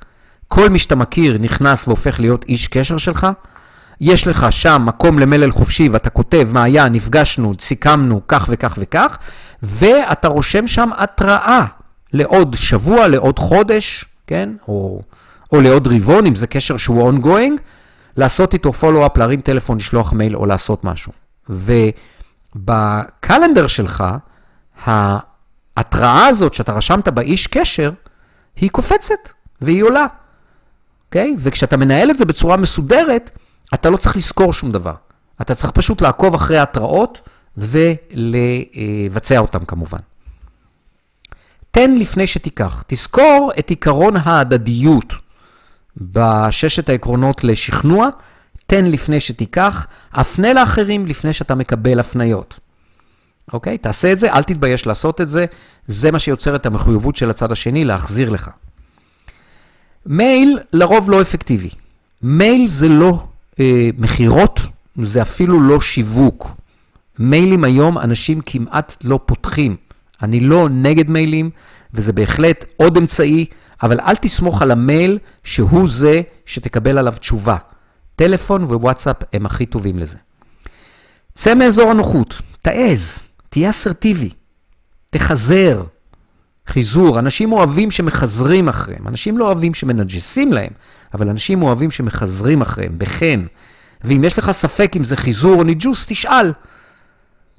כל 0.48 0.68
מי 0.68 0.78
שאתה 0.78 0.96
מכיר 0.96 1.38
נכנס 1.40 1.88
והופך 1.88 2.20
להיות 2.20 2.44
איש 2.44 2.68
קשר 2.68 2.98
שלך. 2.98 3.26
יש 4.00 4.26
לך 4.26 4.46
שם 4.50 4.82
מקום 4.86 5.18
למלל 5.18 5.50
חופשי 5.50 5.88
ואתה 5.88 6.10
כותב 6.10 6.48
מה 6.52 6.62
היה, 6.62 6.88
נפגשנו, 6.88 7.54
סיכמנו, 7.60 8.20
כך 8.28 8.46
וכך 8.50 8.74
וכך, 8.78 9.18
ואתה 9.62 10.28
רושם 10.28 10.66
שם 10.66 10.90
התראה 10.96 11.64
לעוד 12.14 12.54
שבוע, 12.54 13.08
לעוד 13.08 13.38
חודש, 13.38 14.04
כן? 14.26 14.50
או, 14.68 15.00
או 15.52 15.60
לעוד 15.60 15.88
רבעון, 15.88 16.26
אם 16.26 16.34
זה 16.34 16.46
קשר 16.46 16.76
שהוא 16.76 17.12
ongoing, 17.12 17.60
לעשות 18.16 18.54
איתו 18.54 18.70
follow-up, 18.80 19.18
להרים 19.18 19.40
טלפון, 19.40 19.78
לשלוח 19.78 20.12
מייל 20.12 20.36
או 20.36 20.46
לעשות 20.46 20.84
משהו. 20.84 21.12
ובקלנדר 22.56 23.66
שלך, 23.66 24.04
ההתראה 24.86 26.26
הזאת 26.26 26.54
שאתה 26.54 26.72
רשמת 26.72 27.08
באיש 27.08 27.46
קשר, 27.46 27.90
היא 28.56 28.70
קופצת 28.70 29.30
והיא 29.60 29.82
עולה, 29.82 30.06
אוקיי? 31.06 31.34
Okay? 31.36 31.38
וכשאתה 31.38 31.76
מנהל 31.76 32.10
את 32.10 32.18
זה 32.18 32.24
בצורה 32.24 32.56
מסודרת, 32.56 33.30
אתה 33.74 33.90
לא 33.90 33.96
צריך 33.96 34.16
לזכור 34.16 34.52
שום 34.52 34.72
דבר. 34.72 34.94
אתה 35.40 35.54
צריך 35.54 35.70
פשוט 35.70 36.00
לעקוב 36.00 36.34
אחרי 36.34 36.58
ההתראות 36.58 37.28
ולבצע 37.56 39.38
אותם 39.38 39.64
כמובן. 39.64 39.98
תן 41.74 41.94
לפני 41.94 42.26
שתיקח. 42.26 42.82
תזכור 42.86 43.52
את 43.58 43.70
עיקרון 43.70 44.16
ההדדיות 44.16 45.14
בששת 45.96 46.88
העקרונות 46.88 47.44
לשכנוע, 47.44 48.08
תן 48.66 48.84
לפני 48.84 49.20
שתיקח, 49.20 49.86
הפנה 50.12 50.52
לאחרים 50.52 51.06
לפני 51.06 51.32
שאתה 51.32 51.54
מקבל 51.54 52.00
הפניות. 52.00 52.60
אוקיי? 53.52 53.78
תעשה 53.78 54.12
את 54.12 54.18
זה, 54.18 54.32
אל 54.32 54.42
תתבייש 54.42 54.86
לעשות 54.86 55.20
את 55.20 55.28
זה, 55.28 55.46
זה 55.86 56.10
מה 56.10 56.18
שיוצר 56.18 56.56
את 56.56 56.66
המחויבות 56.66 57.16
של 57.16 57.30
הצד 57.30 57.52
השני 57.52 57.84
להחזיר 57.84 58.30
לך. 58.30 58.50
מייל 60.06 60.58
לרוב 60.72 61.10
לא 61.10 61.22
אפקטיבי. 61.22 61.70
מייל 62.22 62.66
זה 62.66 62.88
לא 62.88 63.26
אה, 63.60 63.88
מכירות, 63.98 64.60
זה 65.02 65.22
אפילו 65.22 65.60
לא 65.60 65.80
שיווק. 65.80 66.48
מיילים 67.18 67.64
היום 67.64 67.98
אנשים 67.98 68.40
כמעט 68.40 68.96
לא 69.04 69.20
פותחים. 69.26 69.83
אני 70.24 70.40
לא 70.40 70.68
נגד 70.70 71.10
מיילים, 71.10 71.50
וזה 71.94 72.12
בהחלט 72.12 72.64
עוד 72.76 72.96
אמצעי, 72.96 73.46
אבל 73.82 74.00
אל 74.00 74.16
תסמוך 74.16 74.62
על 74.62 74.70
המייל 74.70 75.18
שהוא 75.44 75.88
זה 75.88 76.22
שתקבל 76.46 76.98
עליו 76.98 77.14
תשובה. 77.18 77.56
טלפון 78.16 78.64
ווואטסאפ 78.64 79.16
הם 79.32 79.46
הכי 79.46 79.66
טובים 79.66 79.98
לזה. 79.98 80.16
צא 81.34 81.54
מאזור 81.54 81.90
הנוחות, 81.90 82.34
תעז, 82.62 83.28
תהיה 83.48 83.70
אסרטיבי, 83.70 84.30
תחזר. 85.10 85.82
חיזור, 86.66 87.18
אנשים 87.18 87.52
אוהבים 87.52 87.90
שמחזרים 87.90 88.68
אחריהם, 88.68 89.08
אנשים 89.08 89.38
לא 89.38 89.44
אוהבים 89.44 89.74
שמנג'סים 89.74 90.52
להם, 90.52 90.70
אבל 91.14 91.28
אנשים 91.28 91.62
אוהבים 91.62 91.90
שמחזרים 91.90 92.62
אחריהם, 92.62 92.94
בחן. 92.98 93.44
ואם 94.04 94.24
יש 94.24 94.38
לך 94.38 94.50
ספק 94.50 94.92
אם 94.96 95.04
זה 95.04 95.16
חיזור 95.16 95.54
או 95.58 95.64
ניג'וס, 95.64 96.06
תשאל. 96.06 96.52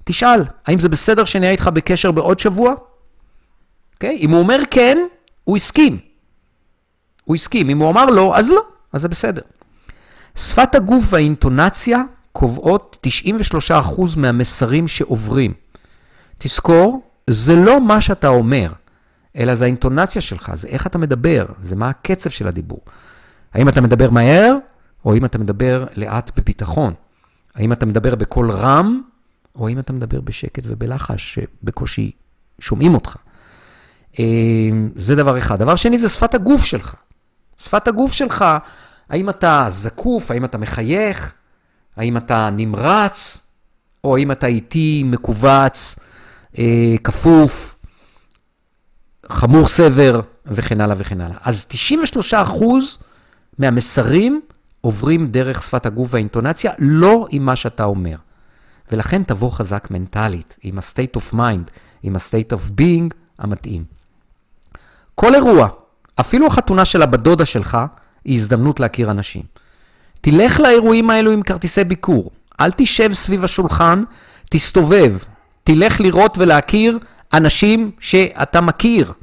תשאל, 0.05 0.43
האם 0.65 0.79
זה 0.79 0.89
בסדר 0.89 1.25
שאני 1.25 1.45
אהיה 1.45 1.51
איתך 1.51 1.67
בקשר 1.67 2.11
בעוד 2.11 2.39
שבוע? 2.39 2.73
Okay? 2.73 2.79
אוקיי? 3.93 4.17
אם 4.21 4.29
הוא 4.29 4.39
אומר 4.39 4.59
כן, 4.71 4.97
הוא 5.43 5.57
הסכים. 5.57 5.97
הוא 7.23 7.35
הסכים. 7.35 7.69
אם 7.69 7.77
הוא 7.77 7.89
אמר 7.89 8.05
לא, 8.05 8.37
אז 8.37 8.49
לא, 8.49 8.61
אז 8.93 9.01
זה 9.01 9.07
בסדר. 9.07 9.41
שפת 10.35 10.75
הגוף 10.75 11.03
והאינטונציה 11.09 12.01
קובעות 12.31 13.07
93% 13.71 13.73
מהמסרים 14.17 14.87
שעוברים. 14.87 15.53
תזכור, 16.37 17.01
זה 17.29 17.55
לא 17.55 17.81
מה 17.81 18.01
שאתה 18.01 18.27
אומר, 18.27 18.71
אלא 19.37 19.55
זה 19.55 19.63
האינטונציה 19.63 20.21
שלך, 20.21 20.51
זה 20.53 20.67
איך 20.67 20.87
אתה 20.87 20.97
מדבר, 20.97 21.45
זה 21.61 21.75
מה 21.75 21.89
הקצב 21.89 22.29
של 22.29 22.47
הדיבור. 22.47 22.79
האם 23.53 23.69
אתה 23.69 23.81
מדבר 23.81 24.09
מהר, 24.09 24.55
או 25.05 25.13
האם 25.13 25.25
אתה 25.25 25.37
מדבר 25.37 25.85
לאט 25.95 26.31
בביטחון? 26.39 26.93
האם 27.55 27.71
אתה 27.71 27.85
מדבר 27.85 28.15
בקול 28.15 28.51
רם, 28.51 29.01
או 29.55 29.67
האם 29.67 29.79
אתה 29.79 29.93
מדבר 29.93 30.21
בשקט 30.21 30.63
ובלחש, 30.65 31.33
שבקושי 31.33 32.11
שומעים 32.59 32.93
אותך. 32.93 33.15
אמ, 34.19 34.89
זה 34.95 35.15
דבר 35.15 35.37
אחד. 35.37 35.59
דבר 35.59 35.75
שני 35.75 35.99
זה 35.99 36.09
שפת 36.09 36.35
הגוף 36.35 36.65
שלך. 36.65 36.95
שפת 37.57 37.87
הגוף 37.87 38.13
שלך, 38.13 38.45
האם 39.09 39.29
אתה 39.29 39.65
זקוף, 39.69 40.31
האם 40.31 40.45
אתה 40.45 40.57
מחייך, 40.57 41.33
האם 41.97 42.17
אתה 42.17 42.49
נמרץ, 42.49 43.47
או 44.03 44.17
האם 44.17 44.31
אתה 44.31 44.47
איטי, 44.47 45.03
מכווץ, 45.05 45.95
אה, 46.57 46.95
כפוף, 47.03 47.75
חמור 49.29 49.67
סבר, 49.67 50.21
וכן 50.45 50.81
הלאה 50.81 50.95
וכן 50.99 51.21
הלאה. 51.21 51.37
אז 51.41 51.65
93% 51.69 52.97
מהמסרים 53.59 54.41
עוברים 54.81 55.27
דרך 55.27 55.63
שפת 55.63 55.85
הגוף 55.85 56.13
והאינטונציה, 56.13 56.71
לא 56.79 57.27
עם 57.29 57.45
מה 57.45 57.55
שאתה 57.55 57.83
אומר. 57.83 58.15
ולכן 58.91 59.23
תבוא 59.23 59.51
חזק 59.51 59.87
מנטלית, 59.91 60.57
עם 60.61 60.77
ה-state 60.77 61.19
of 61.19 61.35
mind, 61.35 61.71
עם 62.03 62.15
ה-state 62.15 62.53
of 62.53 62.79
being 62.79 63.13
המתאים. 63.39 63.83
כל 65.15 65.35
אירוע, 65.35 65.67
אפילו 66.19 66.47
החתונה 66.47 66.85
של 66.85 67.01
הבת 67.01 67.19
דודה 67.19 67.45
שלך, 67.45 67.77
היא 68.25 68.35
הזדמנות 68.35 68.79
להכיר 68.79 69.11
אנשים. 69.11 69.43
תלך 70.21 70.59
לאירועים 70.59 71.09
האלו 71.09 71.31
עם 71.31 71.41
כרטיסי 71.41 71.83
ביקור. 71.83 72.31
אל 72.59 72.71
תשב 72.71 73.13
סביב 73.13 73.43
השולחן, 73.43 74.03
תסתובב. 74.49 75.17
תלך 75.63 76.01
לראות 76.01 76.37
ולהכיר 76.37 76.99
אנשים 77.33 77.91
שאתה 77.99 78.61
מכיר. 78.61 79.13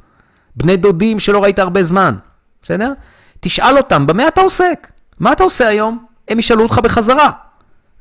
בני 0.55 0.77
דודים 0.77 1.19
שלא 1.19 1.43
ראית 1.43 1.59
הרבה 1.59 1.83
זמן, 1.83 2.15
בסדר? 2.61 2.93
תשאל 3.39 3.77
אותם, 3.77 4.07
במה 4.07 4.27
אתה 4.27 4.41
עוסק? 4.41 4.91
מה 5.19 5.31
אתה 5.31 5.43
עושה 5.43 5.67
היום? 5.67 6.05
הם 6.27 6.39
ישאלו 6.39 6.63
אותך 6.63 6.79
בחזרה. 6.83 7.29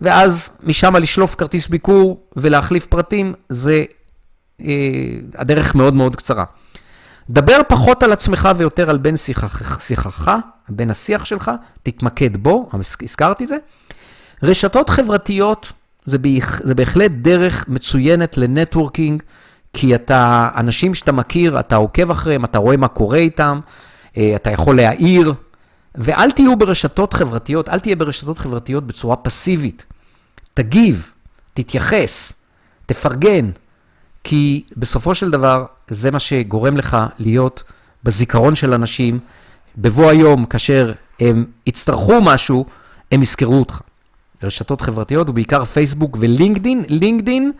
ואז 0.02 0.50
משם 0.62 0.96
לשלוף 0.96 1.34
כרטיס 1.34 1.68
ביקור 1.68 2.20
ולהחליף 2.36 2.86
פרטים, 2.86 3.34
זה 3.48 3.84
אה, 4.60 4.66
הדרך 5.34 5.74
מאוד 5.74 5.94
מאוד 5.94 6.16
קצרה. 6.16 6.44
דבר 7.30 7.60
פחות 7.68 8.02
על 8.02 8.12
עצמך 8.12 8.48
ויותר 8.56 8.90
על 8.90 8.98
בן 8.98 9.16
שיחך, 9.16 9.82
שיחך, 9.82 10.36
בן 10.68 10.90
השיח 10.90 11.24
שלך, 11.24 11.50
תתמקד 11.82 12.36
בו, 12.36 12.68
הזכרתי 13.02 13.46
זה. 13.46 13.56
רשתות 14.42 14.90
חברתיות 14.90 15.72
זה, 16.06 16.18
בהח, 16.18 16.60
זה 16.64 16.74
בהחלט 16.74 17.10
דרך 17.10 17.68
מצוינת 17.68 18.38
לנטוורקינג, 18.38 19.22
כי 19.72 19.94
אתה, 19.94 20.48
אנשים 20.56 20.94
שאתה 20.94 21.12
מכיר, 21.12 21.60
אתה 21.60 21.76
עוקב 21.76 22.10
אחריהם, 22.10 22.44
אתה 22.44 22.58
רואה 22.58 22.76
מה 22.76 22.88
קורה 22.88 23.18
איתם, 23.18 23.60
אה, 24.16 24.32
אתה 24.36 24.50
יכול 24.50 24.76
להעיר, 24.76 25.34
ואל 25.94 26.30
תהיו 26.30 26.56
ברשתות 26.56 27.14
חברתיות, 27.14 27.68
אל 27.68 27.78
תהיה 27.78 27.96
ברשתות 27.96 28.38
חברתיות 28.38 28.86
בצורה 28.86 29.16
פסיבית. 29.16 29.84
תגיב, 30.54 31.12
תתייחס, 31.54 32.32
תפרגן, 32.86 33.50
כי 34.24 34.64
בסופו 34.76 35.14
של 35.14 35.30
דבר 35.30 35.64
זה 35.88 36.10
מה 36.10 36.20
שגורם 36.20 36.76
לך 36.76 36.96
להיות 37.18 37.62
בזיכרון 38.04 38.54
של 38.54 38.74
אנשים. 38.74 39.18
בבוא 39.78 40.10
היום, 40.10 40.44
כאשר 40.46 40.92
הם 41.20 41.44
יצטרכו 41.66 42.20
משהו, 42.20 42.66
הם 43.12 43.22
יזכרו 43.22 43.58
אותך. 43.58 43.80
רשתות 44.42 44.80
חברתיות, 44.80 45.28
ובעיקר 45.28 45.64
פייסבוק 45.64 46.16
ולינקדין. 46.20 46.84
לינקדין, 46.88 47.52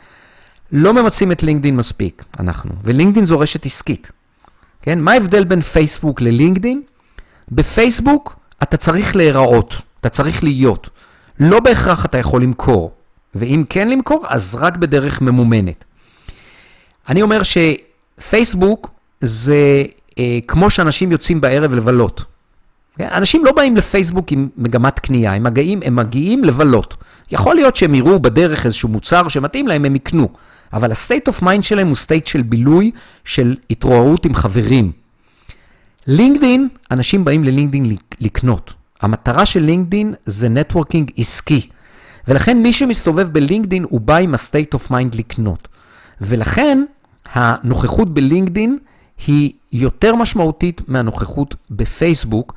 לא 0.73 0.95
ממצים 0.95 1.33
את 1.33 1.43
לינקדין 1.43 1.77
מספיק, 1.77 2.25
אנחנו. 2.41 2.71
ולינקדין 2.83 3.25
זו 3.25 3.39
רשת 3.39 3.67
עסקית. 3.67 4.11
כן? 4.83 5.01
מה 5.01 5.13
ההבדל 5.13 5.45
בין 5.45 5.61
פייסבוק 5.61 6.21
ללינקדין? 6.21 6.83
בפייסבוק 7.53 8.37
אתה 8.63 8.77
צריך 8.77 9.17
להיראות, 9.17 9.75
אתה 10.01 10.09
צריך 10.09 10.45
להיות. 10.45 10.91
לא 11.41 11.61
בהכרח 11.61 12.05
אתה 12.05 12.19
יכול 12.19 12.43
למכור, 12.43 12.93
ואם 13.35 13.63
כן 13.69 13.89
למכור, 13.89 14.25
אז 14.29 14.55
רק 14.55 14.77
בדרך 14.77 15.21
ממומנת. 15.21 15.85
אני 17.09 17.23
אומר 17.23 17.41
שפייסבוק 17.43 18.91
זה 19.21 19.83
אה, 20.19 20.39
כמו 20.47 20.71
שאנשים 20.71 21.13
יוצאים 21.13 21.41
בערב 21.41 21.75
לבלות. 21.75 22.25
כן? 22.97 23.09
אנשים 23.13 23.45
לא 23.45 23.53
באים 23.53 23.77
לפייסבוק 23.77 24.33
עם 24.33 24.49
מגמת 24.57 24.99
קנייה, 24.99 25.35
הם 25.35 25.43
מגיעים, 25.43 25.81
הם 25.85 25.97
מגיעים 25.97 26.45
לבלות. 26.45 26.97
יכול 27.31 27.55
להיות 27.55 27.77
שהם 27.77 27.95
יראו 27.95 28.21
בדרך 28.21 28.67
איזשהו 28.67 28.89
מוצר 28.89 29.29
שמתאים 29.29 29.69
להם, 29.69 29.85
הם 29.85 29.97
יקנו. 29.97 30.29
אבל 30.73 30.93
ה-state 30.93 31.33
of 31.33 31.43
mind 31.43 31.63
שלהם 31.63 31.89
הוא 31.89 31.97
state 31.97 32.31
של 32.31 32.43
בילוי, 32.43 32.91
של 33.25 33.57
התרוערות 33.71 34.27
עם 34.27 34.35
חברים. 34.35 34.93
לינקדין, 36.07 36.69
אנשים 36.91 37.25
באים 37.25 37.45
ללינקדין 37.45 37.97
לקנות. 38.21 38.75
המטרה 39.03 39.47
של 39.47 39.61
לינקדין 39.61 40.15
זה 40.27 40.49
נטוורקינג 40.49 41.11
עסקי. 41.17 41.69
ולכן 42.29 42.63
מי 42.63 42.73
שמסתובב 42.73 43.29
בלינקדין 43.29 43.85
הוא 43.89 44.01
בא 44.01 44.17
עם 44.17 44.35
ה-state 44.35 44.77
of 44.79 44.91
mind 44.91 45.17
לקנות. 45.19 45.69
ולכן 46.21 46.85
הנוכחות 47.33 48.15
בלינקדין 48.15 48.79
היא 49.27 49.53
יותר 49.73 50.17
משמעותית 50.17 50.81
מהנוכחות 50.89 51.55
בפייסבוק, 51.71 52.55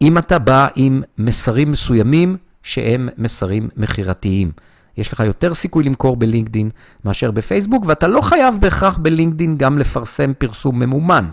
אם 0.00 0.18
אתה 0.18 0.38
בא 0.38 0.68
עם 0.74 1.02
מסרים 1.18 1.70
מסוימים 1.72 2.36
שהם 2.62 3.08
מסרים 3.18 3.68
מכירתיים. 3.76 4.52
יש 4.96 5.12
לך 5.12 5.20
יותר 5.20 5.54
סיכוי 5.54 5.84
למכור 5.84 6.16
בלינקדין 6.16 6.70
מאשר 7.04 7.30
בפייסבוק, 7.30 7.84
ואתה 7.86 8.08
לא 8.08 8.20
חייב 8.20 8.54
בהכרח 8.60 8.98
בלינקדין 8.98 9.56
גם 9.56 9.78
לפרסם 9.78 10.32
פרסום 10.38 10.78
ממומן, 10.78 11.28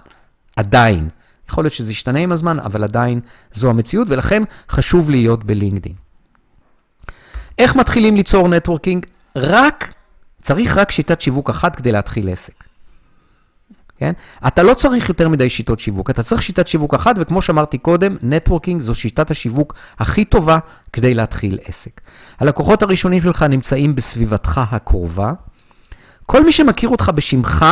עדיין. 0.56 1.10
יכול 1.50 1.64
להיות 1.64 1.74
שזה 1.74 1.92
ישתנה 1.92 2.20
עם 2.20 2.32
הזמן, 2.32 2.60
אבל 2.60 2.84
עדיין 2.84 3.20
זו 3.54 3.70
המציאות, 3.70 4.08
ולכן 4.10 4.44
חשוב 4.70 5.10
להיות 5.10 5.44
בלינקדין. 5.44 5.94
איך 7.58 7.76
מתחילים 7.76 8.16
ליצור 8.16 8.48
networking? 8.48 9.06
רק, 9.36 9.94
צריך 10.42 10.78
רק 10.78 10.92
שיטת 10.92 11.22
שיווק 11.22 11.50
אחת 11.50 11.76
כדי 11.76 11.92
להתחיל 11.92 12.30
עסק. 12.30 12.64
כן? 13.98 14.14
אתה 14.48 14.64
לא 14.64 14.74
צריך 14.74 15.10
יותר 15.10 15.30
מדי 15.30 15.50
שיטות 15.50 15.80
שיווק, 15.80 16.10
אתה 16.10 16.24
צריך 16.24 16.42
שיטת 16.42 16.68
שיווק 16.68 16.94
אחת, 16.94 17.16
וכמו 17.20 17.42
שאמרתי 17.42 17.78
קודם, 17.78 18.18
networking 18.22 18.82
זו 18.82 18.96
שיטת 18.96 19.32
השיווק 19.32 19.74
הכי 20.00 20.26
טובה 20.26 20.60
כדי 20.94 21.14
להתחיל 21.14 21.60
עסק. 21.64 22.02
הלקוחות 22.40 22.84
הראשונים 22.84 23.22
שלך 23.22 23.44
נמצאים 23.44 23.96
בסביבתך 23.96 24.62
הקרובה. 24.72 25.34
כל 26.26 26.46
מי 26.46 26.52
שמכיר 26.52 26.90
אותך 26.90 27.12
בשמך 27.16 27.66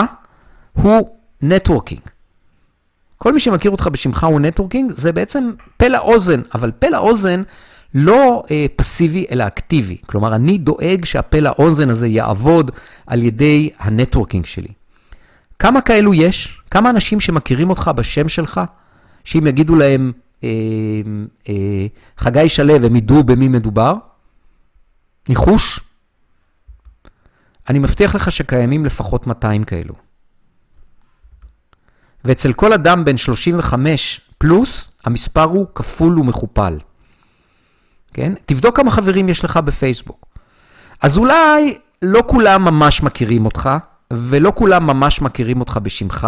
הוא 0.74 1.10
networking. 1.42 2.02
כל 3.18 3.34
מי 3.34 3.40
שמכיר 3.40 3.72
אותך 3.72 3.88
בשמך 3.88 4.24
הוא 4.24 4.40
networking, 4.40 4.92
זה 4.92 5.12
בעצם 5.12 5.52
פה 5.78 5.88
לאוזן, 5.88 6.42
אבל 6.54 6.72
פה 6.72 6.90
לאוזן 6.90 7.44
לא 7.94 8.44
אה, 8.52 8.66
פסיבי 8.76 9.26
אלא 9.32 9.48
אקטיבי. 9.48 9.98
כלומר, 10.06 10.36
אני 10.36 10.58
דואג 10.58 11.06
שהפה 11.06 11.40
לאוזן 11.40 11.90
הזה 11.90 12.08
יעבוד 12.08 12.72
על 13.08 13.24
ידי 13.24 13.70
ה 13.80 13.86
networking 13.86 14.46
שלי. 14.46 14.74
כמה 15.60 15.82
כאלו 15.82 16.14
יש? 16.14 16.62
כמה 16.72 16.90
אנשים 16.90 17.20
שמכירים 17.20 17.70
אותך 17.70 17.92
בשם 17.96 18.30
שלך, 18.30 18.62
שאם 19.24 19.48
יגידו 19.48 19.76
להם 19.76 20.12
אה, 20.44 20.50
אה, 21.50 21.54
חגי 22.18 22.50
שלו, 22.50 22.76
הם 22.76 22.96
ידעו 22.96 23.24
במי 23.24 23.48
מדובר? 23.48 23.94
ניחוש? 25.30 25.80
אני 27.70 27.80
מבטיח 27.80 28.16
לך 28.16 28.32
שקיימים 28.32 28.86
לפחות 28.86 29.28
200 29.28 29.64
כאלו. 29.64 30.07
ואצל 32.28 32.54
כל 32.54 32.74
אדם 32.74 33.06
בן 33.06 33.18
35 33.18 34.22
פלוס, 34.38 34.92
המספר 35.06 35.44
הוא 35.44 35.66
כפול 35.76 36.20
ומכופל. 36.20 36.78
כן? 38.14 38.34
תבדוק 38.46 38.76
כמה 38.76 38.92
חברים 38.92 39.30
יש 39.30 39.46
לך 39.46 39.58
בפייסבוק. 39.58 40.26
אז 41.02 41.18
אולי 41.18 41.78
לא 42.02 42.24
כולם 42.28 42.64
ממש 42.64 43.04
מכירים 43.04 43.46
אותך, 43.46 43.70
ולא 44.14 44.52
כולם 44.56 44.88
ממש 44.88 45.22
מכירים 45.22 45.60
אותך 45.60 45.80
בשמך, 45.84 46.28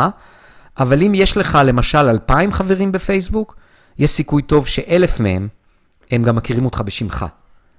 אבל 0.80 1.04
אם 1.04 1.12
יש 1.16 1.38
לך 1.38 1.58
למשל 1.66 2.10
2,000 2.10 2.52
חברים 2.52 2.92
בפייסבוק, 2.92 3.56
יש 3.98 4.12
סיכוי 4.12 4.42
טוב 4.42 4.68
שאלף 4.68 5.20
מהם, 5.20 5.48
הם 6.12 6.24
גם 6.24 6.36
מכירים 6.36 6.66
אותך 6.66 6.82
בשמך. 6.82 7.26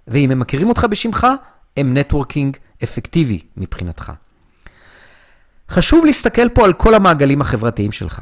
ואם 0.09 0.31
הם 0.31 0.39
מכירים 0.39 0.69
אותך 0.69 0.85
בשמך, 0.85 1.27
הם 1.77 1.97
נטוורקינג 1.97 2.57
אפקטיבי 2.85 3.41
מבחינתך. 3.57 4.13
חשוב 5.71 6.05
להסתכל 6.05 6.49
פה 6.49 6.65
על 6.65 6.73
כל 6.73 6.95
המעגלים 6.95 7.41
החברתיים 7.41 7.93
שלך. 7.93 8.21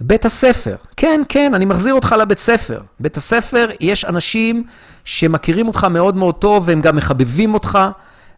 בית 0.00 0.24
הספר, 0.24 0.76
כן, 0.96 1.20
כן, 1.28 1.54
אני 1.54 1.64
מחזיר 1.64 1.94
אותך 1.94 2.14
לבית 2.20 2.38
ספר. 2.38 2.80
בית 3.00 3.16
הספר, 3.16 3.68
יש 3.80 4.04
אנשים 4.04 4.64
שמכירים 5.04 5.68
אותך 5.68 5.84
מאוד 5.84 6.16
מאוד 6.16 6.34
טוב, 6.34 6.64
והם 6.66 6.80
גם 6.80 6.96
מחבבים 6.96 7.54
אותך, 7.54 7.78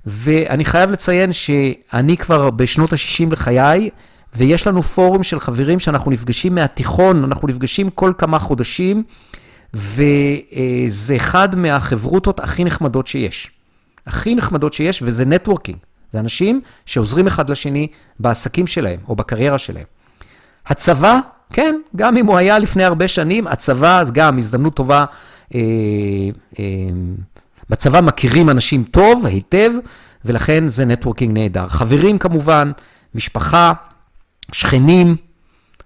ואני 0.06 0.64
חייב 0.64 0.90
לציין 0.90 1.32
שאני 1.32 2.16
כבר 2.16 2.50
בשנות 2.50 2.92
ה-60 2.92 3.32
לחיי, 3.32 3.90
ויש 4.34 4.66
לנו 4.66 4.82
פורום 4.82 5.22
של 5.22 5.40
חברים 5.40 5.78
שאנחנו 5.78 6.10
נפגשים 6.10 6.54
מהתיכון, 6.54 7.24
אנחנו 7.24 7.48
נפגשים 7.48 7.90
כל 7.90 8.12
כמה 8.18 8.38
חודשים, 8.38 9.02
וזה 9.74 11.16
אחד 11.16 11.56
מהחברותות 11.56 12.40
הכי 12.40 12.64
נחמדות 12.64 13.06
שיש. 13.06 13.50
הכי 14.06 14.34
נחמדות 14.34 14.72
שיש, 14.72 15.02
וזה 15.02 15.24
networking. 15.24 15.78
זה 16.16 16.20
אנשים 16.20 16.60
שעוזרים 16.86 17.26
אחד 17.26 17.50
לשני 17.50 17.86
בעסקים 18.20 18.66
שלהם 18.66 19.00
או 19.08 19.16
בקריירה 19.16 19.58
שלהם. 19.58 19.84
הצבא, 20.66 21.20
כן, 21.52 21.80
גם 21.96 22.16
אם 22.16 22.26
הוא 22.26 22.36
היה 22.36 22.58
לפני 22.58 22.84
הרבה 22.84 23.08
שנים, 23.08 23.46
הצבא, 23.46 24.00
אז 24.00 24.12
גם 24.12 24.38
הזדמנות 24.38 24.74
טובה. 24.74 25.04
אה, 25.54 25.60
אה, 26.58 26.64
בצבא 27.70 28.00
מכירים 28.00 28.50
אנשים 28.50 28.84
טוב, 28.84 29.26
היטב, 29.26 29.70
ולכן 30.24 30.68
זה 30.68 30.84
networking 30.84 31.38
נהדר. 31.38 31.68
חברים 31.68 32.18
כמובן, 32.18 32.72
משפחה, 33.14 33.72
שכנים, 34.52 35.16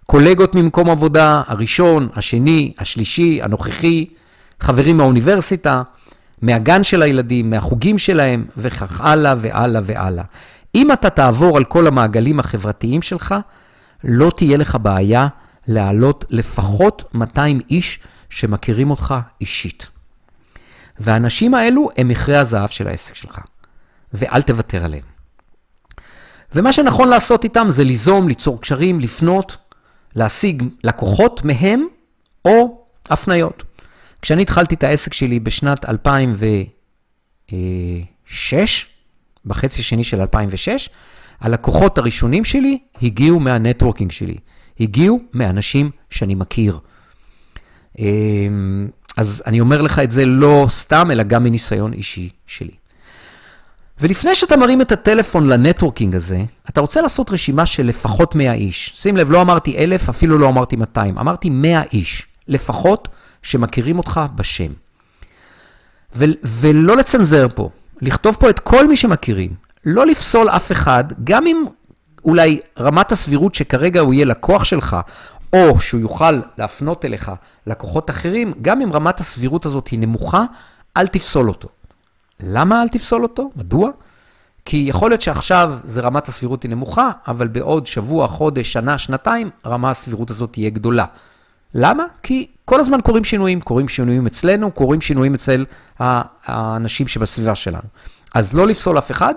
קולגות 0.07 0.55
ממקום 0.55 0.91
עבודה, 0.91 1.43
הראשון, 1.47 2.09
השני, 2.17 2.73
השלישי, 2.79 3.41
הנוכחי, 3.43 4.07
חברים 4.61 4.97
מהאוניברסיטה, 4.97 5.83
מהגן 6.43 6.83
של 6.83 7.03
הילדים, 7.03 7.51
מהחוגים 7.51 7.99
שלהם, 7.99 8.45
וכך 8.57 9.01
הלאה 9.01 9.35
והלאה 9.39 9.81
והלאה. 9.85 10.25
אם 10.75 10.93
אתה 10.93 11.11
תעבור 11.11 11.57
על 11.57 11.65
כל 11.65 11.87
המעגלים 11.87 12.41
החברתיים 12.41 13.03
שלך, 13.03 13.35
לא 14.05 14.31
תהיה 14.37 14.57
לך 14.57 14.77
בעיה 14.83 15.29
להעלות 15.67 16.25
לפחות 16.31 17.05
200 17.15 17.61
איש 17.71 17.99
שמכירים 18.31 18.91
אותך 18.91 19.15
אישית. 19.41 19.91
והאנשים 21.01 21.55
האלו 21.55 21.89
הם 21.97 22.09
מכרה 22.09 22.41
הזהב 22.41 22.69
של 22.69 22.89
העסק 22.89 23.15
שלך, 23.15 23.39
ואל 24.13 24.43
תוותר 24.43 24.85
עליהם. 24.85 25.05
ומה 26.55 26.73
שנכון 26.73 27.09
לעשות 27.09 27.45
איתם 27.45 27.67
זה 27.71 27.85
ליזום, 27.85 28.29
ליצור 28.29 28.61
קשרים, 28.61 29.01
לפנות, 29.01 29.57
להשיג 30.17 30.63
לקוחות 30.85 31.45
מהם 31.45 31.87
או 32.45 32.85
הפניות. 33.11 33.63
כשאני 34.23 34.43
התחלתי 34.43 34.75
את 34.75 34.83
העסק 34.83 35.15
שלי 35.15 35.41
בשנת 35.41 35.89
2006, 35.89 38.87
בחצי 39.47 39.81
השני 39.81 40.05
של 40.05 40.21
2006, 40.21 40.89
הלקוחות 41.41 41.99
הראשונים 41.99 42.45
שלי 42.45 42.79
הגיעו 43.03 43.41
מהנטוורקינג 43.41 44.11
שלי, 44.11 44.37
הגיעו 44.81 45.21
מאנשים 45.35 45.91
שאני 46.11 46.35
מכיר. 46.35 46.79
אמ, 47.99 48.89
אז 49.17 49.43
אני 49.47 49.61
אומר 49.61 49.83
לך 49.83 49.99
את 49.99 50.11
זה 50.11 50.27
לא 50.27 50.67
סתם, 50.69 51.11
אלא 51.11 51.23
גם 51.23 51.45
מניסיון 51.45 51.93
אישי 51.93 52.29
שלי. 52.47 52.71
ולפני 54.01 54.35
שאתה 54.35 54.57
מרים 54.57 54.81
את 54.81 54.93
הטלפון 54.93 55.49
לנטוורקינג 55.49 56.17
הזה, 56.17 56.43
אתה 56.71 56.81
רוצה 56.81 57.03
לעשות 57.03 57.31
רשימה 57.31 57.67
של 57.67 57.87
לפחות 57.87 58.35
100 58.35 58.53
איש. 58.53 58.93
שים 58.95 59.17
לב, 59.17 59.31
לא 59.31 59.41
אמרתי 59.41 59.79
1,000, 59.79 60.09
אפילו 60.09 60.39
לא 60.39 60.49
אמרתי 60.49 60.77
200, 60.77 61.19
אמרתי 61.19 61.51
100 61.51 61.83
איש, 61.93 62.27
לפחות 62.49 63.09
שמכירים 63.43 63.99
אותך 63.99 64.21
בשם. 64.35 64.73
ו- 66.15 66.25
ולא 66.45 66.97
לצנזר 66.97 67.47
פה, 67.55 67.71
לכתוב 68.01 68.37
פה 68.41 68.51
את 68.51 68.59
כל 68.59 68.89
מי 68.89 68.97
שמכירים, 68.97 69.55
לא 69.85 70.07
לפסול 70.07 70.49
אף 70.49 70.73
אחד, 70.73 71.05
גם 71.25 71.47
אם 71.47 71.65
אולי 72.25 72.61
רמת 72.79 73.13
הסבירות 73.13 73.55
שכרגע 73.55 74.01
הוא 74.01 74.15
יהיה 74.15 74.25
לקוח 74.25 74.65
שלך, 74.65 74.97
או 75.53 75.81
שהוא 75.81 76.01
יוכל 76.01 76.41
להפנות 76.59 77.05
אליך 77.05 77.33
לקוחות 77.67 78.11
אחרים, 78.11 78.53
גם 78.63 78.81
אם 78.81 78.93
רמת 78.93 79.21
הסבירות 79.21 79.67
הזאת 79.67 79.89
היא 79.89 79.99
נמוכה, 79.99 80.45
אל 80.97 81.07
תפסול 81.07 81.49
אותו. 81.49 81.69
למה 82.43 82.83
אל 82.83 82.89
תפסול 82.89 83.23
אותו? 83.23 83.51
מדוע? 83.57 83.91
כי 84.65 84.85
יכול 84.89 85.11
להיות 85.11 85.23
שעכשיו 85.23 85.79
זה 85.85 86.01
רמת 86.01 86.29
הסבירות 86.29 86.63
היא 86.63 86.71
נמוכה, 86.71 87.11
אבל 87.27 87.49
בעוד 87.49 87.87
שבוע, 87.87 88.29
חודש, 88.29 88.73
שנה, 88.73 88.99
שנתיים, 88.99 89.51
רמה 89.67 89.91
הסבירות 89.91 90.31
הזאת 90.31 90.53
תהיה 90.53 90.71
גדולה. 90.71 91.05
למה? 91.75 92.05
כי 92.23 92.47
כל 92.71 92.81
הזמן 92.81 93.01
קורים 93.01 93.25
שינויים, 93.25 93.61
קורים 93.61 93.89
שינויים 93.89 94.27
אצלנו, 94.27 94.71
קורים 94.71 95.01
שינויים 95.01 95.35
אצל 95.35 95.65
האנשים 96.47 97.09
שבסביבה 97.09 97.55
שלנו. 97.55 97.89
אז 98.35 98.55
לא 98.55 98.67
לפסול 98.67 98.99
אף 98.99 99.11
אחד. 99.11 99.35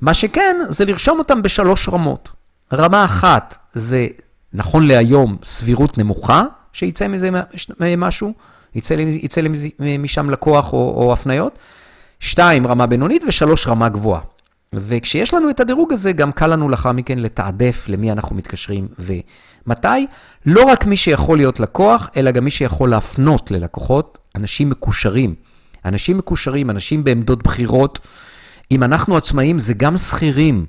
מה 0.00 0.14
שכן, 0.14 0.56
זה 0.68 0.84
לרשום 0.84 1.18
אותם 1.18 1.42
בשלוש 1.42 1.88
רמות. 1.88 2.28
רמה 2.72 3.04
אחת 3.04 3.58
זה, 3.72 4.06
נכון 4.52 4.86
להיום, 4.86 5.36
סבירות 5.44 5.98
נמוכה, 5.98 6.44
שיצא 6.72 7.08
מזה 7.08 7.30
משהו, 7.96 8.32
יצא, 8.74 8.94
יצא 8.94 9.40
משם 9.98 10.30
לקוח 10.30 10.72
או, 10.72 10.78
או 10.96 11.12
הפניות. 11.12 11.58
שתיים, 12.20 12.66
רמה 12.66 12.86
בינונית, 12.86 13.22
ושלוש, 13.28 13.66
רמה 13.66 13.88
גבוהה. 13.88 14.20
וכשיש 14.72 15.34
לנו 15.34 15.50
את 15.50 15.60
הדירוג 15.60 15.92
הזה, 15.92 16.12
גם 16.12 16.32
קל 16.32 16.46
לנו 16.46 16.68
לאחר 16.68 16.92
מכן 16.92 17.18
לתעדף 17.18 17.84
למי 17.88 18.12
אנחנו 18.12 18.36
מתקשרים 18.36 18.88
ומתי. 18.98 20.06
לא 20.46 20.64
רק 20.64 20.86
מי 20.86 20.96
שיכול 20.96 21.38
להיות 21.38 21.60
לקוח, 21.60 22.10
אלא 22.16 22.30
גם 22.30 22.44
מי 22.44 22.50
שיכול 22.50 22.90
להפנות 22.90 23.50
ללקוחות, 23.50 24.18
אנשים 24.34 24.70
מקושרים. 24.70 25.34
אנשים 25.84 26.18
מקושרים, 26.18 26.70
אנשים 26.70 27.04
בעמדות 27.04 27.42
בחירות. 27.42 27.98
אם 28.70 28.82
אנחנו 28.82 29.16
עצמאים, 29.16 29.58
זה 29.58 29.74
גם 29.74 29.96
שכירים 29.96 30.66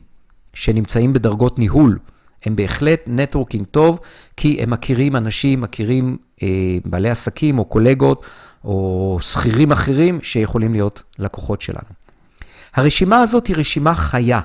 שנמצאים 0.53 1.13
בדרגות 1.13 1.59
ניהול. 1.59 1.99
הם 2.45 2.55
בהחלט 2.55 2.99
נטוורקינג 3.07 3.65
טוב, 3.65 3.99
כי 4.37 4.61
הם 4.61 4.69
מכירים 4.69 5.15
אנשים, 5.15 5.61
מכירים 5.61 6.17
אה, 6.43 6.47
בעלי 6.85 7.09
עסקים 7.09 7.59
או 7.59 7.65
קולגות 7.65 8.25
או 8.63 9.17
שכירים 9.21 9.71
אחרים 9.71 10.19
שיכולים 10.23 10.73
להיות 10.73 11.03
לקוחות 11.19 11.61
שלנו. 11.61 12.06
הרשימה 12.77 13.21
הזאת 13.21 13.47
היא 13.47 13.55
רשימה 13.55 13.95
חיה. 13.95 14.39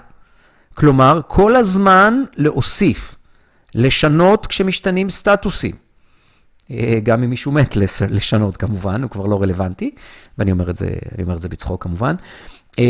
כלומר, 0.74 1.20
כל 1.26 1.57
הזמן 1.57 2.22
להוסיף, 2.37 3.16
לשנות 3.74 4.47
כשמשתנים 4.47 5.11
סטטוסים. 5.11 5.74
אה, 6.70 6.99
גם 7.03 7.22
אם 7.22 7.30
מישהו 7.30 7.53
מת 7.53 7.76
לשנות 8.09 8.57
כמובן, 8.57 9.03
הוא 9.03 9.11
כבר 9.11 9.26
לא 9.26 9.43
רלוונטי, 9.43 9.91
ואני 10.39 10.53
אומר 10.53 10.70
את 10.70 10.74
זה, 10.74 10.89
אומר 11.22 11.35
את 11.35 11.39
זה 11.39 11.49
בצחוק 11.49 11.83
כמובן. 11.83 12.14
אה, 12.78 12.85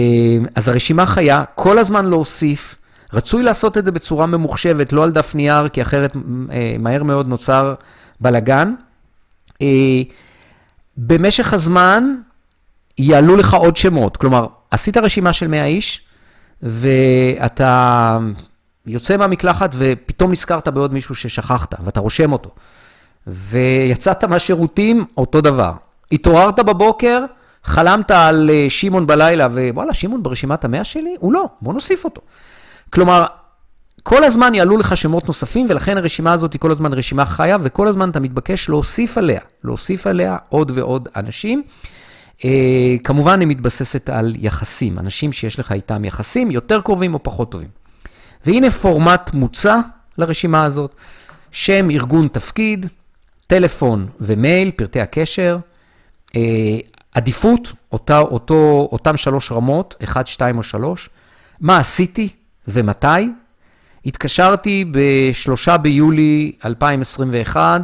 אז 0.55 0.68
הרשימה 0.68 1.07
חיה, 1.07 1.45
כל 1.55 1.78
הזמן 1.78 2.07
להוסיף. 2.07 2.76
רצוי 3.12 3.43
לעשות 3.43 3.78
את 3.78 3.84
זה 3.84 3.93
בצורה 3.93 4.26
ממוחשבת, 4.26 4.93
לא 4.93 5.05
על 5.05 5.11
דף 5.11 5.34
נייר, 5.34 5.68
כי 5.68 5.82
אחרת 5.82 6.16
אה, 6.51 6.76
מהר 6.78 7.03
מאוד 7.03 7.28
נוצר 7.28 7.74
בלגן. 8.20 8.74
במשך 10.97 11.53
הזמן 11.53 12.14
יעלו 12.99 13.36
לך 13.36 13.55
עוד 13.55 13.76
שמות, 13.76 14.16
כלומר, 14.16 14.47
עשית 14.73 14.97
רשימה 14.97 15.33
של 15.33 15.49
100 15.49 15.64
איש, 15.64 16.01
ואתה 16.62 18.18
יוצא 18.87 19.16
מהמקלחת 19.16 19.75
ופתאום 19.79 20.31
נזכרת 20.33 20.68
בעוד 20.68 20.95
מישהו 20.95 21.14
ששכחת, 21.14 21.75
ואתה 21.85 22.01
רושם 22.01 22.33
אותו. 22.33 22.51
ויצאת 23.27 24.25
מהשירותים, 24.25 25.05
אותו 25.16 25.41
דבר. 25.41 25.73
התעוררת 26.12 26.59
בבוקר, 26.59 27.25
חלמת 27.64 28.11
על 28.11 28.51
אה, 28.53 28.66
שמעון 28.68 29.07
בלילה, 29.07 29.47
ווואלה, 29.47 29.95
שמעון 29.95 30.23
ברשימת 30.23 30.64
המאה 30.64 30.85
שלי? 30.85 31.16
הוא 31.18 31.33
לא, 31.33 31.45
בוא 31.61 31.75
נוסיף 31.75 32.05
אותו. 32.05 32.20
כלומר, 32.91 33.25
כל 34.03 34.25
הזמן 34.25 34.55
יעלו 34.55 34.77
לך 34.77 34.97
שמות 34.97 35.29
נוספים, 35.29 35.66
ולכן 35.68 35.99
הרשימה 35.99 36.33
הזאת 36.33 36.53
היא 36.53 36.61
כל 36.61 36.70
הזמן 36.70 36.93
רשימה 36.93 37.27
חיה, 37.27 37.57
וכל 37.62 37.89
הזמן 37.89 38.11
אתה 38.11 38.20
מתבקש 38.20 38.68
להוסיף 38.68 39.18
עליה, 39.18 39.41
להוסיף 39.64 40.07
עליה 40.07 40.37
עוד 40.49 40.73
ועוד 40.75 41.09
אנשים. 41.16 41.62
אה, 42.45 42.97
כמובן, 43.05 43.40
היא 43.40 43.49
מתבססת 43.49 44.09
על 44.09 44.34
יחסים, 44.38 44.99
אנשים 44.99 45.32
שיש 45.32 45.59
לך 45.59 45.72
איתם 45.72 46.05
יחסים 46.05 46.51
יותר 46.51 46.80
קרובים 46.80 47.14
או 47.14 47.22
פחות 47.22 47.51
טובים. 47.51 47.68
והנה 48.47 48.70
פורמט 48.70 49.30
מוצע 49.34 49.80
לרשימה 50.18 50.64
הזאת, 50.64 50.95
שם, 51.51 51.90
ארגון, 51.90 52.28
תפקיד, 52.28 52.86
טלפון 53.47 54.07
ומייל, 54.20 54.70
פרטי 54.70 55.01
הקשר, 55.01 55.59
אה, 56.36 56.40
עדיפות, 57.14 57.72
אותה, 57.93 58.18
אותו, 58.18 58.88
אותם 58.93 59.16
שלוש 59.16 59.53
רמות, 59.53 59.95
1, 60.05 60.26
2 60.26 60.59
או 60.59 60.62
3, 60.62 61.11
מה 61.61 61.76
עשיתי 61.76 62.28
ומתי. 62.68 63.07
התקשרתי 64.07 64.84
ב-3 64.90 65.76
ביולי 65.76 66.53
2021, 66.64 67.80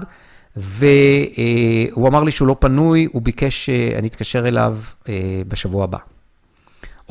והוא 0.58 2.08
אמר 2.08 2.22
לי 2.22 2.30
שהוא 2.30 2.48
לא 2.48 2.56
פנוי, 2.58 3.08
הוא 3.12 3.22
ביקש 3.22 3.66
שאני 3.66 4.08
אתקשר 4.08 4.48
אליו 4.48 4.78
אה, 5.08 5.42
בשבוע 5.48 5.84
הבא. 5.84 5.98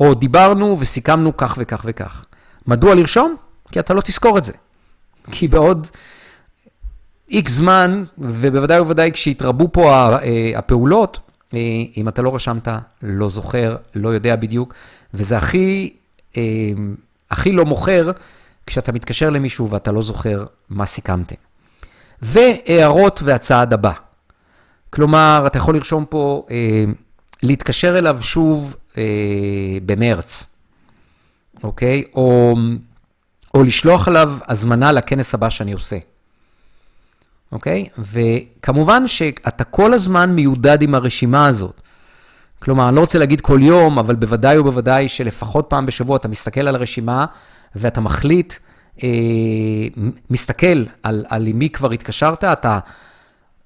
או 0.00 0.14
דיברנו 0.14 0.76
וסיכמנו 0.80 1.36
כך 1.36 1.54
וכך 1.58 1.82
וכך. 1.84 2.24
מדוע 2.66 2.94
לרשום? 2.94 3.36
כי 3.72 3.80
אתה 3.80 3.94
לא 3.94 4.00
תזכור 4.00 4.38
את 4.38 4.44
זה. 4.44 4.52
כי 5.32 5.48
בעוד 5.48 5.86
איקס 7.30 7.52
זמן, 7.52 8.04
ובוודאי 8.18 8.80
ובוודאי 8.80 9.12
כשיתרבו 9.12 9.68
פה 9.72 9.92
אה, 9.92 10.52
הפעולות, 10.56 11.18
אה, 11.54 11.58
אם 11.96 12.08
אתה 12.08 12.22
לא 12.22 12.34
רשמת, 12.34 12.68
לא 13.02 13.30
זוכר, 13.30 13.76
לא 13.94 14.08
יודע 14.08 14.36
בדיוק, 14.36 14.74
וזה 15.14 15.36
הכי, 15.36 15.92
הכי 17.30 17.52
לא 17.52 17.64
מוכר 17.64 18.10
כשאתה 18.66 18.92
מתקשר 18.92 19.30
למישהו 19.30 19.70
ואתה 19.70 19.92
לא 19.92 20.02
זוכר 20.02 20.44
מה 20.68 20.86
סיכמתם. 20.86 21.47
והערות 22.22 23.20
והצעד 23.24 23.72
הבא. 23.72 23.92
כלומר, 24.90 25.44
אתה 25.46 25.58
יכול 25.58 25.74
לרשום 25.74 26.04
פה, 26.04 26.46
אה, 26.50 26.84
להתקשר 27.42 27.98
אליו 27.98 28.18
שוב 28.22 28.76
אה, 28.98 29.02
במרץ, 29.86 30.46
אוקיי? 31.62 32.02
או, 32.14 32.56
או 33.54 33.62
לשלוח 33.62 34.08
עליו 34.08 34.32
הזמנה 34.48 34.92
לכנס 34.92 35.34
הבא 35.34 35.50
שאני 35.50 35.72
עושה. 35.72 35.98
אוקיי? 37.52 37.86
וכמובן 37.98 39.08
שאתה 39.08 39.64
כל 39.64 39.94
הזמן 39.94 40.34
מיודד 40.34 40.82
עם 40.82 40.94
הרשימה 40.94 41.46
הזאת. 41.46 41.80
כלומר, 42.62 42.88
אני 42.88 42.96
לא 42.96 43.00
רוצה 43.00 43.18
להגיד 43.18 43.40
כל 43.40 43.58
יום, 43.62 43.98
אבל 43.98 44.14
בוודאי 44.14 44.58
ובוודאי 44.58 45.08
שלפחות 45.08 45.66
פעם 45.68 45.86
בשבוע 45.86 46.16
אתה 46.16 46.28
מסתכל 46.28 46.60
על 46.60 46.74
הרשימה 46.74 47.26
ואתה 47.74 48.00
מחליט 48.00 48.54
מסתכל 50.30 50.84
על, 51.02 51.24
על 51.28 51.46
עם 51.46 51.58
מי 51.58 51.70
כבר 51.70 51.90
התקשרת, 51.90 52.44
אתה 52.44 52.78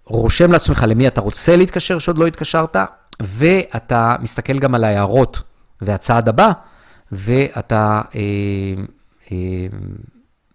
רושם 0.05 0.53
לעצמך 0.53 0.85
למי 0.89 1.09
אתה 1.09 1.21
רוצה 1.21 1.57
להתקשר 1.57 1.99
שעוד 1.99 2.19
לא 2.19 2.27
התקשרת, 2.27 2.77
ואתה 3.21 4.17
מסתכל 4.21 4.59
גם 4.59 4.75
על 4.75 4.85
ההערות 4.85 5.43
והצעד 5.81 6.29
הבא, 6.29 6.53
ואתה 7.13 8.01
אה, 8.15 8.21
אה, 9.33 9.67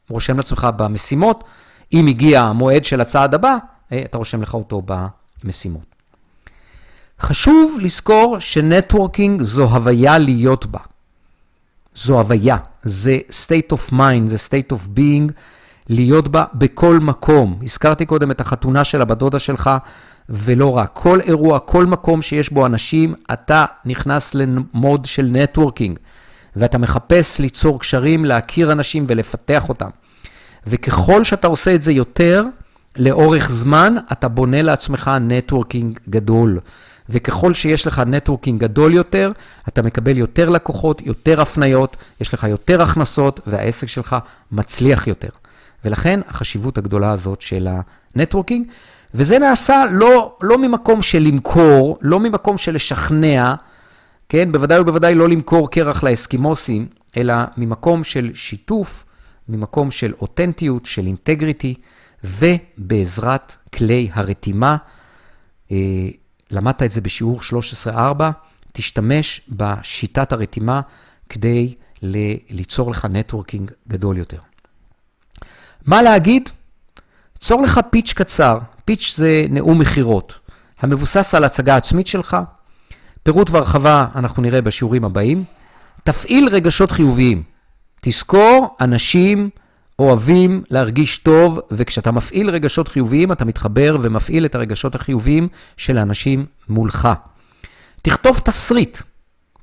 רושם 0.09 0.37
לעצמך 0.37 0.67
במשימות, 0.77 1.43
אם 1.93 2.07
הגיע 2.07 2.41
המועד 2.41 2.85
של 2.85 3.01
הצעד 3.01 3.33
הבא, 3.33 3.57
אה, 3.91 4.01
אתה 4.05 4.17
רושם 4.17 4.41
לך 4.41 4.53
אותו 4.53 4.81
במשימות. 5.43 5.95
חשוב 7.19 7.77
לזכור 7.81 8.39
שנטוורקינג 8.39 9.41
זו 9.41 9.63
הוויה 9.63 10.17
להיות 10.17 10.65
בה. 10.65 10.79
זו 11.97 12.19
הוויה, 12.19 12.57
זה 12.83 13.17
state 13.29 13.73
of 13.73 13.93
mind, 13.93 14.27
זה 14.27 14.35
state 14.35 14.75
of 14.75 14.97
being, 14.97 15.33
להיות 15.89 16.27
בה 16.27 16.43
בכל 16.53 16.99
מקום. 16.99 17.59
הזכרתי 17.63 18.05
קודם 18.05 18.31
את 18.31 18.41
החתונה 18.41 18.83
של 18.83 19.01
הבת 19.01 19.17
דודה 19.17 19.39
שלך, 19.39 19.69
ולא 20.29 20.77
רק. 20.77 20.89
כל 20.93 21.21
אירוע, 21.21 21.59
כל 21.59 21.85
מקום 21.85 22.21
שיש 22.21 22.49
בו 22.49 22.65
אנשים, 22.65 23.13
אתה 23.33 23.65
נכנס 23.85 24.33
ל 24.33 24.48
mode 24.48 25.05
של 25.05 25.29
networking, 25.31 25.99
ואתה 26.55 26.77
מחפש 26.77 27.39
ליצור 27.39 27.79
קשרים, 27.79 28.25
להכיר 28.25 28.71
אנשים 28.71 29.05
ולפתח 29.07 29.69
אותם. 29.69 29.89
וככל 30.67 31.23
שאתה 31.23 31.47
עושה 31.47 31.75
את 31.75 31.81
זה 31.81 31.91
יותר, 31.91 32.43
לאורך 32.97 33.49
זמן, 33.49 33.95
אתה 34.11 34.27
בונה 34.27 34.61
לעצמך 34.61 35.11
networking 35.21 35.99
גדול. 36.09 36.59
וככל 37.09 37.53
שיש 37.53 37.87
לך 37.87 37.99
networking 37.99 38.61
גדול 38.61 38.93
יותר, 38.93 39.31
אתה 39.67 39.81
מקבל 39.81 40.17
יותר 40.17 40.49
לקוחות, 40.49 41.01
יותר 41.01 41.41
הפניות, 41.41 41.97
יש 42.21 42.33
לך 42.33 42.43
יותר 42.43 42.81
הכנסות, 42.81 43.39
והעסק 43.47 43.87
שלך 43.87 44.15
מצליח 44.51 45.07
יותר. 45.07 45.29
ולכן 45.85 46.19
החשיבות 46.27 46.77
הגדולה 46.77 47.11
הזאת 47.11 47.41
של 47.41 47.67
ה 48.15 48.20
networking, 48.20 48.67
וזה 49.13 49.39
נעשה 49.39 49.83
לא, 49.91 50.37
לא 50.41 50.57
ממקום 50.57 51.01
של 51.01 51.19
למכור, 51.19 51.97
לא 52.01 52.19
ממקום 52.19 52.57
של 52.57 52.75
לשכנע, 52.75 53.55
כן? 54.29 54.51
בוודאי 54.51 54.79
ובוודאי 54.79 55.15
לא 55.15 55.29
למכור 55.29 55.71
קרח 55.71 56.03
לאסקימוסים, 56.03 56.87
אלא 57.17 57.33
ממקום 57.57 58.03
של 58.03 58.31
שיתוף, 58.33 59.05
ממקום 59.49 59.91
של 59.91 60.13
אותנטיות, 60.21 60.85
של 60.85 61.05
integrity, 61.05 61.73
ובעזרת 62.23 63.55
כלי 63.73 64.09
הרתימה. 64.13 64.77
למדת 66.51 66.83
את 66.83 66.91
זה 66.91 67.01
בשיעור 67.01 67.39
13-4, 67.85 67.89
תשתמש 68.73 69.41
בשיטת 69.49 70.31
הרתימה 70.31 70.81
כדי 71.29 71.75
ליצור 72.49 72.91
לך 72.91 73.05
נטוורקינג 73.05 73.71
גדול 73.87 74.17
יותר. 74.17 74.39
מה 75.85 76.01
להגיד? 76.01 76.49
צור 77.39 77.61
לך 77.61 77.79
פיץ' 77.89 78.13
קצר. 78.13 78.59
פיץ' 78.85 79.13
זה 79.17 79.45
נאום 79.49 79.79
מכירות, 79.79 80.39
המבוסס 80.79 81.35
על 81.35 81.43
הצגה 81.43 81.75
עצמית 81.75 82.07
שלך. 82.07 82.37
פירוט 83.23 83.49
והרחבה 83.49 84.07
אנחנו 84.15 84.41
נראה 84.41 84.61
בשיעורים 84.61 85.03
הבאים. 85.03 85.43
תפעיל 86.03 86.49
רגשות 86.49 86.91
חיוביים. 86.91 87.43
תזכור, 88.01 88.75
אנשים 88.81 89.49
אוהבים 89.99 90.63
להרגיש 90.69 91.17
טוב, 91.17 91.59
וכשאתה 91.71 92.11
מפעיל 92.11 92.49
רגשות 92.49 92.87
חיוביים, 92.87 93.31
אתה 93.31 93.45
מתחבר 93.45 93.97
ומפעיל 94.01 94.45
את 94.45 94.55
הרגשות 94.55 94.95
החיוביים 94.95 95.47
של 95.77 95.97
האנשים 95.97 96.45
מולך. 96.69 97.07
תכתוב 98.01 98.39
תסריט. 98.43 98.97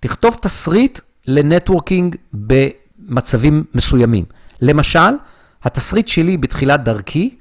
תכתוב 0.01 0.37
תסריט 0.41 1.01
לנטוורקינג 1.27 2.17
במצבים 2.33 3.65
מסוימים. 3.75 4.25
למשל, 4.61 5.15
התסריט 5.63 6.09
שלי 6.09 6.37
בתחילת 6.37 6.85
דרכי, 6.85 7.37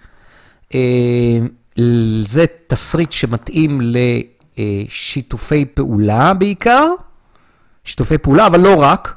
אה, 0.76 0.80
זה 2.26 2.46
תסריט 2.68 3.12
שמתאים 3.12 3.82
לשיתופי 4.58 5.66
פעולה 5.66 6.34
בעיקר, 6.34 6.88
שיתופי 7.84 8.18
פעולה, 8.18 8.48
אבל 8.48 8.60
לא 8.60 8.82
רק, 8.82 9.16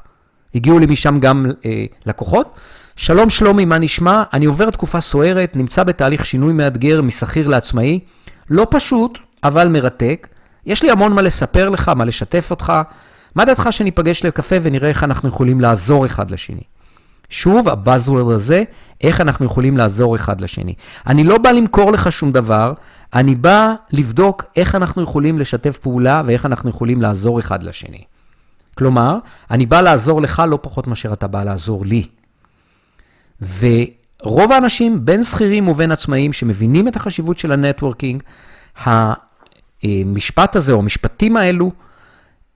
הגיעו 0.55 0.79
לי 0.79 0.85
משם 0.85 1.19
גם 1.19 1.45
אה, 1.65 1.85
לקוחות. 2.05 2.55
שלום 2.99 3.29
שלומי, 3.29 3.65
מה 3.65 3.77
נשמע? 3.77 4.23
אני 4.33 4.45
עובר 4.45 4.69
תקופה 4.69 5.01
סוערת, 5.01 5.55
נמצא 5.55 5.83
בתהליך 5.83 6.25
שינוי 6.25 6.53
מאתגר 6.53 7.01
משכיר 7.01 7.47
לעצמאי. 7.47 7.99
לא 8.49 8.67
פשוט, 8.69 9.19
אבל 9.43 9.67
מרתק. 9.67 10.27
יש 10.65 10.83
לי 10.83 10.91
המון 10.91 11.13
מה 11.13 11.21
לספר 11.21 11.69
לך, 11.69 11.89
מה 11.89 12.05
לשתף 12.05 12.47
אותך. 12.51 12.73
מה 13.35 13.45
דעתך 13.45 13.67
שניפגש 13.71 14.25
לקפה 14.25 14.55
ונראה 14.61 14.89
איך 14.89 15.03
אנחנו 15.03 15.29
יכולים 15.29 15.61
לעזור 15.61 16.05
אחד 16.05 16.31
לשני? 16.31 16.61
שוב, 17.29 17.67
ה 17.67 17.75
buzzword 17.75 18.35
הזה, 18.35 18.63
איך 19.01 19.21
אנחנו 19.21 19.45
יכולים 19.45 19.77
לעזור 19.77 20.15
אחד 20.15 20.41
לשני. 20.41 20.73
אני 21.07 21.23
לא 21.23 21.37
בא 21.37 21.51
למכור 21.51 21.91
לך 21.91 22.11
שום 22.11 22.31
דבר, 22.31 22.73
אני 23.13 23.35
בא 23.35 23.73
לבדוק 23.91 24.43
איך 24.55 24.75
אנחנו 24.75 25.01
יכולים 25.01 25.39
לשתף 25.39 25.77
פעולה 25.77 26.21
ואיך 26.25 26.45
אנחנו 26.45 26.69
יכולים 26.69 27.01
לעזור 27.01 27.39
אחד 27.39 27.63
לשני. 27.63 28.01
כלומר, 28.77 29.17
אני 29.51 29.65
בא 29.65 29.81
לעזור 29.81 30.21
לך 30.21 30.43
לא 30.47 30.59
פחות 30.61 30.87
מאשר 30.87 31.13
אתה 31.13 31.27
בא 31.27 31.43
לעזור 31.43 31.85
לי. 31.85 32.05
ורוב 33.41 34.51
האנשים, 34.51 35.05
בין 35.05 35.23
שכירים 35.23 35.67
ובין 35.67 35.91
עצמאים, 35.91 36.33
שמבינים 36.33 36.87
את 36.87 36.95
החשיבות 36.95 37.37
של 37.37 37.51
ה 37.51 37.57
networking, 37.57 38.23
המשפט 39.83 40.55
הזה, 40.55 40.71
או 40.71 40.79
המשפטים 40.79 41.37
האלו, 41.37 41.71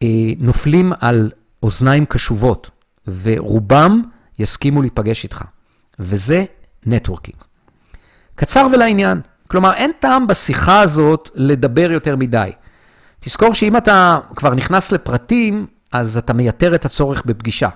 אה, 0.03 0.07
נופלים 0.37 0.93
על 0.99 1.31
אוזניים 1.63 2.05
קשובות, 2.05 2.69
ורובם 3.21 4.01
יסכימו 4.39 4.81
להיפגש 4.81 5.23
איתך, 5.23 5.43
וזה 5.99 6.43
נטוורקינג. 6.85 7.37
קצר 8.35 8.67
ולעניין, 8.73 9.21
כלומר, 9.47 9.73
אין 9.73 9.91
טעם 9.99 10.27
בשיחה 10.27 10.81
הזאת 10.81 11.29
לדבר 11.35 11.91
יותר 11.91 12.15
מדי. 12.15 12.51
תזכור 13.19 13.53
שאם 13.53 13.77
אתה 13.77 14.19
כבר 14.35 14.53
נכנס 14.53 14.91
לפרטים, 14.91 15.67
אז 15.91 16.17
אתה 16.17 16.33
מייתר 16.33 16.75
את 16.75 16.85
הצורך 16.85 17.25
בפגישה. 17.25 17.69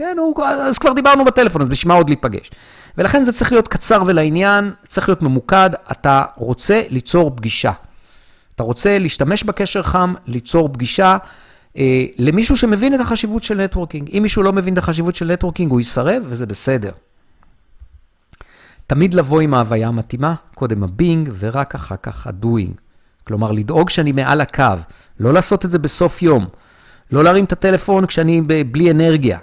כן, 0.00 0.16
הוא, 0.18 0.44
אז 0.44 0.78
כבר 0.78 0.92
דיברנו 0.92 1.24
בטלפון, 1.24 1.62
אז 1.62 1.68
בשביל 1.68 1.92
מה 1.92 1.98
עוד 1.98 2.08
להיפגש? 2.08 2.50
ולכן 2.98 3.24
זה 3.24 3.32
צריך 3.32 3.52
להיות 3.52 3.68
קצר 3.68 4.02
ולעניין, 4.06 4.72
צריך 4.86 5.08
להיות 5.08 5.22
ממוקד, 5.22 5.70
אתה 5.90 6.24
רוצה 6.36 6.82
ליצור 6.88 7.36
פגישה. 7.36 7.72
אתה 8.54 8.62
רוצה 8.62 8.98
להשתמש 8.98 9.44
בקשר 9.44 9.82
חם, 9.82 10.14
ליצור 10.26 10.68
פגישה 10.72 11.16
אה, 11.76 12.04
למישהו 12.18 12.56
שמבין 12.56 12.94
את 12.94 13.00
החשיבות 13.00 13.42
של 13.42 13.60
networking. 13.60 14.10
אם 14.16 14.22
מישהו 14.22 14.42
לא 14.42 14.52
מבין 14.52 14.72
את 14.72 14.78
החשיבות 14.78 15.14
של 15.14 15.32
networking, 15.32 15.70
הוא 15.70 15.80
יסרב, 15.80 16.22
וזה 16.26 16.46
בסדר. 16.46 16.92
תמיד 18.86 19.14
לבוא 19.14 19.40
עם 19.40 19.54
ההוויה 19.54 19.88
המתאימה, 19.88 20.34
קודם 20.54 20.82
ה 20.82 20.90
being 20.90 21.30
ורק 21.38 21.74
אחר 21.74 21.96
כך 22.02 22.26
ה 22.26 22.33
doing. 22.33 22.72
כלומר, 23.24 23.52
לדאוג 23.52 23.90
שאני 23.90 24.12
מעל 24.12 24.40
הקו, 24.40 24.64
לא 25.20 25.32
לעשות 25.32 25.64
את 25.64 25.70
זה 25.70 25.78
בסוף 25.78 26.22
יום, 26.22 26.46
לא 27.12 27.24
להרים 27.24 27.44
את 27.44 27.52
הטלפון 27.52 28.06
כשאני 28.06 28.40
בלי 28.66 28.90
אנרגיה 28.90 29.38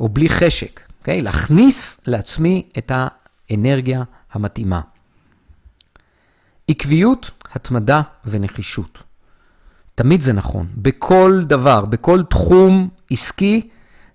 או 0.00 0.08
בלי 0.08 0.28
חשק, 0.28 0.80
אוקיי? 1.00 1.20
Okay? 1.20 1.22
להכניס 1.22 2.00
לעצמי 2.06 2.62
את 2.78 2.92
האנרגיה 2.94 4.02
המתאימה. 4.32 4.80
עקביות, 6.68 7.30
התמדה 7.52 8.02
ונחישות. 8.24 8.98
תמיד 9.94 10.22
זה 10.22 10.32
נכון, 10.32 10.66
בכל 10.76 11.42
דבר, 11.46 11.84
בכל 11.84 12.22
תחום 12.22 12.88
עסקי 13.10 13.68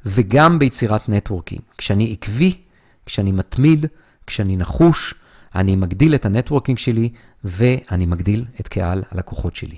וגם 0.06 0.60
ביצירת 0.60 1.10
networking. 1.10 1.62
כשאני 1.78 2.12
עקבי, 2.12 2.58
כשאני 3.06 3.32
מתמיד, 3.32 3.86
כשאני 4.28 4.58
נחוש, 4.58 5.14
אני 5.56 5.76
מגדיל 5.76 6.16
את 6.16 6.26
ה 6.26 6.31
networking 6.31 6.78
שלי 6.78 7.10
ואני 7.44 8.06
מגדיל 8.06 8.46
את 8.60 8.68
קהל 8.68 9.04
הלקוחות 9.12 9.56
שלי. 9.56 9.78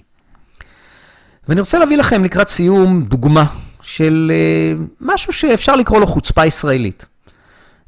ואני 1.48 1.60
רוצה 1.60 1.80
להביא 1.80 1.98
לכם 1.98 2.24
לקראת 2.24 2.48
סיום 2.48 3.02
דוגמה 3.02 3.46
של 3.82 4.32
uh, 4.32 4.84
משהו 5.02 5.34
שאפשר 5.34 5.76
לקרוא 5.76 6.00
לו 6.00 6.08
חוצפה 6.08 6.46
ישראלית. 6.46 7.06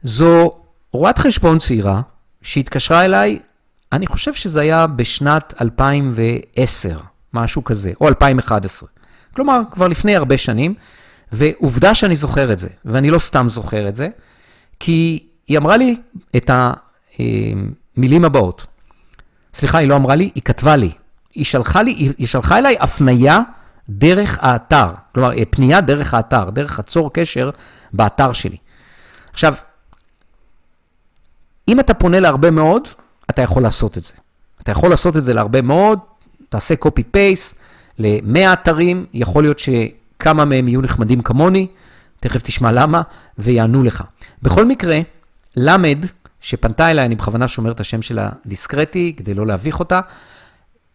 זו 0.03 0.57
רואת 0.91 1.17
חשבון 1.17 1.59
צעירה 1.59 2.01
שהתקשרה 2.41 3.05
אליי, 3.05 3.39
אני 3.91 4.07
חושב 4.07 4.33
שזה 4.33 4.61
היה 4.61 4.87
בשנת 4.87 5.53
2010, 5.61 6.99
משהו 7.33 7.63
כזה, 7.63 7.91
או 8.01 8.07
2011. 8.07 8.89
כלומר, 9.35 9.61
כבר 9.71 9.87
לפני 9.87 10.15
הרבה 10.15 10.37
שנים, 10.37 10.73
ועובדה 11.31 11.93
שאני 11.93 12.15
זוכר 12.15 12.51
את 12.51 12.59
זה, 12.59 12.67
ואני 12.85 13.09
לא 13.09 13.19
סתם 13.19 13.49
זוכר 13.49 13.89
את 13.89 13.95
זה, 13.95 14.09
כי 14.79 15.27
היא 15.47 15.57
אמרה 15.57 15.77
לי 15.77 15.97
את 16.37 16.51
המילים 17.97 18.25
הבאות. 18.25 18.65
סליחה, 19.53 19.77
היא 19.77 19.87
לא 19.87 19.95
אמרה 19.95 20.15
לי, 20.15 20.29
היא 20.35 20.43
כתבה 20.43 20.75
לי. 20.75 20.91
היא 21.33 21.45
שלחה 21.45 21.83
לי, 21.83 22.11
היא 22.17 22.27
שלחה 22.27 22.57
אליי 22.57 22.75
הפנייה 22.79 23.39
דרך 23.89 24.37
האתר. 24.41 24.87
כלומר, 25.15 25.31
פנייה 25.49 25.81
דרך 25.81 26.13
האתר, 26.13 26.49
דרך 26.49 26.79
הצור 26.79 27.13
קשר 27.13 27.49
באתר 27.93 28.33
שלי. 28.33 28.57
עכשיו, 29.31 29.55
אם 31.67 31.79
אתה 31.79 31.93
פונה 31.93 32.19
להרבה 32.19 32.51
מאוד, 32.51 32.87
אתה 33.29 33.41
יכול 33.41 33.63
לעשות 33.63 33.97
את 33.97 34.03
זה. 34.03 34.13
אתה 34.61 34.71
יכול 34.71 34.89
לעשות 34.89 35.17
את 35.17 35.23
זה 35.23 35.33
להרבה 35.33 35.61
מאוד, 35.61 35.99
תעשה 36.49 36.73
copy-paste 36.85 37.55
ל-100 37.99 38.53
אתרים, 38.53 39.05
יכול 39.13 39.43
להיות 39.43 39.59
שכמה 39.59 40.45
מהם 40.45 40.67
יהיו 40.67 40.81
נחמדים 40.81 41.21
כמוני, 41.21 41.67
תכף 42.19 42.41
תשמע 42.41 42.71
למה, 42.71 43.01
ויענו 43.37 43.83
לך. 43.83 44.03
בכל 44.41 44.65
מקרה, 44.65 44.99
למד, 45.55 46.05
שפנתה 46.41 46.91
אליי, 46.91 47.05
אני 47.05 47.15
בכוונה 47.15 47.47
שומר 47.47 47.71
את 47.71 47.79
השם 47.79 48.01
שלה 48.01 48.29
דיסקרטי, 48.45 49.13
כדי 49.17 49.33
לא 49.33 49.47
להביך 49.47 49.79
אותה, 49.79 49.99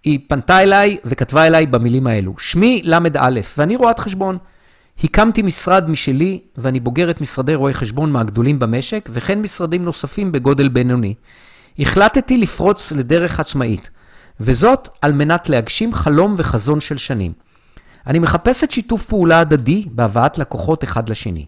היא 0.05 0.18
פנתה 0.28 0.62
אליי 0.62 0.96
וכתבה 1.05 1.46
אליי 1.46 1.66
במילים 1.66 2.07
האלו, 2.07 2.34
שמי 2.38 2.82
ל"א, 2.84 3.40
ואני 3.59 3.76
רואת 3.76 3.98
חשבון. 3.98 4.38
הקמתי 5.05 5.42
משרד 5.42 5.90
משלי, 5.90 6.40
ואני 6.57 6.80
בוגרת 6.80 7.20
משרדי 7.20 7.55
רואי 7.55 7.74
חשבון 7.74 8.12
מהגדולים 8.12 8.59
במשק, 8.59 9.09
וכן 9.12 9.42
משרדים 9.42 9.84
נוספים 9.84 10.32
בגודל 10.32 10.68
בינוני. 10.68 11.14
החלטתי 11.78 12.38
לפרוץ 12.38 12.92
לדרך 12.92 13.40
עצמאית, 13.40 13.90
וזאת 14.40 14.88
על 15.02 15.12
מנת 15.12 15.48
להגשים 15.48 15.94
חלום 15.94 16.34
וחזון 16.36 16.80
של 16.80 16.96
שנים. 16.96 17.32
אני 18.07 18.18
מחפשת 18.18 18.70
שיתוף 18.70 19.07
פעולה 19.07 19.40
הדדי 19.40 19.84
בהבאת 19.90 20.38
לקוחות 20.38 20.84
אחד 20.84 21.09
לשני. 21.09 21.46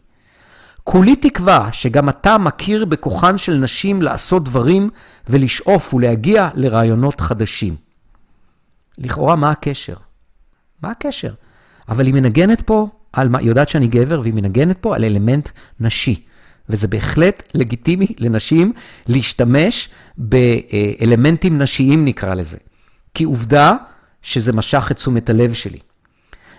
כולי 0.85 1.17
תקווה 1.17 1.69
שגם 1.73 2.09
אתה 2.09 2.39
מכיר 2.39 2.85
בכוחן 2.85 3.39
של 3.39 3.55
נשים 3.55 4.03
לעשות 4.03 4.45
דברים 4.45 4.91
ולשאוף 5.29 5.95
ולהגיע 5.95 6.49
לרעיונות 6.55 7.21
חדשים. 7.21 7.86
לכאורה, 8.99 9.37
מה 9.37 9.51
הקשר? 9.51 9.97
מה 10.83 10.91
הקשר? 10.91 11.33
אבל 11.89 12.07
היא 12.07 12.15
מנגנת 12.15 12.61
פה 12.61 12.89
על 13.13 13.29
היא 13.35 13.49
יודעת 13.49 13.69
שאני 13.69 13.87
גבר, 13.87 14.21
והיא 14.21 14.35
מנגנת 14.35 14.77
פה 14.81 14.97
על 14.97 15.05
אלמנט 15.05 15.49
נשי. 15.81 16.25
וזה 16.69 16.89
בהחלט 16.89 17.49
לגיטימי 17.55 18.07
לנשים 18.19 18.73
להשתמש 19.07 19.89
באלמנטים 20.19 21.59
נשיים, 21.59 22.05
נקרא 22.05 22.35
לזה. 22.35 22.59
כי 23.15 23.25
עובדה 23.25 23.73
שזה 24.23 24.53
משך 24.53 24.89
את 24.91 24.97
תשומת 24.97 25.31
הלב 25.31 25.53
שלי. 25.53 25.79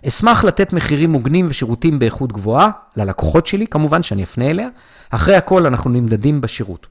אשמח 0.07 0.43
לתת 0.43 0.73
מחירים 0.73 1.11
מוגנים 1.11 1.45
ושירותים 1.49 1.99
באיכות 1.99 2.33
גבוהה 2.33 2.69
ללקוחות 2.95 3.47
שלי, 3.47 3.67
כמובן 3.67 4.03
שאני 4.03 4.23
אפנה 4.23 4.45
אליה. 4.45 4.67
אחרי 5.09 5.35
הכל 5.35 5.65
אנחנו 5.65 5.89
נמדדים 5.89 6.41
בשירות. 6.41 6.87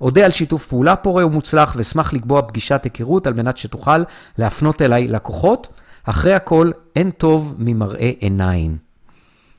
אודה 0.00 0.24
על 0.24 0.30
שיתוף 0.30 0.66
פעולה 0.66 0.96
פורה 0.96 1.26
ומוצלח 1.26 1.74
ואשמח 1.76 2.12
לקבוע 2.12 2.42
פגישת 2.42 2.80
היכרות 2.84 3.26
על 3.26 3.34
מנת 3.34 3.56
שתוכל 3.56 3.98
להפנות 4.38 4.82
אליי 4.82 5.08
לקוחות. 5.08 5.68
אחרי 6.04 6.34
הכל, 6.34 6.70
אין 6.96 7.10
טוב 7.10 7.54
ממראה 7.58 8.10
עיניים. 8.18 8.76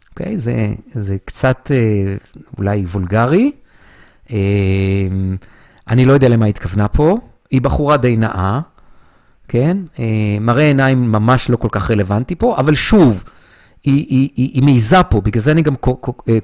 אוקיי? 0.09 0.33
Okay, 0.33 0.37
זה, 0.37 0.73
זה 0.93 1.17
קצת 1.25 1.71
אה, 1.71 2.15
אולי 2.57 2.85
וולגרי. 2.85 3.51
אה, 4.31 4.37
אני 5.87 6.05
לא 6.05 6.13
יודע 6.13 6.29
למה 6.29 6.45
התכוונה 6.45 6.87
פה. 6.87 7.17
היא 7.51 7.61
בחורה 7.61 7.97
די 7.97 8.17
נאה, 8.17 8.59
כן? 9.47 9.77
אה, 9.99 10.37
מראה 10.41 10.63
עיניים 10.63 11.11
ממש 11.11 11.49
לא 11.49 11.57
כל 11.57 11.67
כך 11.71 11.91
רלוונטי 11.91 12.35
פה, 12.35 12.57
אבל 12.57 12.75
שוב, 12.75 13.23
היא, 13.85 14.05
היא, 14.09 14.29
היא, 14.35 14.49
היא 14.53 14.63
מעיזה 14.63 15.03
פה, 15.03 15.21
בגלל 15.21 15.41
זה 15.43 15.51
אני 15.51 15.61
גם 15.61 15.75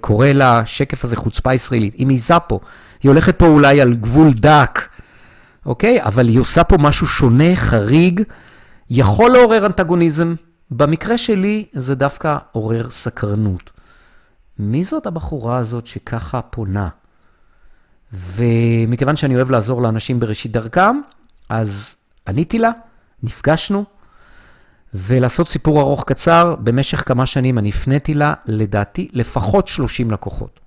קורא 0.02 0.28
לשקף 0.34 1.06
הזה 1.06 1.16
חוצפה 1.16 1.54
ישראלית, 1.54 1.94
היא 1.94 2.08
מעיזה 2.08 2.40
פה. 2.40 2.60
היא 3.04 3.10
הולכת 3.10 3.40
פה 3.40 3.48
אולי 3.48 3.82
על 3.82 3.94
גבול 3.94 4.34
דק, 4.34 4.80
אוקיי? 5.66 6.04
אבל 6.04 6.28
היא 6.28 6.40
עושה 6.40 6.64
פה 6.64 6.78
משהו 6.78 7.08
שונה, 7.08 7.56
חריג, 7.56 8.22
יכול 8.90 9.32
לעורר 9.32 9.66
אנטגוניזם. 9.66 10.36
במקרה 10.72 11.18
שלי 11.18 11.66
זה 11.74 11.96
דווקא 11.96 12.38
עורר 12.52 12.90
סקרנות. 12.90 13.72
מי 14.60 14.84
זאת 14.84 15.08
הבחורה 15.08 15.58
הזאת 15.58 15.88
שככה 15.88 16.42
פונה? 16.42 16.90
ומכיוון 18.14 19.16
שאני 19.16 19.36
אוהב 19.36 19.52
לעזור 19.52 19.82
לאנשים 19.82 20.20
בראשית 20.20 20.52
דרכם, 20.52 21.02
אז 21.50 21.96
עניתי 22.28 22.60
לה, 22.60 22.72
נפגשנו, 23.24 23.86
ולעשות 24.94 25.48
סיפור 25.48 25.82
ארוך 25.82 26.04
קצר, 26.08 26.56
במשך 26.60 27.04
כמה 27.08 27.26
שנים 27.26 27.58
אני 27.58 27.70
הפניתי 27.70 28.14
לה, 28.14 28.34
לדעתי, 28.46 29.08
לפחות 29.14 29.68
30 29.68 30.12
לקוחות. 30.12 30.60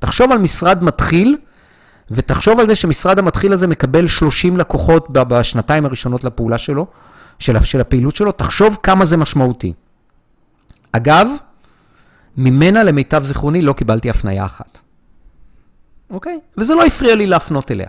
תחשוב 0.00 0.32
על 0.32 0.38
משרד 0.38 0.82
מתחיל, 0.84 1.36
ותחשוב 2.10 2.60
על 2.60 2.66
זה 2.66 2.74
שמשרד 2.74 3.18
המתחיל 3.18 3.52
הזה 3.52 3.66
מקבל 3.66 4.06
30 4.06 4.56
לקוחות 4.56 5.06
בשנתיים 5.10 5.84
הראשונות 5.84 6.24
לפעולה 6.24 6.58
שלו, 6.58 6.86
של, 7.38 7.62
של 7.64 7.80
הפעילות 7.80 8.16
שלו, 8.16 8.32
תחשוב 8.32 8.78
כמה 8.82 9.04
זה 9.04 9.16
משמעותי. 9.16 9.72
אגב, 10.92 11.28
ממנה 12.36 12.82
למיטב 12.82 13.24
זיכרוני 13.24 13.62
לא 13.62 13.72
קיבלתי 13.72 14.10
הפנייה 14.10 14.44
אחת. 14.44 14.78
אוקיי? 16.10 16.40
וזה 16.58 16.74
לא 16.74 16.84
הפריע 16.84 17.14
לי 17.14 17.26
להפנות 17.26 17.70
אליה. 17.70 17.88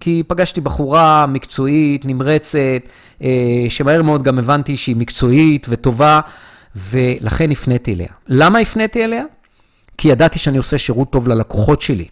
כי 0.00 0.22
פגשתי 0.26 0.60
בחורה 0.60 1.26
מקצועית, 1.26 2.04
נמרצת, 2.04 2.58
אה, 3.22 3.66
שמהר 3.68 4.02
מאוד 4.02 4.22
גם 4.22 4.38
הבנתי 4.38 4.76
שהיא 4.76 4.96
מקצועית 4.96 5.66
וטובה, 5.70 6.20
ולכן 6.76 7.50
הפניתי 7.50 7.94
אליה. 7.94 8.08
למה 8.28 8.58
הפניתי 8.58 9.04
אליה? 9.04 9.24
כי 9.98 10.08
ידעתי 10.08 10.38
שאני 10.38 10.58
עושה 10.58 10.78
שירות 10.78 11.10
טוב 11.10 11.28
ללקוחות 11.28 11.82
שלי. 11.82 12.06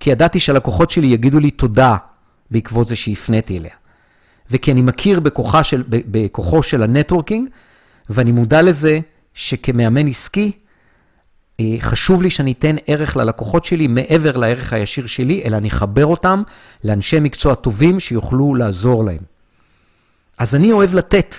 כי 0.00 0.10
ידעתי 0.10 0.40
שהלקוחות 0.40 0.90
שלי 0.90 1.06
יגידו 1.06 1.40
לי 1.40 1.50
תודה 1.50 1.96
בעקבות 2.50 2.86
זה 2.86 2.96
שהפניתי 2.96 3.58
אליה. 3.58 3.74
וכי 4.50 4.72
אני 4.72 4.82
מכיר 4.82 5.20
בכוחה 5.20 5.64
של, 5.64 5.82
בכוחו 5.88 6.62
של 6.62 6.82
הנטוורקינג, 6.82 7.48
ואני 8.10 8.32
מודע 8.32 8.62
לזה 8.62 9.00
שכמאמן 9.34 10.08
עסקי, 10.08 10.52
חשוב 11.80 12.22
לי 12.22 12.30
שאני 12.30 12.52
אתן 12.52 12.76
ערך 12.86 13.16
ללקוחות 13.16 13.64
שלי 13.64 13.86
מעבר 13.86 14.36
לערך 14.36 14.72
הישיר 14.72 15.06
שלי, 15.06 15.42
אלא 15.44 15.56
אני 15.56 15.68
אחבר 15.68 16.06
אותם 16.06 16.42
לאנשי 16.84 17.20
מקצוע 17.20 17.54
טובים 17.54 18.00
שיוכלו 18.00 18.54
לעזור 18.54 19.04
להם. 19.04 19.20
אז 20.38 20.54
אני 20.54 20.72
אוהב 20.72 20.94
לתת, 20.94 21.34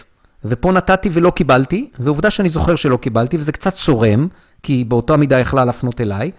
ופה 0.45 0.71
נתתי 0.71 1.09
ולא 1.11 1.29
קיבלתי, 1.29 1.89
ועובדה 1.99 2.31
שאני 2.31 2.49
זוכר 2.49 2.75
שלא 2.75 2.97
קיבלתי, 2.97 3.37
וזה 3.37 3.51
קצת 3.51 3.73
צורם, 3.73 4.27
כי 4.63 4.83
באותה 4.83 5.17
מידה 5.17 5.39
יכלה 5.39 5.65
להפנות 5.65 6.01
אליי, 6.01 6.31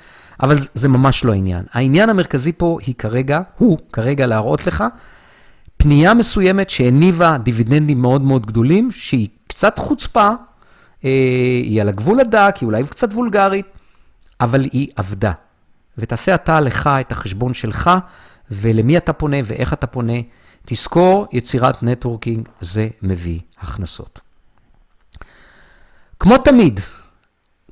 אבל 0.42 0.56
זה 0.74 0.88
ממש 0.88 1.24
לא 1.24 1.32
העניין. 1.32 1.64
העניין 1.72 2.10
המרכזי 2.10 2.52
פה 2.52 2.78
היא 2.86 2.94
כרגע, 2.94 3.40
הוא 3.58 3.78
כרגע 3.92 4.26
להראות 4.26 4.66
לך, 4.66 4.84
פנייה 5.76 6.14
מסוימת 6.14 6.70
שהניבה 6.70 7.36
דיבידנדים 7.42 8.02
מאוד 8.02 8.22
מאוד 8.22 8.46
גדולים, 8.46 8.90
שהיא 8.92 9.28
קצת 9.46 9.78
חוצפה, 9.78 10.28
אה, 10.28 10.34
היא 11.02 11.80
על 11.80 11.88
הגבול 11.88 12.20
הדק, 12.20 12.56
היא 12.60 12.66
אולי 12.66 12.84
קצת 12.84 13.12
וולגרית, 13.12 13.66
אבל 14.40 14.64
היא 14.64 14.88
עבדה. 14.96 15.32
ותעשה 15.98 16.34
אתה 16.34 16.60
לך 16.60 16.90
את 17.00 17.12
החשבון 17.12 17.54
שלך, 17.54 17.90
ולמי 18.50 18.96
אתה 18.96 19.12
פונה 19.12 19.36
ואיך 19.44 19.72
אתה 19.72 19.86
פונה. 19.86 20.18
תזכור, 20.66 21.26
יצירת 21.32 21.82
נטוורקינג 21.82 22.48
זה 22.60 22.88
מביא 23.02 23.40
הכנסות. 23.60 24.20
כמו 26.20 26.38
תמיד, 26.38 26.80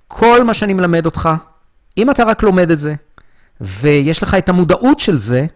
כל 0.08 0.44
מה 0.44 0.54
שאני 0.54 0.74
מלמד 0.74 1.06
אותך, 1.06 1.28
אם 1.98 2.10
אתה 2.10 2.24
רק 2.24 2.42
לומד 2.42 2.70
את 2.70 2.78
זה, 2.78 2.94
ויש 3.60 4.22
לך 4.22 4.34
את 4.34 4.48
המודעות 4.48 5.00
של 5.00 5.16
זה, 5.16 5.46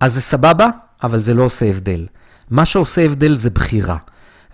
אז 0.00 0.14
זה 0.14 0.20
סבבה, 0.20 0.68
אבל 1.02 1.18
זה 1.18 1.34
לא 1.34 1.42
עושה 1.42 1.66
הבדל. 1.66 2.06
מה 2.50 2.64
שעושה 2.64 3.04
הבדל 3.04 3.34
זה 3.34 3.50
בחירה. 3.50 3.96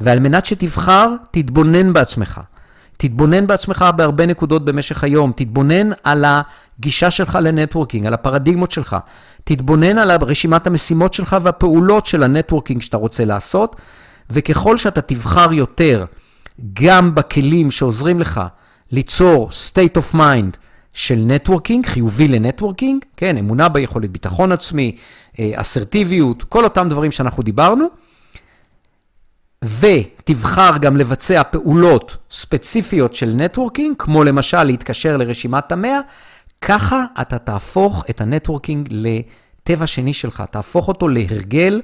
ועל 0.01 0.21
מנת 0.21 0.47
שתבחר, 0.47 1.15
תתבונן 1.31 1.93
בעצמך. 1.93 2.41
תתבונן 3.01 3.47
בעצמך 3.47 3.85
בהרבה 3.97 4.27
נקודות 4.27 4.65
במשך 4.65 5.05
היום, 5.05 5.33
תתבונן 5.37 5.91
על 6.05 6.25
הגישה 6.29 7.11
שלך 7.11 7.39
ל 7.43 7.48
networking, 7.48 8.07
על 8.07 8.15
הפרדיגמות 8.15 8.71
שלך, 8.71 8.97
תתבונן 9.45 9.99
על 9.99 10.11
רשימת 10.11 10.67
המשימות 10.67 11.15
שלך 11.15 11.37
והפעולות 11.43 12.07
של 12.07 12.23
ה 12.23 12.28
networking 12.28 12.83
שאתה 12.83 12.97
רוצה 12.97 13.25
לעשות, 13.25 13.77
וככל 14.31 14.77
שאתה 14.77 15.01
תבחר 15.01 15.53
יותר, 15.53 16.05
גם 16.73 17.15
בכלים 17.15 17.71
שעוזרים 17.71 18.21
לך 18.21 18.41
ליצור 18.91 19.49
state 19.51 19.99
of 19.99 20.15
mind 20.15 20.57
של 20.93 21.23
networking, 21.27 21.87
חיובי 21.87 22.29
ל 22.29 22.35
networking, 22.35 23.05
כן, 23.17 23.37
אמונה 23.37 23.69
ביכולת, 23.69 24.11
ביטחון 24.11 24.53
עצמי, 24.53 24.97
אה, 25.39 25.51
אסרטיביות, 25.55 26.43
כל 26.43 26.65
אותם 26.65 26.89
דברים 26.89 27.11
שאנחנו 27.11 27.43
דיברנו, 27.43 27.87
ותבחר 29.65 30.71
גם 30.81 30.97
לבצע 30.97 31.43
פעולות 31.43 32.17
ספציפיות 32.31 33.15
של 33.15 33.33
networking, 33.37 33.97
כמו 33.99 34.25
למשל 34.25 34.65
להתקשר 34.65 35.17
לרשימת 35.17 35.73
המאה, 35.73 36.01
ככה 36.61 37.05
אתה 37.21 37.39
תהפוך 37.39 38.05
את 38.11 38.21
ה 38.21 38.27
networking 38.27 38.89
לטבע 38.91 39.87
שני 39.87 40.15
שלך, 40.15 40.43
תהפוך 40.51 40.89
אותו 40.89 41.09
להרגל 41.09 41.83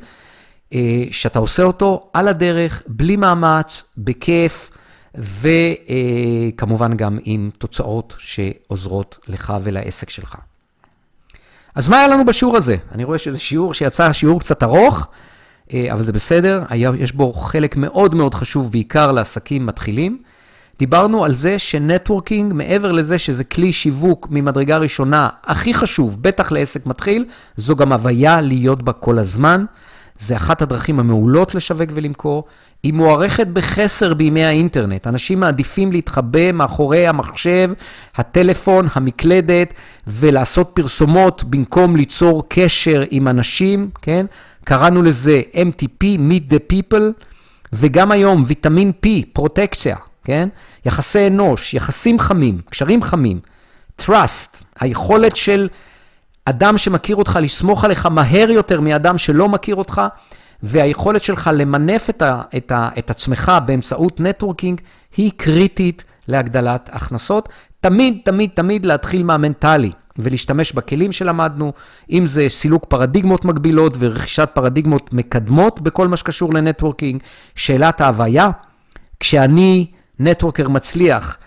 אה, 0.72 1.04
שאתה 1.10 1.38
עושה 1.38 1.62
אותו 1.62 2.10
על 2.12 2.28
הדרך, 2.28 2.82
בלי 2.86 3.16
מאמץ, 3.16 3.84
בכיף, 3.98 4.70
וכמובן 5.14 6.92
אה, 6.92 6.96
גם 6.96 7.18
עם 7.24 7.50
תוצאות 7.58 8.14
שעוזרות 8.18 9.18
לך 9.28 9.54
ולעסק 9.62 10.10
שלך. 10.10 10.36
אז 11.74 11.88
מה 11.88 11.98
היה 11.98 12.08
לנו 12.08 12.24
בשיעור 12.24 12.56
הזה? 12.56 12.76
אני 12.92 13.04
רואה 13.04 13.18
שזה 13.18 13.38
שיעור 13.38 13.74
שיצא 13.74 14.12
שיעור 14.12 14.40
קצת 14.40 14.62
ארוך. 14.62 15.08
אה, 15.74 15.92
אבל 15.92 16.04
זה 16.04 16.12
בסדר, 16.12 16.62
יש 16.98 17.12
בו 17.12 17.32
חלק 17.32 17.76
מאוד 17.76 18.14
מאוד 18.14 18.34
חשוב, 18.34 18.72
בעיקר 18.72 19.12
לעסקים 19.12 19.66
מתחילים. 19.66 20.18
דיברנו 20.78 21.24
על 21.24 21.34
זה 21.34 21.58
שנטוורקינג, 21.58 22.52
מעבר 22.52 22.92
לזה 22.92 23.18
שזה 23.18 23.44
כלי 23.44 23.72
שיווק 23.72 24.28
ממדרגה 24.30 24.78
ראשונה 24.78 25.28
הכי 25.44 25.74
חשוב, 25.74 26.22
בטח 26.22 26.52
לעסק 26.52 26.86
מתחיל, 26.86 27.24
זו 27.56 27.76
גם 27.76 27.92
הוויה 27.92 28.40
להיות 28.40 28.82
בה 28.82 28.92
כל 28.92 29.18
הזמן. 29.18 29.64
זה 30.18 30.36
אחת 30.36 30.62
הדרכים 30.62 31.00
המעולות 31.00 31.54
לשווק 31.54 31.90
ולמכור. 31.94 32.44
היא 32.82 32.92
מוערכת 32.92 33.46
בחסר 33.46 34.14
בימי 34.14 34.44
האינטרנט. 34.44 35.06
אנשים 35.06 35.40
מעדיפים 35.40 35.92
להתחבא 35.92 36.52
מאחורי 36.52 37.06
המחשב, 37.06 37.70
הטלפון, 38.16 38.86
המקלדת, 38.94 39.74
ולעשות 40.06 40.70
פרסומות 40.74 41.44
במקום 41.44 41.96
ליצור 41.96 42.44
קשר 42.48 43.02
עם 43.10 43.28
אנשים, 43.28 43.90
כן? 44.02 44.26
קראנו 44.64 45.02
לזה 45.02 45.42
MTP, 45.54 46.04
Meet 46.04 46.52
the 46.52 46.72
People, 46.72 47.24
וגם 47.72 48.12
היום 48.12 48.44
ויטמין 48.46 48.92
P, 49.06 49.08
פרוטקציה, 49.32 49.96
כן? 50.24 50.48
יחסי 50.86 51.26
אנוש, 51.26 51.74
יחסים 51.74 52.18
חמים, 52.18 52.60
קשרים 52.70 53.02
חמים, 53.02 53.40
Trust, 54.02 54.64
היכולת 54.80 55.36
של 55.36 55.68
אדם 56.48 56.78
שמכיר 56.78 57.16
אותך 57.16 57.38
לסמוך 57.42 57.84
עליך 57.84 58.06
מהר 58.06 58.50
יותר 58.50 58.80
מאדם 58.80 59.18
שלא 59.18 59.48
מכיר 59.48 59.76
אותך, 59.76 60.02
והיכולת 60.62 61.22
שלך 61.22 61.50
למנף 61.54 62.10
את, 62.10 62.22
ה, 62.22 62.42
את, 62.56 62.72
ה, 62.72 62.88
את 62.98 63.10
עצמך 63.10 63.52
באמצעות 63.66 64.20
נטוורקינג 64.20 64.80
היא 65.16 65.30
קריטית 65.36 66.04
להגדלת 66.28 66.90
הכנסות. 66.92 67.48
תמיד, 67.80 68.18
תמיד, 68.24 68.50
תמיד 68.54 68.86
להתחיל 68.86 69.22
מהמנטלי. 69.24 69.90
ולהשתמש 70.18 70.72
בכלים 70.72 71.12
שלמדנו, 71.12 71.72
אם 72.10 72.26
זה 72.26 72.46
סילוק 72.48 72.84
פרדיגמות 72.84 73.44
מגבילות 73.44 73.96
ורכישת 73.98 74.48
פרדיגמות 74.54 75.14
מקדמות 75.14 75.80
בכל 75.80 76.08
מה 76.08 76.16
שקשור 76.16 76.54
ל 76.54 76.60
networking. 76.60 77.20
שאלת 77.54 78.00
ההוויה, 78.00 78.50
כשאני 79.20 79.86
networker 80.20 80.68
מצליח, 80.68 81.38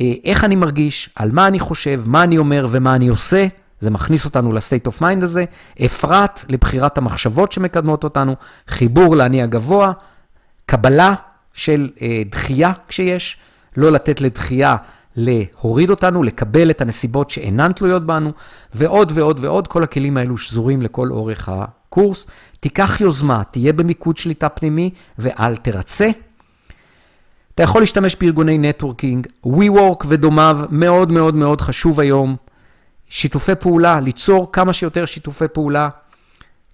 אה, 0.00 0.12
איך 0.24 0.44
אני 0.44 0.56
מרגיש, 0.56 1.10
על 1.16 1.30
מה 1.32 1.46
אני 1.46 1.58
חושב, 1.58 2.02
מה 2.06 2.22
אני 2.22 2.38
אומר 2.38 2.66
ומה 2.70 2.94
אני 2.94 3.08
עושה, 3.08 3.46
זה 3.80 3.90
מכניס 3.90 4.24
אותנו 4.24 4.52
ל 4.52 4.58
state 4.58 4.86
of 4.86 5.00
mind 5.00 5.22
הזה, 5.22 5.44
עוברת 5.84 6.44
לבחירת 6.48 6.98
המחשבות 6.98 7.52
שמקדמות 7.52 8.04
אותנו, 8.04 8.36
חיבור 8.68 9.16
לאני 9.16 9.42
הגבוה, 9.42 9.92
קבלה 10.66 11.14
של 11.54 11.90
אה, 12.02 12.22
דחייה 12.30 12.72
כשיש, 12.88 13.36
לא 13.76 13.92
לתת 13.92 14.20
לדחייה 14.20 14.76
להוריד 15.16 15.90
אותנו, 15.90 16.22
לקבל 16.22 16.70
את 16.70 16.80
הנסיבות 16.80 17.30
שאינן 17.30 17.72
תלויות 17.72 18.06
בנו, 18.06 18.32
ועוד 18.74 19.12
ועוד 19.14 19.38
ועוד, 19.44 19.68
כל 19.68 19.82
הכלים 19.82 20.16
האלו 20.16 20.38
שזורים 20.38 20.82
לכל 20.82 21.10
אורך 21.10 21.48
הקורס. 21.48 22.26
תיקח 22.60 23.00
יוזמה, 23.00 23.42
תהיה 23.50 23.72
במיקוד 23.72 24.16
שליטה 24.16 24.48
פנימי 24.48 24.90
ואל 25.18 25.56
תרצה. 25.56 26.10
אתה 27.54 27.62
יכול 27.62 27.82
להשתמש 27.82 28.16
בארגוני 28.20 28.58
נטוורקינג, 28.58 29.26
WeWork 29.46 30.04
ודומיו, 30.06 30.60
מאוד 30.70 31.12
מאוד 31.12 31.34
מאוד 31.34 31.60
חשוב 31.60 32.00
היום. 32.00 32.36
שיתופי 33.10 33.54
פעולה, 33.54 34.00
ליצור 34.00 34.52
כמה 34.52 34.72
שיותר 34.72 35.06
שיתופי 35.06 35.48
פעולה. 35.52 35.88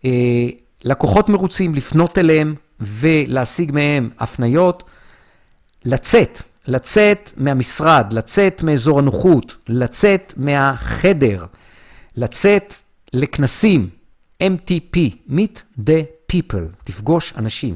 אה, 0.05 0.11
לקוחות 0.85 1.29
מרוצים, 1.29 1.75
לפנות 1.75 2.19
אליהם 2.19 2.55
ולהשיג 2.81 3.73
מהם 3.73 4.11
הפניות. 4.19 4.83
לצאת 5.85 6.43
לצאת 6.69 7.33
מהמשרד, 7.37 8.13
לצאת 8.13 8.63
מאזור 8.63 8.99
הנוחות, 8.99 9.57
לצאת 9.69 10.35
מהחדר, 10.37 11.45
לצאת 12.17 12.75
לכנסים, 13.13 13.89
MTP, 14.43 14.97
meet 15.29 15.79
the 15.79 16.33
people, 16.33 16.85
תפגוש 16.85 17.35
אנשים. 17.37 17.75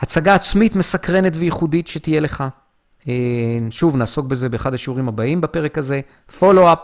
הצגה 0.00 0.34
עצמית 0.34 0.76
מסקרנת 0.76 1.32
וייחודית 1.36 1.86
שתהיה 1.86 2.20
לך. 2.20 2.44
אה, 3.08 3.14
שוב, 3.70 3.96
נעסוק 3.96 4.26
בזה 4.26 4.48
באחד 4.48 4.74
השיעורים 4.74 5.08
הבאים 5.08 5.40
בפרק 5.40 5.78
הזה. 5.78 6.00
פולו-אפ, 6.38 6.78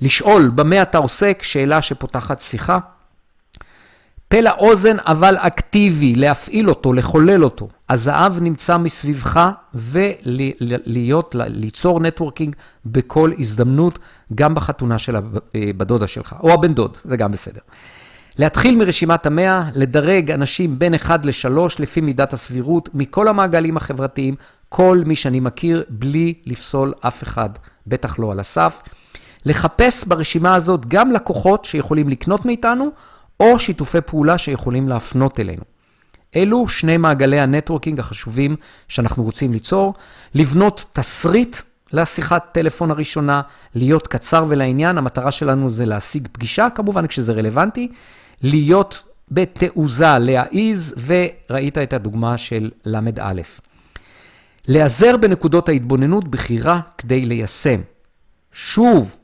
לשאול 0.00 0.48
במה 0.54 0.82
אתה 0.82 0.98
עוסק, 0.98 1.42
שאלה 1.42 1.82
שפותחת 1.82 2.40
שיחה. 2.40 2.78
פה 4.28 4.40
לאוזן 4.40 4.96
אבל 5.06 5.36
אקטיבי, 5.38 6.14
להפעיל 6.14 6.68
אותו, 6.68 6.92
לחולל 6.92 7.44
אותו. 7.44 7.68
הזהב 7.88 8.40
נמצא 8.40 8.76
מסביבך 8.76 9.48
ולהיות, 9.74 11.36
ליצור 11.38 12.00
נטוורקינג 12.00 12.56
בכל 12.86 13.32
הזדמנות, 13.38 13.98
גם 14.34 14.54
בחתונה 14.54 14.98
של 14.98 15.16
הבת 15.16 15.86
דודה 15.86 16.06
שלך, 16.06 16.34
או 16.40 16.52
הבן 16.52 16.74
דוד, 16.74 16.96
זה 17.04 17.16
גם 17.16 17.32
בסדר. 17.32 17.60
להתחיל 18.38 18.76
מרשימת 18.76 19.26
המאה, 19.26 19.70
לדרג 19.74 20.30
אנשים 20.30 20.78
בין 20.78 20.94
1 20.94 21.26
ל-3 21.26 21.58
לפי 21.78 22.00
מידת 22.00 22.32
הסבירות, 22.32 22.88
מכל 22.94 23.28
המעגלים 23.28 23.76
החברתיים, 23.76 24.34
כל 24.68 25.02
מי 25.06 25.16
שאני 25.16 25.40
מכיר, 25.40 25.84
בלי 25.88 26.34
לפסול 26.46 26.92
אף 27.00 27.22
אחד, 27.22 27.50
בטח 27.86 28.18
לא 28.18 28.32
על 28.32 28.40
הסף. 28.40 28.82
לחפש 29.46 30.04
ברשימה 30.04 30.54
הזאת 30.54 30.86
גם 30.86 31.12
לקוחות 31.12 31.64
שיכולים 31.64 32.08
לקנות 32.08 32.46
מאיתנו, 32.46 32.90
או 33.40 33.58
שיתופי 33.58 34.00
פעולה 34.00 34.38
שיכולים 34.38 34.88
להפנות 34.88 35.40
אלינו. 35.40 35.62
אלו 36.36 36.68
שני 36.68 36.96
מעגלי 36.96 37.40
ה 37.40 37.45
networking 37.45 38.00
החשובים 38.00 38.56
שאנחנו 38.88 39.22
רוצים 39.22 39.52
ליצור. 39.52 39.94
לבנות 40.34 40.84
תסריט 40.92 41.56
לשיחת 41.92 42.48
טלפון 42.52 42.90
הראשונה, 42.90 43.42
להיות 43.74 44.06
קצר 44.06 44.44
ולעניין, 44.48 44.98
המטרה 44.98 45.30
שלנו 45.30 45.70
זה 45.70 45.86
להשיג 45.86 46.28
פגישה, 46.32 46.68
כמובן 46.74 47.06
כשזה 47.06 47.32
רלוונטי, 47.32 47.88
להיות 48.42 49.02
בתעוזה, 49.30 50.18
להעיז, 50.18 50.94
וראית 51.06 51.78
את 51.78 51.92
הדוגמה 51.92 52.38
של 52.38 52.70
ליה. 52.84 53.32
להיעזר 54.68 55.16
בנקודות 55.16 55.68
ההתבוננות 55.68 56.28
בחירה 56.28 56.80
כדי 56.98 57.24
ליישם. 57.24 57.80
שוב, 58.52 59.16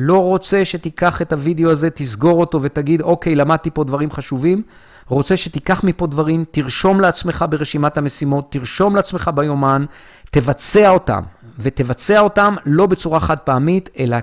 לא 0.00 0.22
רוצה 0.22 0.64
שתיקח 0.64 1.22
את 1.22 1.32
הוידאו 1.32 1.70
הזה, 1.70 1.90
תסגור 1.90 2.40
אותו 2.40 2.62
ותגיד, 2.62 3.00
אוקיי, 3.00 3.34
למדתי 3.34 3.70
פה 3.70 3.84
דברים 3.84 4.10
חשובים. 4.10 4.62
רוצה 5.08 5.36
שתיקח 5.36 5.84
מפה 5.84 6.06
דברים, 6.06 6.44
תרשום 6.50 7.00
לעצמך 7.00 7.44
ברשימת 7.50 7.98
המשימות, 7.98 8.52
תרשום 8.52 8.96
לעצמך 8.96 9.30
ביומן, 9.34 9.84
תבצע 10.30 10.88
אותם, 10.88 11.20
ותבצע 11.58 12.20
אותם 12.20 12.54
לא 12.66 12.86
בצורה 12.86 13.20
חד 13.20 13.38
פעמית, 13.38 13.88
אלא 13.98 14.16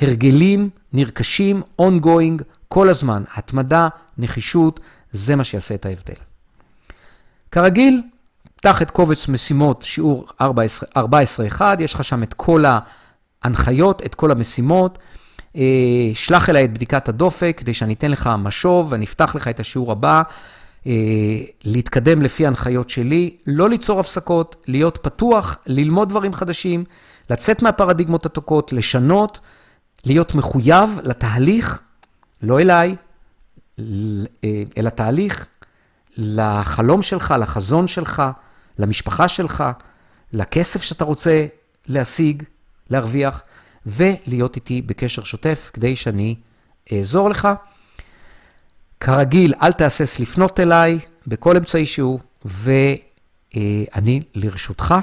כהרגלים 0.00 0.70
נרכשים, 0.92 1.62
ongoing, 1.82 2.42
כל 2.68 2.88
הזמן. 2.88 3.22
התמדה, 3.34 3.88
נחישות, 4.18 4.80
זה 5.12 5.36
מה 5.36 5.44
שיעשה 5.44 5.74
את 5.74 5.86
ההבדל. 5.86 6.20
כרגיל, 7.52 8.02
פתח 8.56 8.82
את 8.82 8.90
קובץ 8.90 9.28
משימות, 9.28 9.82
שיעור 9.82 10.26
14.1, 10.40 11.62
יש 11.78 11.94
לך 11.94 12.04
שם 12.04 12.22
את 12.22 12.34
כל 12.34 12.64
ה... 12.64 12.78
ההנחיות, 13.42 14.02
את 14.06 14.14
כל 14.14 14.30
המשימות. 14.30 14.98
אה, 15.56 15.62
שלח 16.14 16.50
אליי 16.50 16.64
את 16.64 16.72
בדיקת 16.72 17.08
הדופק 17.08 17.56
כדי 17.60 17.74
שאני 17.74 17.94
אתן 17.94 18.10
לך 18.10 18.30
משוב 18.38 18.92
ואני 18.92 19.04
אפתח 19.04 19.34
לך 19.34 19.48
את 19.48 19.60
השיעור 19.60 19.92
הבא. 19.92 20.22
אה, 20.86 20.92
להתקדם 21.64 22.22
לפי 22.22 22.44
ההנחיות 22.44 22.90
שלי, 22.90 23.36
לא 23.46 23.68
ליצור 23.68 24.00
הפסקות, 24.00 24.64
להיות 24.66 24.98
פתוח, 25.02 25.56
ללמוד 25.66 26.08
דברים 26.08 26.32
חדשים, 26.32 26.84
לצאת 27.30 27.62
מהפרדיגמות 27.62 28.26
התוקעות, 28.26 28.72
לשנות, 28.72 29.40
להיות 30.04 30.34
מחויב 30.34 31.00
לתהליך, 31.02 31.80
לא 32.42 32.60
אליי, 32.60 32.96
אה, 33.78 33.84
אלא 34.78 34.90
תהליך, 34.90 35.48
לחלום 36.16 37.02
שלך, 37.02 37.34
לחזון 37.38 37.86
שלך, 37.86 38.22
למשפחה 38.78 39.28
שלך, 39.28 39.64
לכסף 40.32 40.82
שאתה 40.82 41.04
רוצה 41.04 41.46
להשיג, 41.86 42.42
להרוויח, 42.90 43.42
ולהיות 43.86 44.56
איתי 44.56 44.82
בקשר 44.82 45.24
שוטף 45.24 45.70
כדי 45.72 45.96
שאני 45.96 46.34
אעזור 46.92 47.30
לך. 47.30 47.48
כרגיל, 49.00 49.54
אל 49.62 49.72
תהסס 49.72 50.20
לפנות 50.20 50.60
אליי 50.60 50.98
בכל 51.26 51.56
אמצעי 51.56 51.86
שהוא, 51.86 52.20
ואני 52.44 54.22
לרשותך, 54.34 54.94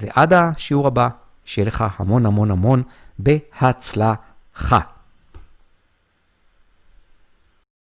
ועד 0.00 0.32
השיעור 0.32 0.86
הבא, 0.86 1.08
שיהיה 1.44 1.66
לך 1.66 1.84
המון 1.96 2.26
המון 2.26 2.50
המון 2.50 2.82
בהצלחה. 3.18 4.80